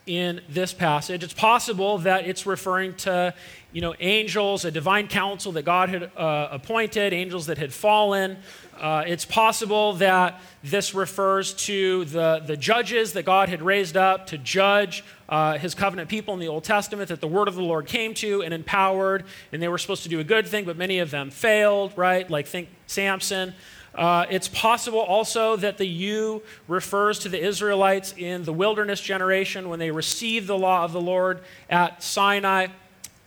in 0.07 0.41
this 0.49 0.75
passage. 0.75 1.23
It's 1.23 1.35
possible 1.35 1.99
that 1.99 2.27
it's 2.27 2.45
referring 2.45 2.95
to, 2.97 3.35
you 3.73 3.81
know, 3.81 3.95
angels, 4.01 4.65
a 4.65 4.71
divine 4.71 5.09
council 5.09 5.53
that 5.53 5.65
God 5.65 5.89
had 5.89 6.11
uh, 6.17 6.49
appointed, 6.51 7.13
angels 7.13 7.47
that 7.47 7.57
had 7.57 7.73
fallen. 7.73 8.37
Uh, 8.79 9.05
it's 9.07 9.25
possible 9.25 9.95
that 9.95 10.41
this 10.63 10.95
refers 10.95 11.55
to 11.55 12.05
the, 12.07 12.43
the 12.47 12.57
judges 12.57 13.15
that 13.15 13.25
God 13.25 13.49
had 13.49 13.63
raised 13.63 13.97
up 13.97 14.27
to 14.27 14.39
judge 14.39 15.05
uh, 15.29 15.57
his 15.57 15.75
covenant 15.75 16.11
people 16.11 16.35
in 16.35 16.41
the 16.41 16.49
Old 16.49 16.65
Testament 16.65 17.09
that 17.09 17.21
the 17.21 17.29
word 17.29 17.49
of 17.49 17.55
the 17.55 17.63
Lord 17.63 17.87
came 17.87 18.13
to 18.15 18.43
and 18.43 18.53
empowered, 18.53 19.25
and 19.53 19.63
they 19.63 19.69
were 19.69 19.79
supposed 19.79 20.03
to 20.03 20.09
do 20.11 20.21
a 20.21 20.25
good 20.25 20.47
thing, 20.47 20.65
but 20.65 20.77
many 20.77 20.99
of 20.99 21.11
them 21.11 21.31
failed, 21.31 21.93
right? 21.97 22.29
Like, 22.29 22.47
think 22.47 22.69
Samson. 22.87 23.55
Uh, 23.95 24.27
it's 24.29 24.49
possible 24.49 24.99
also 24.99 25.55
that 25.57 25.79
the 25.79 25.87
you 25.87 26.43
refers 26.67 27.21
to 27.21 27.29
the 27.29 27.41
Israelites 27.41 28.13
in 28.17 28.43
the 28.43 28.53
wilderness 28.53 29.01
generation 29.01 29.69
when 29.69 29.79
they 29.79 29.91
received 29.91 30.49
the 30.49 30.59
law 30.59 30.85
of 30.85 30.93
the 30.93 31.01
Lord 31.01 31.41
at 31.71 32.03
Sinai. 32.03 32.69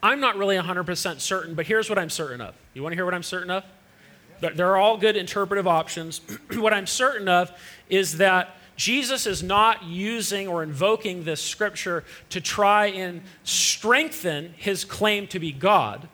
I'm 0.03 0.19
not 0.19 0.37
really 0.37 0.57
100% 0.57 1.21
certain, 1.21 1.55
but 1.55 1.65
here's 1.65 1.89
what 1.89 1.97
I'm 1.97 2.09
certain 2.09 2.41
of. 2.41 2.53
You 2.73 2.83
want 2.83 2.91
to 2.91 2.97
hear 2.97 3.05
what 3.05 3.13
I'm 3.13 3.23
certain 3.23 3.49
of? 3.49 3.63
They're 4.41 4.77
all 4.77 4.97
good 4.97 5.15
interpretive 5.15 5.67
options. 5.67 6.21
what 6.55 6.73
I'm 6.73 6.85
certain 6.85 7.29
of 7.29 7.51
is 7.89 8.17
that 8.17 8.55
Jesus 8.75 9.25
is 9.25 9.41
not 9.41 9.83
using 9.85 10.47
or 10.47 10.61
invoking 10.61 11.23
this 11.23 11.41
scripture 11.41 12.03
to 12.29 12.41
try 12.41 12.87
and 12.87 13.21
strengthen 13.43 14.53
his 14.55 14.85
claim 14.85 15.27
to 15.27 15.39
be 15.39 15.51
God 15.51 16.07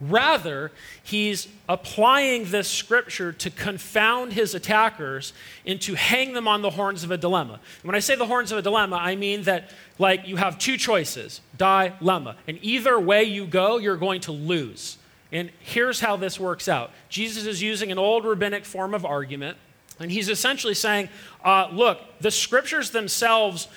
Rather, 0.00 0.72
he's 1.02 1.48
applying 1.68 2.50
this 2.50 2.68
scripture 2.68 3.32
to 3.32 3.50
confound 3.50 4.32
his 4.32 4.54
attackers 4.54 5.32
and 5.64 5.80
to 5.82 5.94
hang 5.94 6.32
them 6.32 6.48
on 6.48 6.62
the 6.62 6.70
horns 6.70 7.04
of 7.04 7.10
a 7.10 7.16
dilemma. 7.16 7.60
when 7.82 7.94
I 7.94 8.00
say 8.00 8.16
the 8.16 8.26
horns 8.26 8.50
of 8.50 8.58
a 8.58 8.62
dilemma, 8.62 8.96
I 8.96 9.16
mean 9.16 9.44
that, 9.44 9.70
like, 9.98 10.26
you 10.26 10.36
have 10.36 10.58
two 10.58 10.76
choices 10.76 11.40
dilemma. 11.56 12.36
And 12.48 12.58
either 12.60 12.98
way 12.98 13.24
you 13.24 13.46
go, 13.46 13.78
you're 13.78 13.96
going 13.96 14.20
to 14.22 14.32
lose. 14.32 14.98
And 15.32 15.50
here's 15.60 16.00
how 16.00 16.16
this 16.16 16.38
works 16.38 16.68
out 16.68 16.90
Jesus 17.08 17.46
is 17.46 17.62
using 17.62 17.90
an 17.92 17.98
old 17.98 18.24
rabbinic 18.24 18.64
form 18.64 18.94
of 18.94 19.04
argument 19.04 19.56
And 20.00 20.10
he's 20.10 20.28
essentially 20.28 20.74
saying, 20.74 21.08
uh, 21.44 21.68
look, 21.72 22.00
the 22.20 22.30
scriptures 22.30 22.90
themselves 22.90 23.68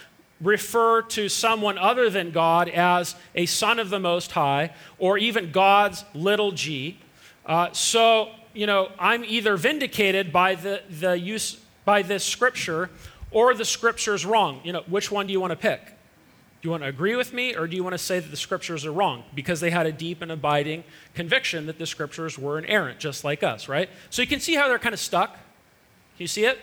refer 0.42 1.02
to 1.02 1.30
someone 1.30 1.78
other 1.78 2.10
than 2.10 2.32
God 2.32 2.70
as 2.70 3.16
a 3.36 3.46
son 3.46 3.80
of 3.80 3.90
the 3.90 4.00
Most 4.00 4.32
High 4.32 4.74
or 5.00 5.18
even 5.18 5.52
God's 5.52 6.06
little 6.14 6.52
g. 6.52 7.00
Uh, 7.46 7.72
so, 7.72 8.30
you 8.54 8.68
know, 8.68 8.90
I'm 9.00 9.24
either 9.26 9.58
vindicated 9.58 10.32
by 10.32 10.56
the, 10.56 10.82
the 10.90 11.18
use 11.18 11.60
by 11.86 12.02
this 12.02 12.24
scripture 12.24 12.90
or 13.32 13.54
the 13.54 13.66
scripture's 13.66 14.26
wrong. 14.26 14.62
You 14.64 14.74
know, 14.74 14.84
which 14.88 15.12
one 15.12 15.28
do 15.28 15.34
you 15.34 15.40
want 15.40 15.52
to 15.52 15.58
pick? 15.58 15.86
Do 15.86 16.68
you 16.68 16.72
want 16.72 16.84
to 16.84 16.90
agree 16.90 17.16
with 17.16 17.34
me 17.34 17.56
or 17.56 17.68
do 17.68 17.76
you 17.76 17.84
want 17.84 17.94
to 17.94 18.00
say 18.00 18.20
that 18.20 18.30
the 18.30 18.38
scriptures 18.38 18.86
are 18.86 18.92
wrong? 18.92 19.24
Because 19.34 19.60
they 19.60 19.70
had 19.70 19.86
a 19.86 19.92
deep 19.92 20.22
and 20.22 20.32
abiding 20.32 20.84
conviction 21.14 21.68
that 21.68 21.78
the 21.78 21.86
scriptures 21.86 22.38
were 22.38 22.58
inerrant, 22.60 23.00
just 23.00 23.24
like 23.24 23.44
us, 23.44 23.70
right? 23.70 23.90
So 24.10 24.22
you 24.22 24.28
can 24.28 24.40
see 24.40 24.56
how 24.56 24.68
they're 24.68 24.80
kind 24.80 24.94
of 24.94 25.00
stuck. 25.00 25.32
Can 25.34 25.40
you 26.24 26.28
see 26.28 26.46
it? 26.46 26.60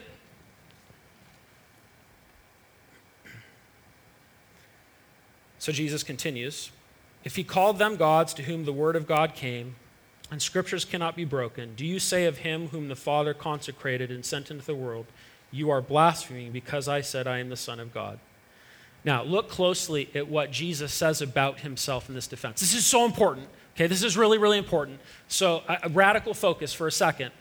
So 5.64 5.72
Jesus 5.72 6.02
continues 6.02 6.70
If 7.24 7.36
he 7.36 7.42
called 7.42 7.78
them 7.78 7.96
gods 7.96 8.34
to 8.34 8.42
whom 8.42 8.66
the 8.66 8.72
word 8.72 8.96
of 8.96 9.06
God 9.06 9.34
came, 9.34 9.76
and 10.30 10.42
scriptures 10.42 10.84
cannot 10.84 11.16
be 11.16 11.24
broken, 11.24 11.74
do 11.74 11.86
you 11.86 11.98
say 11.98 12.26
of 12.26 12.36
him 12.38 12.68
whom 12.68 12.88
the 12.88 12.94
Father 12.94 13.32
consecrated 13.32 14.10
and 14.10 14.26
sent 14.26 14.50
into 14.50 14.66
the 14.66 14.74
world, 14.74 15.06
You 15.50 15.70
are 15.70 15.80
blaspheming 15.80 16.52
because 16.52 16.86
I 16.86 17.00
said 17.00 17.26
I 17.26 17.38
am 17.38 17.48
the 17.48 17.56
Son 17.56 17.80
of 17.80 17.94
God? 17.94 18.18
Now, 19.06 19.22
look 19.22 19.48
closely 19.48 20.10
at 20.14 20.28
what 20.28 20.50
Jesus 20.50 20.92
says 20.92 21.22
about 21.22 21.60
himself 21.60 22.10
in 22.10 22.14
this 22.14 22.26
defense. 22.26 22.60
This 22.60 22.74
is 22.74 22.84
so 22.84 23.06
important. 23.06 23.48
Okay, 23.74 23.86
this 23.86 24.02
is 24.02 24.18
really, 24.18 24.36
really 24.36 24.58
important. 24.58 25.00
So, 25.28 25.62
a, 25.66 25.88
radical 25.88 26.34
focus 26.34 26.74
for 26.74 26.86
a 26.86 26.92
second. 26.92 27.32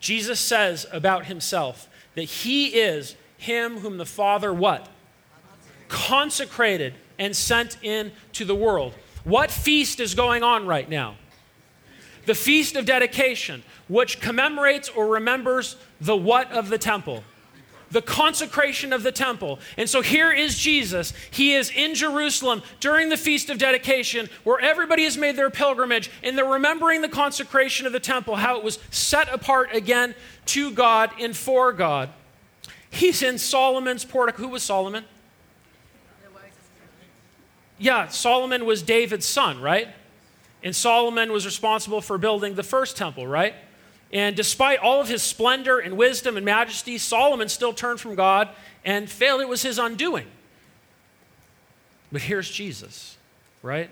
Jesus 0.00 0.40
says 0.40 0.84
about 0.90 1.26
himself 1.26 1.88
that 2.16 2.24
he 2.24 2.80
is 2.80 3.14
him 3.36 3.78
whom 3.78 3.98
the 3.98 4.04
Father 4.04 4.52
what? 4.52 4.88
Consecrated 5.86 6.94
and 7.18 7.34
sent 7.34 7.82
into 7.82 8.44
the 8.44 8.54
world. 8.54 8.94
What 9.24 9.50
feast 9.50 10.00
is 10.00 10.14
going 10.14 10.42
on 10.42 10.66
right 10.66 10.88
now? 10.88 11.16
The 12.26 12.34
Feast 12.34 12.76
of 12.76 12.84
Dedication, 12.84 13.62
which 13.88 14.20
commemorates 14.20 14.88
or 14.88 15.06
remembers 15.06 15.76
the 16.00 16.16
what 16.16 16.50
of 16.52 16.68
the 16.68 16.78
temple? 16.78 17.24
the 17.90 18.02
consecration 18.02 18.92
of 18.92 19.02
the 19.02 19.12
temple. 19.12 19.58
And 19.76 19.88
so 19.88 20.00
here 20.00 20.32
is 20.32 20.58
Jesus. 20.58 21.12
He 21.30 21.54
is 21.54 21.70
in 21.70 21.94
Jerusalem 21.94 22.62
during 22.80 23.08
the 23.08 23.16
Feast 23.16 23.50
of 23.50 23.58
Dedication, 23.58 24.28
where 24.44 24.60
everybody 24.60 25.04
has 25.04 25.16
made 25.16 25.36
their 25.36 25.50
pilgrimage, 25.50 26.10
and 26.22 26.36
they're 26.36 26.44
remembering 26.44 27.02
the 27.02 27.08
consecration 27.08 27.86
of 27.86 27.92
the 27.92 28.00
temple, 28.00 28.36
how 28.36 28.58
it 28.58 28.64
was 28.64 28.78
set 28.90 29.32
apart 29.32 29.74
again 29.74 30.14
to 30.46 30.70
God 30.70 31.10
and 31.18 31.36
for 31.36 31.72
God. 31.72 32.10
He's 32.90 33.22
in 33.22 33.38
Solomon's 33.38 34.04
portico. 34.04 34.42
Who 34.42 34.48
was 34.48 34.62
Solomon? 34.62 35.04
Yeah, 37.78 38.08
Solomon 38.08 38.66
was 38.66 38.82
David's 38.82 39.26
son, 39.26 39.60
right? 39.60 39.88
And 40.62 40.74
Solomon 40.74 41.32
was 41.32 41.46
responsible 41.46 42.00
for 42.00 42.18
building 42.18 42.54
the 42.54 42.62
first 42.62 42.96
temple, 42.96 43.26
right? 43.26 43.54
And 44.12 44.34
despite 44.34 44.78
all 44.80 45.00
of 45.00 45.08
his 45.08 45.22
splendor 45.22 45.78
and 45.78 45.96
wisdom 45.96 46.36
and 46.36 46.44
majesty, 46.44 46.98
Solomon 46.98 47.48
still 47.48 47.72
turned 47.72 48.00
from 48.00 48.14
God 48.14 48.48
and 48.84 49.08
failed. 49.08 49.40
It 49.40 49.48
was 49.48 49.62
his 49.62 49.78
undoing. 49.78 50.26
But 52.10 52.22
here's 52.22 52.50
Jesus, 52.50 53.18
right? 53.62 53.90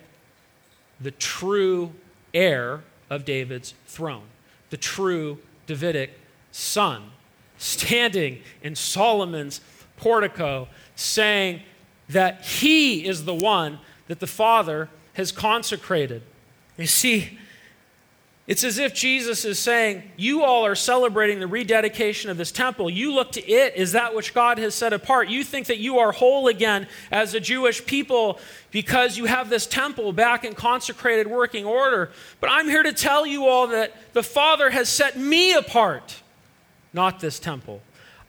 The 1.00 1.10
true 1.10 1.92
heir 2.32 2.82
of 3.10 3.24
David's 3.24 3.74
throne, 3.86 4.24
the 4.70 4.78
true 4.78 5.38
Davidic 5.66 6.18
son, 6.50 7.10
standing 7.58 8.40
in 8.62 8.74
Solomon's 8.74 9.60
portico 9.98 10.68
saying, 10.94 11.62
that 12.08 12.42
he 12.42 13.06
is 13.06 13.24
the 13.24 13.34
one 13.34 13.78
that 14.08 14.20
the 14.20 14.26
Father 14.26 14.88
has 15.14 15.32
consecrated. 15.32 16.22
You 16.76 16.86
see, 16.86 17.38
it's 18.46 18.62
as 18.62 18.78
if 18.78 18.94
Jesus 18.94 19.44
is 19.44 19.58
saying, 19.58 20.04
You 20.16 20.44
all 20.44 20.64
are 20.64 20.76
celebrating 20.76 21.40
the 21.40 21.48
rededication 21.48 22.30
of 22.30 22.36
this 22.36 22.52
temple. 22.52 22.88
You 22.88 23.12
look 23.12 23.32
to 23.32 23.44
it 23.44 23.74
as 23.74 23.92
that 23.92 24.14
which 24.14 24.34
God 24.34 24.58
has 24.58 24.74
set 24.74 24.92
apart. 24.92 25.28
You 25.28 25.42
think 25.42 25.66
that 25.66 25.78
you 25.78 25.98
are 25.98 26.12
whole 26.12 26.46
again 26.46 26.86
as 27.10 27.34
a 27.34 27.40
Jewish 27.40 27.84
people 27.84 28.38
because 28.70 29.18
you 29.18 29.24
have 29.24 29.50
this 29.50 29.66
temple 29.66 30.12
back 30.12 30.44
in 30.44 30.54
consecrated 30.54 31.26
working 31.26 31.64
order. 31.64 32.10
But 32.40 32.50
I'm 32.52 32.68
here 32.68 32.84
to 32.84 32.92
tell 32.92 33.26
you 33.26 33.46
all 33.46 33.66
that 33.68 33.94
the 34.12 34.22
Father 34.22 34.70
has 34.70 34.88
set 34.88 35.18
me 35.18 35.54
apart, 35.54 36.22
not 36.92 37.18
this 37.18 37.40
temple. 37.40 37.80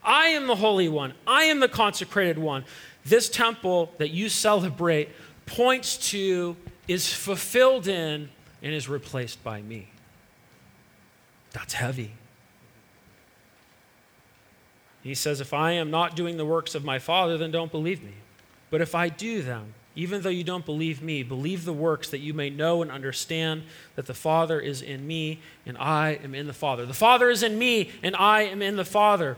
I 0.03 0.27
am 0.29 0.47
the 0.47 0.55
Holy 0.55 0.89
One, 0.89 1.13
I 1.27 1.43
am 1.43 1.59
the 1.59 1.67
consecrated 1.67 2.39
one 2.39 2.63
this 3.09 3.29
temple 3.29 3.91
that 3.97 4.11
you 4.11 4.29
celebrate 4.29 5.09
points 5.45 6.09
to, 6.11 6.55
is 6.87 7.11
fulfilled 7.13 7.87
in, 7.87 8.29
and 8.61 8.73
is 8.73 8.89
replaced 8.89 9.43
by 9.43 9.61
me. 9.61 9.89
That's 11.51 11.73
heavy. 11.73 12.13
He 15.03 15.15
says, 15.15 15.39
If 15.39 15.53
I 15.53 15.71
am 15.71 15.89
not 15.89 16.15
doing 16.15 16.37
the 16.37 16.45
works 16.45 16.75
of 16.75 16.83
my 16.83 16.99
Father, 16.99 17.37
then 17.37 17.51
don't 17.51 17.71
believe 17.71 18.03
me. 18.03 18.13
But 18.69 18.81
if 18.81 18.93
I 18.93 19.09
do 19.09 19.41
them, 19.41 19.73
even 19.95 20.21
though 20.21 20.29
you 20.29 20.43
don't 20.43 20.65
believe 20.65 21.01
me, 21.01 21.23
believe 21.23 21.65
the 21.65 21.73
works 21.73 22.09
that 22.09 22.19
you 22.19 22.33
may 22.33 22.51
know 22.51 22.81
and 22.81 22.91
understand 22.91 23.63
that 23.95 24.05
the 24.05 24.13
Father 24.13 24.59
is 24.59 24.81
in 24.81 25.07
me 25.07 25.39
and 25.65 25.75
I 25.77 26.19
am 26.23 26.35
in 26.35 26.45
the 26.45 26.53
Father. 26.53 26.85
The 26.85 26.93
Father 26.93 27.29
is 27.29 27.41
in 27.41 27.57
me 27.57 27.91
and 28.03 28.15
I 28.15 28.41
am 28.41 28.61
in 28.61 28.75
the 28.75 28.85
Father. 28.85 29.37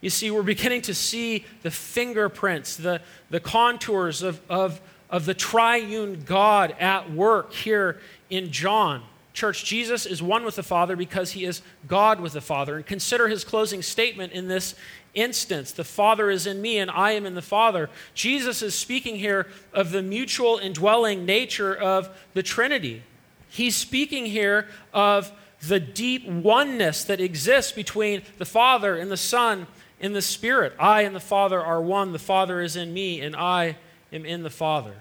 You 0.00 0.10
see, 0.10 0.30
we're 0.30 0.42
beginning 0.42 0.82
to 0.82 0.94
see 0.94 1.44
the 1.62 1.70
fingerprints, 1.70 2.76
the, 2.76 3.00
the 3.30 3.40
contours 3.40 4.22
of, 4.22 4.40
of, 4.48 4.80
of 5.10 5.24
the 5.24 5.34
triune 5.34 6.22
God 6.24 6.74
at 6.78 7.12
work 7.12 7.52
here 7.52 8.00
in 8.30 8.52
John. 8.52 9.02
Church, 9.32 9.64
Jesus 9.64 10.04
is 10.06 10.22
one 10.22 10.44
with 10.44 10.56
the 10.56 10.62
Father 10.62 10.96
because 10.96 11.32
he 11.32 11.44
is 11.44 11.62
God 11.86 12.20
with 12.20 12.32
the 12.32 12.40
Father. 12.40 12.76
And 12.76 12.86
consider 12.86 13.28
his 13.28 13.44
closing 13.44 13.82
statement 13.82 14.32
in 14.32 14.48
this 14.48 14.74
instance 15.14 15.72
The 15.72 15.84
Father 15.84 16.30
is 16.30 16.46
in 16.46 16.60
me, 16.60 16.78
and 16.78 16.90
I 16.90 17.12
am 17.12 17.24
in 17.24 17.34
the 17.34 17.42
Father. 17.42 17.88
Jesus 18.14 18.62
is 18.62 18.74
speaking 18.74 19.16
here 19.16 19.46
of 19.72 19.90
the 19.90 20.02
mutual 20.02 20.58
indwelling 20.58 21.24
nature 21.24 21.74
of 21.74 22.08
the 22.34 22.42
Trinity. 22.42 23.02
He's 23.48 23.76
speaking 23.76 24.26
here 24.26 24.68
of 24.92 25.32
the 25.66 25.80
deep 25.80 26.26
oneness 26.26 27.04
that 27.04 27.20
exists 27.20 27.72
between 27.72 28.22
the 28.38 28.44
Father 28.44 28.96
and 28.96 29.10
the 29.10 29.16
Son 29.16 29.66
in 30.00 30.12
the 30.12 30.22
Spirit. 30.22 30.74
I 30.78 31.02
and 31.02 31.14
the 31.14 31.20
Father 31.20 31.60
are 31.60 31.80
one. 31.80 32.12
The 32.12 32.18
Father 32.18 32.60
is 32.60 32.76
in 32.76 32.92
me, 32.92 33.20
and 33.20 33.34
I 33.34 33.76
am 34.12 34.24
in 34.24 34.42
the 34.42 34.50
Father. 34.50 34.94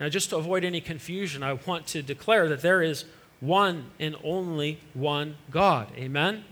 Now, 0.00 0.08
just 0.08 0.30
to 0.30 0.36
avoid 0.36 0.64
any 0.64 0.80
confusion, 0.80 1.42
I 1.42 1.54
want 1.54 1.86
to 1.88 2.02
declare 2.02 2.48
that 2.48 2.62
there 2.62 2.82
is 2.82 3.04
one 3.40 3.90
and 3.98 4.16
only 4.24 4.80
one 4.92 5.36
God. 5.50 5.88
Amen? 5.96 6.44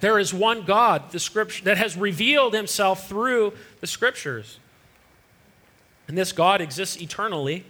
There 0.00 0.18
is 0.18 0.32
one 0.32 0.64
God, 0.64 1.10
the 1.10 1.18
scripture 1.18 1.64
that 1.64 1.78
has 1.78 1.96
revealed 1.96 2.54
himself 2.54 3.08
through 3.08 3.54
the 3.80 3.86
scriptures. 3.86 4.58
And 6.06 6.16
this 6.16 6.32
God 6.32 6.60
exists 6.60 7.00
eternally 7.00 7.64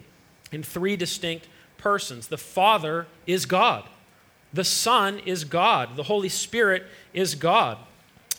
in 0.53 0.63
three 0.63 0.97
distinct 0.97 1.49
persons. 1.79 2.29
The 2.29 2.39
Father 2.39 3.07
is 3.27 3.47
God. 3.47 3.85
The 4.53 4.65
Son 4.65 5.21
is 5.21 5.45
God. 5.45 5.97
The 5.97 6.05
Holy 6.05 6.29
Spirit 6.29 6.85
is 7.15 7.35
God. 7.35 7.79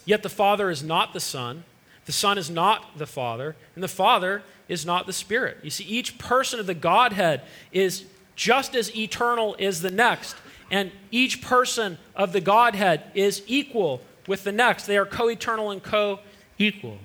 Yet 0.07 0.23
the 0.23 0.29
Father 0.29 0.69
is 0.69 0.81
not 0.81 1.11
the 1.11 1.19
Son, 1.19 1.65
the 2.05 2.13
Son 2.13 2.37
is 2.37 2.49
not 2.49 2.97
the 2.97 3.05
Father, 3.05 3.57
and 3.75 3.83
the 3.83 3.89
Father 3.89 4.41
is 4.69 4.85
not 4.85 5.05
the 5.05 5.11
Spirit. 5.11 5.57
You 5.63 5.69
see, 5.69 5.83
each 5.83 6.17
person 6.17 6.61
of 6.61 6.65
the 6.65 6.73
Godhead 6.73 7.41
is 7.73 8.05
just 8.33 8.73
as 8.73 8.95
eternal 8.95 9.57
as 9.59 9.81
the 9.81 9.91
next, 9.91 10.37
and 10.71 10.93
each 11.11 11.41
person 11.41 11.97
of 12.15 12.31
the 12.31 12.39
Godhead 12.39 13.03
is 13.15 13.43
equal 13.47 14.01
with 14.27 14.45
the 14.45 14.53
next. 14.53 14.85
They 14.85 14.97
are 14.97 15.05
co 15.05 15.29
eternal 15.29 15.71
and 15.71 15.83
co 15.83 16.21
equal. 16.57 16.99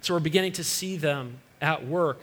So 0.00 0.14
we're 0.14 0.20
beginning 0.20 0.52
to 0.52 0.64
see 0.64 0.96
them 0.96 1.40
at 1.60 1.84
work 1.84 2.20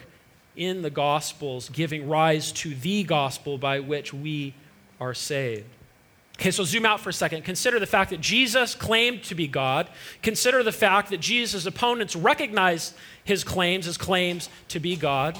in 0.56 0.84
the 0.84 0.90
Gospels, 0.90 1.68
giving 1.68 2.08
rise 2.08 2.54
to 2.54 2.74
the 2.74 3.04
gospel 3.04 3.58
by 3.58 3.82
which 3.82 4.14
we 4.14 4.54
are 5.02 5.14
saved. 5.14 5.66
Okay, 6.42 6.50
so 6.50 6.64
zoom 6.64 6.88
out 6.88 7.00
for 7.00 7.10
a 7.10 7.14
second. 7.14 7.44
Consider 7.44 7.78
the 7.78 7.86
fact 7.86 8.10
that 8.10 8.20
Jesus 8.20 8.74
claimed 8.74 9.22
to 9.26 9.36
be 9.36 9.48
God. 9.48 9.88
Consider 10.24 10.64
the 10.64 10.72
fact 10.72 11.12
that 11.12 11.20
Jesus' 11.20 11.68
opponents 11.68 12.16
recognized 12.16 12.96
his 13.24 13.44
claims 13.44 13.86
as 13.86 13.96
claims 13.96 14.50
to 14.70 14.80
be 14.80 14.96
God. 14.96 15.38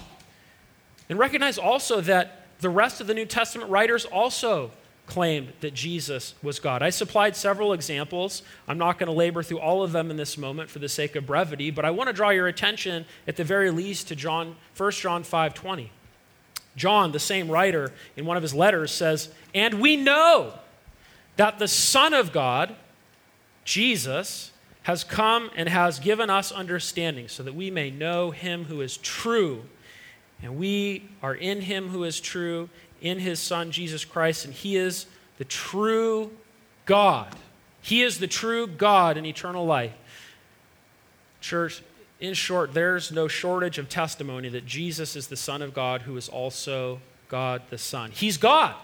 And 1.10 1.18
recognize 1.18 1.58
also 1.58 2.02
that 2.02 2.46
the 2.60 2.70
rest 2.70 3.02
of 3.02 3.08
the 3.08 3.16
New 3.16 3.26
Testament 3.26 3.72
writers 3.72 4.06
also 4.06 4.70
claimed 5.08 5.54
that 5.62 5.74
Jesus 5.74 6.36
was 6.44 6.60
God. 6.60 6.84
I 6.84 6.92
supplied 6.92 7.36
several 7.36 7.74
examples. 7.74 8.44
I'm 8.68 8.78
not 8.78 9.00
going 9.00 9.08
to 9.08 9.12
labor 9.12 9.42
through 9.42 9.60
all 9.60 9.82
of 9.82 9.94
them 9.94 10.12
in 10.12 10.18
this 10.18 10.38
moment 10.38 10.70
for 10.70 10.78
the 10.78 10.88
sake 10.88 11.16
of 11.16 11.26
brevity, 11.26 11.72
but 11.72 11.84
I 11.84 11.90
want 11.90 12.10
to 12.10 12.14
draw 12.14 12.30
your 12.30 12.46
attention 12.46 13.06
at 13.28 13.38
the 13.38 13.44
very 13.44 13.72
least 13.72 14.08
to 14.10 14.16
John 14.16 14.56
1 14.78 14.92
John 15.02 15.24
5:20. 15.24 15.90
John, 16.76 17.12
the 17.12 17.20
same 17.20 17.50
writer, 17.50 17.92
in 18.16 18.28
one 18.28 18.38
of 18.38 18.44
his 18.44 18.54
letters 18.54 18.92
says, 18.92 19.30
"And 19.56 19.82
we 19.82 19.96
know 19.96 20.60
that 21.38 21.60
the 21.60 21.68
Son 21.68 22.14
of 22.14 22.32
God 22.32 22.76
Jesus, 23.64 24.52
has 24.84 25.04
come 25.04 25.50
and 25.56 25.70
has 25.70 26.00
given 26.00 26.30
us 26.30 26.52
understanding 26.52 27.28
so 27.28 27.44
that 27.44 27.54
we 27.54 27.70
may 27.70 27.92
know 27.92 28.32
him 28.32 28.66
who 28.66 28.82
is 28.82 28.98
true. 28.98 29.64
And 30.42 30.58
we 30.58 31.08
are 31.22 31.36
in 31.36 31.62
him 31.62 31.90
who 31.90 32.04
is 32.04 32.20
true, 32.20 32.70
in 33.00 33.20
his 33.20 33.40
Son, 33.40 33.72
Jesus 33.72 34.06
Christ, 34.06 34.46
and 34.46 34.54
he 34.54 34.76
is 34.76 35.06
the 35.38 35.46
true 35.46 36.32
God. 36.86 37.34
He 37.82 38.02
is 38.02 38.20
the 38.20 38.28
true 38.28 38.68
God 38.68 39.18
in 39.18 39.26
eternal 39.26 39.66
life. 39.66 39.94
Church, 41.42 41.84
in 42.20 42.34
short, 42.34 42.74
there's 42.74 43.12
no 43.12 43.28
shortage 43.28 43.78
of 43.78 43.90
testimony 43.90 44.50
that 44.50 44.66
Jesus 44.66 45.16
is 45.16 45.28
the 45.28 45.36
Son 45.36 45.62
of 45.62 45.74
God 45.74 46.04
who 46.04 46.18
is 46.18 46.28
also 46.28 47.00
God 47.30 47.62
the 47.70 47.78
Son. 47.78 48.12
He's 48.12 48.38
God. 48.38 48.76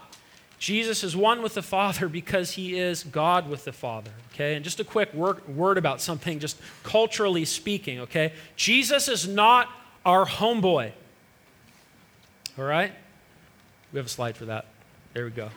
Jesus 0.60 1.04
is 1.04 1.16
one 1.16 1.42
with 1.42 1.54
the 1.54 1.62
Father 1.62 2.10
because 2.10 2.52
he 2.52 2.80
is 2.80 3.04
God 3.04 3.48
with 3.48 3.66
the 3.66 3.72
Father. 3.72 4.12
Okay? 4.34 4.56
And 4.56 4.64
just 4.64 4.80
a 4.80 4.84
quick 4.84 5.14
word, 5.14 5.48
word 5.48 5.78
about 5.78 6.02
something, 6.02 6.40
just 6.40 6.60
culturally 6.84 7.46
speaking, 7.46 8.00
okay? 8.02 8.34
Jesus 8.56 9.08
is 9.08 9.28
not 9.28 9.70
our 10.06 10.26
homeboy. 10.26 10.92
All 12.58 12.66
right? 12.66 12.92
We 13.94 13.98
have 13.98 14.08
a 14.08 14.10
slide 14.10 14.36
for 14.36 14.46
that. 14.46 14.66
There 15.14 15.26
we 15.26 15.32
go. 15.32 15.50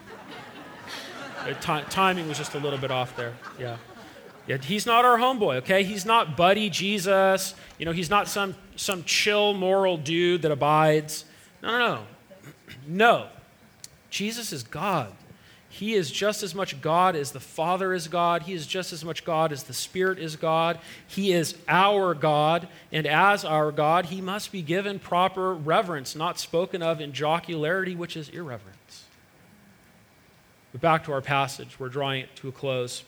Uh, 1.40 1.54
T- 1.54 1.86
timing 1.88 2.28
was 2.28 2.36
just 2.36 2.54
a 2.54 2.58
little 2.58 2.78
bit 2.78 2.90
off 2.90 3.16
there. 3.16 3.34
Yeah. 3.58 3.78
Yeah, 4.46 4.58
he's 4.58 4.84
not 4.84 5.04
our 5.04 5.16
homeboy, 5.16 5.56
okay? 5.58 5.84
He's 5.84 6.04
not 6.04 6.36
buddy 6.36 6.68
Jesus. 6.68 7.54
You 7.78 7.86
know, 7.86 7.92
he's 7.92 8.10
not 8.10 8.28
some, 8.28 8.54
some 8.76 9.04
chill 9.04 9.54
moral 9.54 9.96
dude 9.96 10.42
that 10.42 10.50
abides. 10.50 11.24
No, 11.62 11.70
no, 11.70 11.78
no. 11.78 12.02
No. 12.86 13.28
Jesus 14.10 14.52
is 14.52 14.62
God. 14.62 15.12
He 15.72 15.94
is 15.94 16.10
just 16.10 16.42
as 16.42 16.52
much 16.52 16.80
God 16.80 17.14
as 17.14 17.30
the 17.30 17.38
Father 17.38 17.94
is 17.94 18.08
God. 18.08 18.42
He 18.42 18.54
is 18.54 18.66
just 18.66 18.92
as 18.92 19.04
much 19.04 19.24
God 19.24 19.52
as 19.52 19.62
the 19.62 19.72
Spirit 19.72 20.18
is 20.18 20.34
God. 20.34 20.80
He 21.06 21.32
is 21.32 21.54
our 21.68 22.12
God, 22.12 22.66
and 22.90 23.06
as 23.06 23.44
our 23.44 23.70
God, 23.70 24.06
he 24.06 24.20
must 24.20 24.50
be 24.50 24.62
given 24.62 24.98
proper 24.98 25.54
reverence, 25.54 26.16
not 26.16 26.40
spoken 26.40 26.82
of 26.82 27.00
in 27.00 27.12
jocularity, 27.12 27.94
which 27.94 28.16
is 28.16 28.28
irreverence. 28.30 29.04
But 30.72 30.80
back 30.80 31.04
to 31.04 31.12
our 31.12 31.20
passage, 31.20 31.78
we're 31.78 31.88
drawing 31.88 32.22
it 32.22 32.34
to 32.36 32.48
a 32.48 32.52
close. 32.52 33.04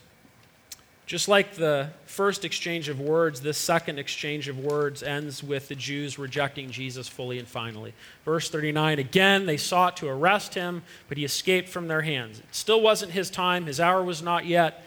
Just 1.12 1.28
like 1.28 1.56
the 1.56 1.90
first 2.06 2.42
exchange 2.42 2.88
of 2.88 2.98
words, 2.98 3.42
this 3.42 3.58
second 3.58 3.98
exchange 3.98 4.48
of 4.48 4.58
words 4.58 5.02
ends 5.02 5.42
with 5.42 5.68
the 5.68 5.74
Jews 5.74 6.18
rejecting 6.18 6.70
Jesus 6.70 7.06
fully 7.06 7.38
and 7.38 7.46
finally. 7.46 7.92
Verse 8.24 8.48
39 8.48 8.98
again, 8.98 9.44
they 9.44 9.58
sought 9.58 9.98
to 9.98 10.08
arrest 10.08 10.54
him, 10.54 10.82
but 11.10 11.18
he 11.18 11.24
escaped 11.26 11.68
from 11.68 11.86
their 11.86 12.00
hands. 12.00 12.38
It 12.38 12.46
still 12.50 12.80
wasn't 12.80 13.12
his 13.12 13.28
time, 13.28 13.66
his 13.66 13.78
hour 13.78 14.02
was 14.02 14.22
not 14.22 14.46
yet 14.46 14.86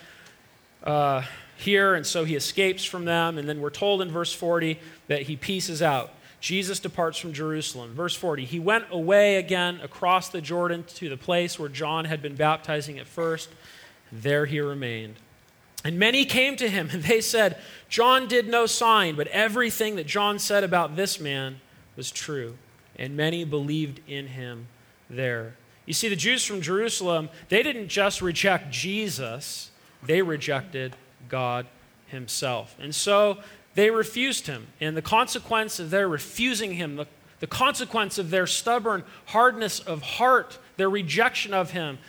uh, 0.84 1.22
here, 1.58 1.94
and 1.94 2.04
so 2.04 2.24
he 2.24 2.36
escapes 2.36 2.84
from 2.84 3.06
them. 3.06 3.38
And 3.38 3.48
then 3.48 3.62
we're 3.62 3.70
told 3.70 4.02
in 4.02 4.10
verse 4.10 4.34
40 4.34 4.80
that 5.06 5.22
he 5.22 5.36
pieces 5.36 5.84
out. 5.84 6.12
Jesus 6.42 6.80
departs 6.80 7.20
from 7.20 7.34
Jerusalem. 7.34 7.94
Verse 7.94 8.16
40 8.16 8.46
He 8.46 8.58
went 8.58 8.86
away 8.90 9.36
again 9.36 9.80
across 9.84 10.30
the 10.30 10.42
Jordan 10.42 10.86
to 10.96 11.08
the 11.08 11.18
place 11.18 11.60
where 11.60 11.70
John 11.70 12.06
had 12.06 12.24
been 12.24 12.36
baptizing 12.36 12.98
at 12.98 13.06
first. 13.06 13.50
There 14.12 14.48
he 14.48 14.60
remained. 14.60 15.18
And 15.86 16.00
many 16.00 16.26
came 16.26 16.56
to 16.58 16.68
him, 16.68 16.90
and 16.92 17.04
they 17.04 17.22
said, 17.22 17.58
John 17.90 18.28
did 18.28 18.48
no 18.48 18.66
sign, 18.66 19.16
but 19.16 19.28
everything 19.28 19.96
that 19.98 20.08
John 20.08 20.40
said 20.40 20.64
about 20.64 20.96
this 20.96 21.20
man 21.20 21.62
was 21.96 22.10
true. 22.10 22.58
And 22.96 23.16
many 23.16 23.46
believed 23.46 24.02
in 24.08 24.28
him 24.28 24.68
there. 25.12 25.56
You 25.86 25.94
see, 25.94 26.10
the 26.10 26.16
Jews 26.16 26.44
from 26.44 26.62
Jerusalem, 26.62 27.30
they 27.50 27.62
didn't 27.62 27.90
just 27.90 28.22
reject 28.24 28.72
Jesus, 28.72 29.70
they 30.04 30.24
rejected 30.24 30.96
God 31.30 31.68
himself. 32.08 32.76
And 32.80 32.94
so 32.96 33.38
they 33.76 33.92
refused 33.92 34.48
him. 34.48 34.68
And 34.82 34.98
the 34.98 35.04
consequence 35.04 35.80
of 35.80 35.92
their 35.92 36.08
refusing 36.08 36.74
him, 36.74 36.96
the, 36.96 37.08
the 37.42 37.48
consequence 37.48 38.18
of 38.18 38.32
their 38.32 38.48
stubborn 38.48 39.04
hardness 39.28 39.80
of 39.80 40.02
heart, 40.02 40.58
their 40.78 40.90
rejection 40.90 41.54
of 41.54 41.72
him, 41.72 42.00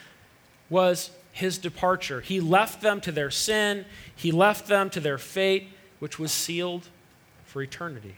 was 0.71 1.11
his 1.37 1.59
departure. 1.59 2.23
He 2.23 2.41
left 2.41 2.81
them 2.81 2.99
to 3.03 3.13
their 3.13 3.31
sin, 3.31 3.85
he 4.15 4.33
left 4.33 4.69
them 4.69 4.89
to 4.89 5.01
their 5.01 5.19
fate, 5.19 5.69
which 5.99 6.19
was 6.19 6.33
sealed 6.33 6.89
for 7.45 7.61
eternity. 7.61 8.17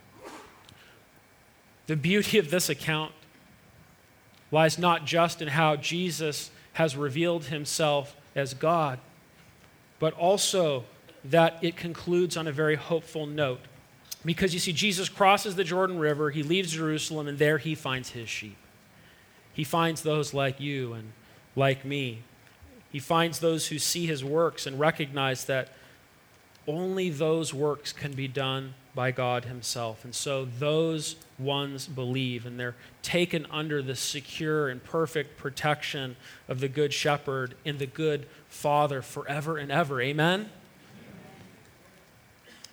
The 1.88 1.96
beauty 1.96 2.38
of 2.38 2.50
this 2.52 2.68
account 2.68 3.10
lies 4.52 4.78
not 4.78 5.04
just 5.04 5.42
in 5.42 5.48
how 5.48 5.74
Jesus 5.74 6.52
has 6.74 6.96
revealed 6.96 7.46
himself 7.46 8.14
as 8.36 8.54
God, 8.54 9.00
but 9.98 10.14
also 10.14 10.84
that 11.24 11.58
it 11.60 11.74
concludes 11.74 12.36
on 12.36 12.46
a 12.46 12.52
very 12.52 12.76
hopeful 12.76 13.26
note. 13.26 13.60
Because 14.24 14.54
you 14.54 14.60
see, 14.60 14.72
Jesus 14.72 15.08
crosses 15.08 15.56
the 15.56 15.64
Jordan 15.64 15.98
River, 15.98 16.30
he 16.30 16.44
leaves 16.44 16.70
Jerusalem, 16.70 17.26
and 17.26 17.36
there 17.36 17.58
he 17.58 17.74
finds 17.74 18.10
his 18.10 18.28
sheep. 18.28 18.56
He 19.52 19.64
finds 19.64 20.02
those 20.02 20.32
like 20.32 20.60
you 20.60 20.92
and 20.92 21.10
like 21.56 21.84
me 21.84 22.22
he 22.90 22.98
finds 22.98 23.40
those 23.40 23.68
who 23.68 23.78
see 23.78 24.06
his 24.06 24.24
works 24.24 24.66
and 24.66 24.80
recognize 24.80 25.44
that 25.44 25.68
only 26.66 27.10
those 27.10 27.54
works 27.54 27.92
can 27.92 28.12
be 28.12 28.28
done 28.28 28.74
by 28.94 29.10
God 29.10 29.44
himself. 29.44 30.04
And 30.04 30.14
so 30.14 30.46
those 30.58 31.16
ones 31.38 31.86
believe, 31.86 32.44
and 32.44 32.58
they're 32.58 32.74
taken 33.02 33.46
under 33.50 33.80
the 33.80 33.94
secure 33.94 34.68
and 34.68 34.82
perfect 34.82 35.38
protection 35.38 36.16
of 36.48 36.60
the 36.60 36.68
Good 36.68 36.92
Shepherd 36.92 37.54
and 37.64 37.78
the 37.78 37.86
Good 37.86 38.26
Father 38.48 39.02
forever 39.02 39.56
and 39.56 39.70
ever. 39.70 40.00
Amen? 40.00 40.50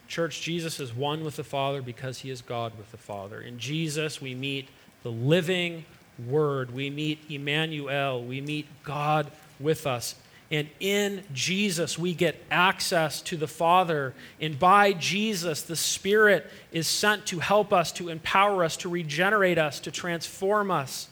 Church, 0.07 0.41
Jesus 0.41 0.79
is 0.79 0.93
one 0.93 1.23
with 1.23 1.35
the 1.35 1.43
Father 1.43 1.81
because 1.81 2.19
he 2.19 2.29
is 2.29 2.41
God 2.41 2.77
with 2.77 2.91
the 2.91 2.97
Father. 2.97 3.41
In 3.41 3.59
Jesus, 3.59 4.21
we 4.21 4.35
meet 4.35 4.69
the 5.03 5.11
living 5.11 5.85
Word. 6.27 6.73
We 6.73 6.89
meet 6.89 7.19
Emmanuel. 7.29 8.23
We 8.23 8.39
meet 8.39 8.67
God 8.83 9.31
with 9.59 9.87
us. 9.87 10.15
And 10.51 10.69
in 10.79 11.23
Jesus, 11.33 11.97
we 11.97 12.13
get 12.13 12.41
access 12.51 13.21
to 13.23 13.37
the 13.37 13.47
Father. 13.47 14.13
And 14.39 14.59
by 14.59 14.93
Jesus, 14.93 15.63
the 15.63 15.75
Spirit 15.75 16.49
is 16.71 16.87
sent 16.87 17.25
to 17.27 17.39
help 17.39 17.73
us, 17.73 17.91
to 17.93 18.09
empower 18.09 18.63
us, 18.63 18.77
to 18.77 18.89
regenerate 18.89 19.57
us, 19.57 19.79
to 19.81 19.91
transform 19.91 20.69
us. 20.69 21.09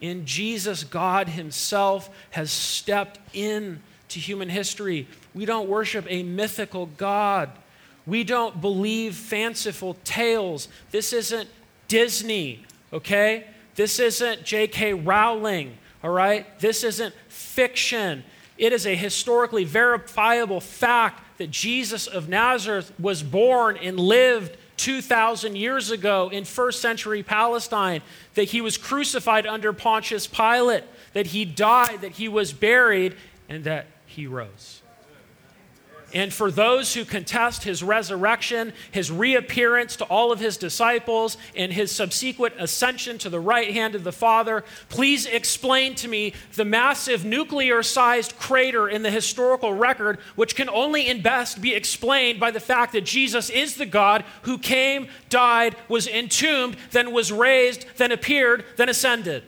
In 0.00 0.24
Jesus, 0.24 0.84
God 0.84 1.28
Himself 1.28 2.10
has 2.30 2.50
stepped 2.50 3.18
in 3.34 3.82
to 4.08 4.20
human 4.20 4.48
history. 4.48 5.08
We 5.34 5.44
don't 5.44 5.68
worship 5.68 6.06
a 6.08 6.22
mythical 6.22 6.86
God. 6.86 7.50
We 8.06 8.24
don't 8.24 8.60
believe 8.60 9.14
fanciful 9.14 9.96
tales. 10.04 10.68
This 10.90 11.12
isn't 11.12 11.48
Disney, 11.88 12.64
okay? 12.92 13.46
This 13.74 13.98
isn't 13.98 14.44
J.K. 14.44 14.94
Rowling, 14.94 15.76
all 16.02 16.10
right? 16.10 16.58
This 16.60 16.84
isn't 16.84 17.14
fiction. 17.28 18.24
It 18.58 18.72
is 18.72 18.86
a 18.86 18.94
historically 18.94 19.64
verifiable 19.64 20.60
fact 20.60 21.22
that 21.38 21.50
Jesus 21.50 22.06
of 22.06 22.28
Nazareth 22.28 22.92
was 22.98 23.22
born 23.22 23.76
and 23.76 23.98
lived 23.98 24.56
2,000 24.76 25.56
years 25.56 25.90
ago 25.90 26.30
in 26.30 26.44
first 26.44 26.80
century 26.80 27.22
Palestine, 27.22 28.00
that 28.34 28.44
he 28.44 28.62
was 28.62 28.78
crucified 28.78 29.46
under 29.46 29.74
Pontius 29.74 30.26
Pilate, 30.26 30.84
that 31.12 31.28
he 31.28 31.44
died, 31.44 32.00
that 32.00 32.12
he 32.12 32.28
was 32.28 32.52
buried, 32.52 33.14
and 33.48 33.64
that 33.64 33.86
he 34.06 34.26
rose. 34.26 34.79
And 36.12 36.32
for 36.32 36.50
those 36.50 36.94
who 36.94 37.04
contest 37.04 37.62
his 37.62 37.82
resurrection, 37.82 38.72
his 38.90 39.10
reappearance 39.10 39.96
to 39.96 40.04
all 40.04 40.32
of 40.32 40.40
his 40.40 40.56
disciples, 40.56 41.36
and 41.54 41.72
his 41.72 41.92
subsequent 41.92 42.54
ascension 42.58 43.18
to 43.18 43.30
the 43.30 43.40
right 43.40 43.72
hand 43.72 43.94
of 43.94 44.04
the 44.04 44.12
Father, 44.12 44.64
please 44.88 45.26
explain 45.26 45.94
to 45.96 46.08
me 46.08 46.34
the 46.54 46.64
massive 46.64 47.24
nuclear 47.24 47.82
sized 47.82 48.36
crater 48.38 48.88
in 48.88 49.02
the 49.02 49.10
historical 49.10 49.72
record, 49.72 50.18
which 50.34 50.56
can 50.56 50.68
only 50.68 51.06
in 51.06 51.22
best 51.22 51.60
be 51.60 51.74
explained 51.74 52.40
by 52.40 52.50
the 52.50 52.60
fact 52.60 52.92
that 52.92 53.04
Jesus 53.04 53.50
is 53.50 53.76
the 53.76 53.86
God 53.86 54.24
who 54.42 54.58
came, 54.58 55.08
died, 55.28 55.76
was 55.88 56.06
entombed, 56.06 56.76
then 56.90 57.12
was 57.12 57.30
raised, 57.30 57.86
then 57.96 58.12
appeared, 58.12 58.64
then 58.76 58.88
ascended. 58.88 59.44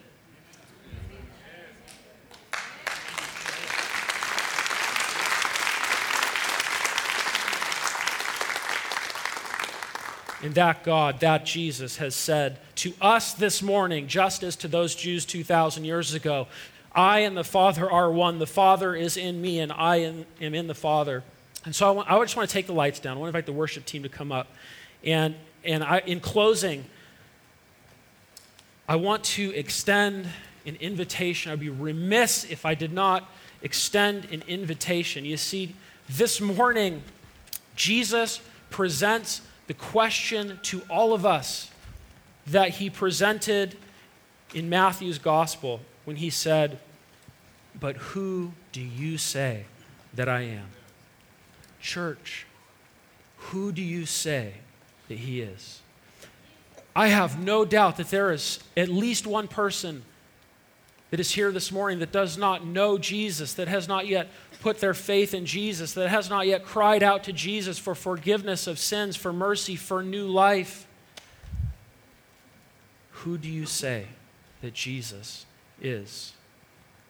And 10.43 10.53
that 10.55 10.83
God, 10.83 11.21
that 11.21 11.45
Jesus, 11.45 11.97
has 11.97 12.15
said 12.15 12.59
to 12.75 12.93
us 13.01 13.33
this 13.33 13.61
morning, 13.61 14.07
just 14.07 14.43
as 14.43 14.57
to 14.57 14.67
those 14.67 14.93
Jews 14.93 15.25
2,000 15.25 15.85
years 15.85 16.13
ago, 16.13 16.47
I 16.93 17.19
and 17.19 17.37
the 17.37 17.45
Father 17.45 17.89
are 17.89 18.11
one. 18.11 18.39
The 18.39 18.45
Father 18.45 18.93
is 18.93 19.15
in 19.15 19.41
me, 19.41 19.59
and 19.59 19.71
I 19.71 19.97
am 19.97 20.25
in 20.53 20.67
the 20.67 20.75
Father. 20.75 21.23
And 21.63 21.73
so 21.73 21.87
I, 21.87 21.91
want, 21.91 22.11
I 22.11 22.19
just 22.19 22.35
want 22.35 22.49
to 22.49 22.53
take 22.53 22.67
the 22.67 22.73
lights 22.73 22.99
down. 22.99 23.15
I 23.15 23.19
want 23.21 23.33
to 23.33 23.37
invite 23.37 23.45
the 23.45 23.53
worship 23.53 23.85
team 23.85 24.03
to 24.03 24.09
come 24.09 24.33
up. 24.33 24.47
And, 25.03 25.35
and 25.63 25.81
I, 25.81 25.99
in 25.99 26.19
closing, 26.19 26.83
I 28.87 28.97
want 28.97 29.23
to 29.23 29.55
extend 29.55 30.27
an 30.65 30.75
invitation. 30.75 31.53
I'd 31.53 31.61
be 31.61 31.69
remiss 31.69 32.43
if 32.43 32.65
I 32.65 32.75
did 32.75 32.91
not 32.91 33.29
extend 33.61 34.25
an 34.25 34.43
invitation. 34.47 35.23
You 35.23 35.37
see, 35.37 35.73
This 36.09 36.41
morning, 36.41 37.01
Jesus 37.77 38.41
presents 38.69 39.41
the 39.67 39.73
question 39.73 40.59
to 40.63 40.81
all 40.89 41.13
of 41.13 41.25
us 41.25 41.71
that 42.47 42.69
he 42.69 42.89
presented 42.89 43.77
in 44.53 44.69
Matthew's 44.69 45.17
gospel 45.17 45.81
when 46.05 46.17
he 46.17 46.29
said, 46.29 46.79
But 47.79 47.95
who 47.97 48.53
do 48.71 48.81
you 48.81 49.17
say 49.17 49.65
that 50.13 50.27
I 50.27 50.41
am? 50.41 50.67
Church, 51.81 52.45
who 53.37 53.71
do 53.71 53.81
you 53.81 54.05
say 54.05 54.55
that 55.07 55.19
he 55.19 55.41
is? 55.41 55.81
I 56.95 57.07
have 57.07 57.41
no 57.41 57.65
doubt 57.65 57.97
that 57.97 58.09
there 58.09 58.31
is 58.31 58.59
at 58.77 58.89
least 58.89 59.25
one 59.25 59.47
person 59.47 60.03
that 61.13 61.19
is 61.19 61.29
here 61.29 61.51
this 61.51 61.71
morning 61.71 61.99
that 61.99 62.11
does 62.11 62.39
not 62.39 62.65
know 62.65 62.97
Jesus, 62.97 63.53
that 63.53 63.67
has 63.67 63.87
not 63.87 64.07
yet 64.07 64.29
put 64.61 64.79
their 64.79 64.95
faith 64.95 65.35
in 65.35 65.45
Jesus, 65.45 65.93
that 65.93 66.09
has 66.09 66.27
not 66.27 66.47
yet 66.47 66.65
cried 66.65 67.03
out 67.03 67.25
to 67.25 67.31
Jesus 67.31 67.77
for 67.77 67.93
forgiveness 67.93 68.65
of 68.65 68.79
sins, 68.79 69.15
for 69.15 69.31
mercy, 69.31 69.75
for 69.75 70.01
new 70.01 70.25
life. 70.25 70.87
Who 73.11 73.37
do 73.37 73.47
you 73.47 73.67
say 73.67 74.07
that 74.63 74.73
Jesus 74.73 75.45
is? 75.79 76.33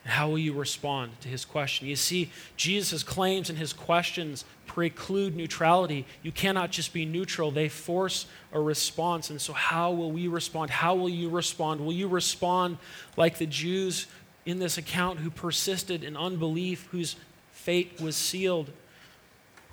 How 0.06 0.28
will 0.28 0.38
you 0.38 0.52
respond 0.52 1.20
to 1.22 1.30
his 1.30 1.46
question? 1.46 1.88
You 1.88 1.96
see, 1.96 2.30
Jesus' 2.58 3.04
claims 3.04 3.50
and 3.50 3.58
his 3.58 3.72
questions 3.72 4.44
preclude 4.68 5.36
neutrality. 5.36 6.06
You 6.22 6.32
cannot 6.34 6.72
just 6.72 6.92
be 6.92 7.06
neutral, 7.06 7.52
they 7.52 7.70
force 7.70 8.26
a 8.52 8.60
response. 8.60 9.30
And 9.30 9.40
so, 9.40 9.54
how 9.54 9.92
will 9.92 10.12
we 10.12 10.28
respond? 10.28 10.72
How 10.72 10.94
will 10.96 11.10
you 11.10 11.30
respond? 11.30 11.80
Will 11.80 11.94
you 11.94 12.10
respond 12.10 12.80
like 13.16 13.38
the 13.38 13.46
Jews 13.46 14.08
in 14.46 14.60
this 14.60 14.78
account 14.78 15.20
who 15.20 15.30
persisted 15.30 16.04
in 16.04 16.18
unbelief, 16.18 16.88
whose 16.92 17.16
fate 17.52 18.02
was 18.02 18.18
sealed? 18.18 18.72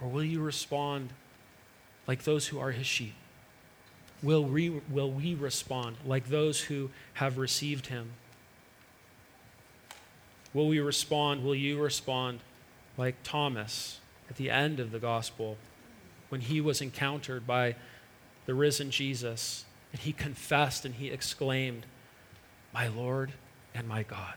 Or 0.01 0.09
will 0.09 0.25
you 0.25 0.41
respond 0.41 1.11
like 2.07 2.23
those 2.23 2.47
who 2.47 2.61
are 2.61 2.71
his 2.71 2.87
sheep? 2.87 3.15
Will 4.23 4.45
we, 4.45 4.71
will 4.91 5.11
we 5.11 5.35
respond 5.35 5.97
like 6.07 6.29
those 6.29 6.61
who 6.61 6.91
have 7.15 7.37
received 7.37 7.87
him? 7.87 8.13
Will 10.53 10.69
we 10.69 10.81
respond? 10.81 11.45
Will 11.45 11.55
you 11.55 11.81
respond 11.81 12.41
like 12.97 13.17
Thomas 13.23 14.01
at 14.29 14.37
the 14.37 14.51
end 14.51 14.81
of 14.81 14.91
the 14.91 14.99
gospel 14.99 15.57
when 16.29 16.41
he 16.41 16.61
was 16.61 16.81
encountered 16.81 17.47
by 17.47 17.77
the 18.47 18.55
risen 18.55 18.91
Jesus 18.91 19.65
and 19.93 20.01
he 20.01 20.13
confessed 20.13 20.85
and 20.85 20.95
he 20.95 21.09
exclaimed, 21.09 21.87
My 22.73 22.89
Lord 22.89 23.33
and 23.75 23.87
my 23.87 24.03
God. 24.03 24.35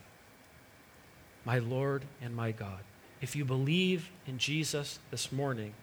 My 1.45 1.59
Lord 1.59 2.03
and 2.21 2.35
my 2.35 2.51
God. 2.51 2.79
If 3.21 3.35
you 3.35 3.45
believe 3.45 4.09
in 4.27 4.37
Jesus 4.37 4.99
this 5.11 5.31
morning, 5.31 5.73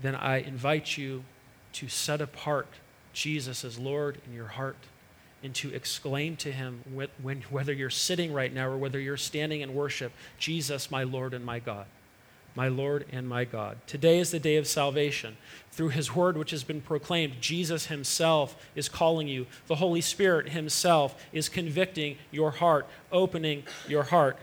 then 0.00 0.14
I 0.14 0.38
invite 0.38 0.96
you 0.96 1.24
to 1.74 1.88
set 1.88 2.20
apart 2.20 2.68
Jesus 3.12 3.64
as 3.64 3.78
Lord 3.78 4.20
in 4.26 4.34
your 4.34 4.48
heart 4.48 4.76
and 5.42 5.54
to 5.54 5.72
exclaim 5.74 6.36
to 6.36 6.50
him 6.50 6.82
when, 7.22 7.42
whether 7.50 7.72
you're 7.72 7.90
sitting 7.90 8.32
right 8.32 8.52
now 8.52 8.68
or 8.68 8.76
whether 8.76 8.98
you're 8.98 9.16
standing 9.16 9.60
in 9.60 9.74
worship, 9.74 10.12
Jesus, 10.38 10.90
my 10.90 11.04
Lord 11.04 11.34
and 11.34 11.44
my 11.44 11.58
God. 11.58 11.86
My 12.54 12.68
Lord 12.68 13.04
and 13.12 13.28
my 13.28 13.44
God. 13.44 13.78
Today 13.86 14.18
is 14.18 14.32
the 14.32 14.40
day 14.40 14.56
of 14.56 14.66
salvation. 14.66 15.36
Through 15.70 15.90
his 15.90 16.16
word, 16.16 16.36
which 16.36 16.50
has 16.50 16.64
been 16.64 16.80
proclaimed, 16.80 17.34
Jesus 17.40 17.86
himself 17.86 18.56
is 18.74 18.88
calling 18.88 19.28
you. 19.28 19.46
The 19.68 19.76
Holy 19.76 20.00
Spirit 20.00 20.48
himself 20.48 21.24
is 21.32 21.48
convicting 21.48 22.16
your 22.32 22.50
heart, 22.50 22.88
opening 23.12 23.62
your 23.86 24.02
heart. 24.02 24.36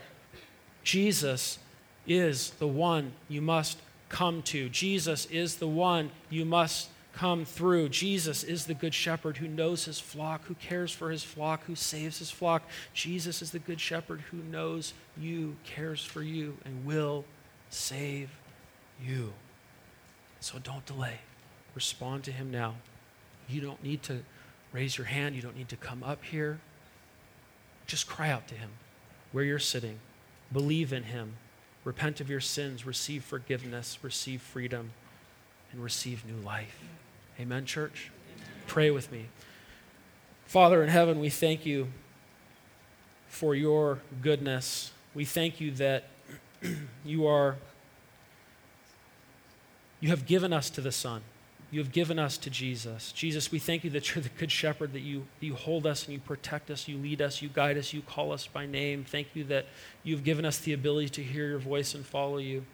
Jesus 0.82 1.58
is 2.06 2.50
the 2.52 2.68
one 2.68 3.12
you 3.28 3.42
must 3.42 3.78
come 4.08 4.40
to. 4.42 4.70
Jesus 4.70 5.26
is 5.26 5.56
the 5.56 5.68
one 5.68 6.10
you 6.30 6.46
must 6.46 6.88
come 7.16 7.46
through. 7.46 7.88
Jesus 7.88 8.44
is 8.44 8.66
the 8.66 8.74
good 8.74 8.92
shepherd 8.92 9.38
who 9.38 9.48
knows 9.48 9.86
his 9.86 9.98
flock, 9.98 10.44
who 10.44 10.54
cares 10.54 10.92
for 10.92 11.10
his 11.10 11.22
flock, 11.22 11.64
who 11.64 11.74
saves 11.74 12.18
his 12.18 12.30
flock. 12.30 12.62
Jesus 12.92 13.40
is 13.40 13.50
the 13.50 13.58
good 13.58 13.80
shepherd 13.80 14.20
who 14.30 14.36
knows 14.36 14.92
you, 15.16 15.56
cares 15.64 16.04
for 16.04 16.22
you, 16.22 16.58
and 16.64 16.84
will 16.84 17.24
save 17.70 18.30
you. 19.02 19.32
So 20.40 20.58
don't 20.58 20.84
delay. 20.84 21.20
Respond 21.74 22.24
to 22.24 22.32
him 22.32 22.50
now. 22.50 22.74
You 23.48 23.62
don't 23.62 23.82
need 23.82 24.02
to 24.04 24.20
raise 24.72 24.98
your 24.98 25.06
hand, 25.06 25.34
you 25.34 25.42
don't 25.42 25.56
need 25.56 25.70
to 25.70 25.76
come 25.76 26.02
up 26.02 26.22
here. 26.22 26.60
Just 27.86 28.06
cry 28.06 28.30
out 28.30 28.46
to 28.48 28.54
him 28.54 28.70
where 29.32 29.44
you're 29.44 29.58
sitting. 29.58 30.00
Believe 30.52 30.92
in 30.92 31.04
him. 31.04 31.36
Repent 31.84 32.20
of 32.20 32.28
your 32.28 32.40
sins, 32.40 32.84
receive 32.84 33.24
forgiveness, 33.24 33.98
receive 34.02 34.42
freedom, 34.42 34.90
and 35.72 35.82
receive 35.82 36.26
new 36.26 36.44
life. 36.44 36.78
Amen, 37.38 37.66
church? 37.66 38.10
Pray 38.66 38.90
with 38.90 39.12
me. 39.12 39.26
Father 40.46 40.82
in 40.82 40.88
heaven, 40.88 41.20
we 41.20 41.28
thank 41.28 41.66
you 41.66 41.88
for 43.28 43.54
your 43.54 44.00
goodness. 44.22 44.92
We 45.14 45.24
thank 45.24 45.60
you 45.60 45.70
that 45.72 46.04
you 47.04 47.26
are 47.26 47.56
you 50.00 50.10
have 50.10 50.26
given 50.26 50.52
us 50.52 50.70
to 50.70 50.80
the 50.80 50.92
Son. 50.92 51.22
You 51.70 51.80
have 51.80 51.90
given 51.90 52.18
us 52.18 52.38
to 52.38 52.50
Jesus. 52.50 53.12
Jesus, 53.12 53.50
we 53.50 53.58
thank 53.58 53.82
you 53.82 53.90
that 53.90 54.14
you're 54.14 54.22
the 54.22 54.28
good 54.30 54.52
shepherd, 54.52 54.92
that 54.92 55.00
you, 55.00 55.26
you 55.40 55.54
hold 55.54 55.86
us 55.86 56.04
and 56.04 56.12
you 56.12 56.20
protect 56.20 56.70
us, 56.70 56.86
you 56.86 56.96
lead 56.96 57.20
us, 57.20 57.42
you 57.42 57.48
guide 57.48 57.76
us, 57.76 57.92
you 57.92 58.02
call 58.02 58.30
us 58.30 58.46
by 58.46 58.66
name. 58.66 59.04
Thank 59.04 59.28
you 59.34 59.44
that 59.44 59.66
you've 60.04 60.22
given 60.22 60.44
us 60.44 60.58
the 60.58 60.74
ability 60.74 61.08
to 61.10 61.22
hear 61.22 61.48
your 61.48 61.58
voice 61.58 61.94
and 61.94 62.06
follow 62.06 62.38
you. 62.38 62.64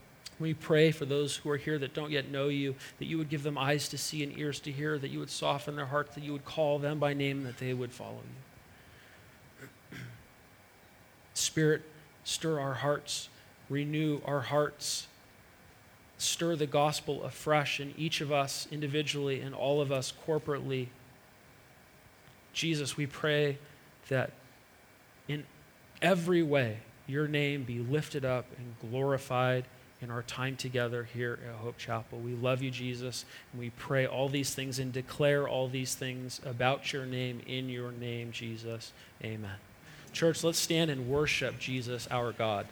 We 0.40 0.54
pray 0.54 0.90
for 0.90 1.04
those 1.04 1.36
who 1.36 1.50
are 1.50 1.56
here 1.56 1.78
that 1.78 1.94
don't 1.94 2.10
yet 2.10 2.30
know 2.30 2.48
you, 2.48 2.74
that 2.98 3.04
you 3.04 3.18
would 3.18 3.28
give 3.28 3.42
them 3.42 3.56
eyes 3.56 3.88
to 3.90 3.98
see 3.98 4.22
and 4.22 4.36
ears 4.36 4.58
to 4.60 4.72
hear, 4.72 4.98
that 4.98 5.10
you 5.10 5.18
would 5.20 5.30
soften 5.30 5.76
their 5.76 5.86
hearts, 5.86 6.14
that 6.14 6.24
you 6.24 6.32
would 6.32 6.44
call 6.44 6.78
them 6.78 6.98
by 6.98 7.14
name, 7.14 7.44
that 7.44 7.58
they 7.58 7.74
would 7.74 7.92
follow 7.92 8.18
you. 9.90 9.98
Spirit, 11.34 11.82
stir 12.24 12.58
our 12.58 12.74
hearts, 12.74 13.28
renew 13.68 14.20
our 14.24 14.40
hearts, 14.40 15.06
stir 16.18 16.56
the 16.56 16.66
gospel 16.66 17.22
afresh 17.24 17.80
in 17.80 17.94
each 17.96 18.20
of 18.20 18.32
us 18.32 18.68
individually 18.70 19.40
and 19.40 19.54
all 19.54 19.80
of 19.80 19.90
us 19.90 20.12
corporately. 20.26 20.88
Jesus, 22.52 22.96
we 22.96 23.06
pray 23.06 23.58
that 24.08 24.32
in 25.28 25.44
every 26.00 26.42
way 26.42 26.78
your 27.06 27.26
name 27.26 27.64
be 27.64 27.78
lifted 27.78 28.24
up 28.24 28.46
and 28.56 28.90
glorified 28.90 29.64
in 30.02 30.10
our 30.10 30.22
time 30.22 30.56
together 30.56 31.04
here 31.04 31.38
at 31.48 31.54
Hope 31.56 31.78
Chapel. 31.78 32.18
We 32.18 32.34
love 32.34 32.60
you, 32.60 32.70
Jesus, 32.70 33.24
and 33.52 33.60
we 33.60 33.70
pray 33.70 34.06
all 34.06 34.28
these 34.28 34.54
things 34.54 34.78
and 34.78 34.92
declare 34.92 35.48
all 35.48 35.68
these 35.68 35.94
things 35.94 36.40
about 36.44 36.92
your 36.92 37.06
name 37.06 37.40
in 37.46 37.68
your 37.68 37.92
name, 37.92 38.32
Jesus. 38.32 38.92
Amen. 39.22 39.56
Church, 40.12 40.44
let's 40.44 40.58
stand 40.58 40.90
and 40.90 41.08
worship 41.08 41.58
Jesus, 41.58 42.08
our 42.10 42.32
God. 42.32 42.66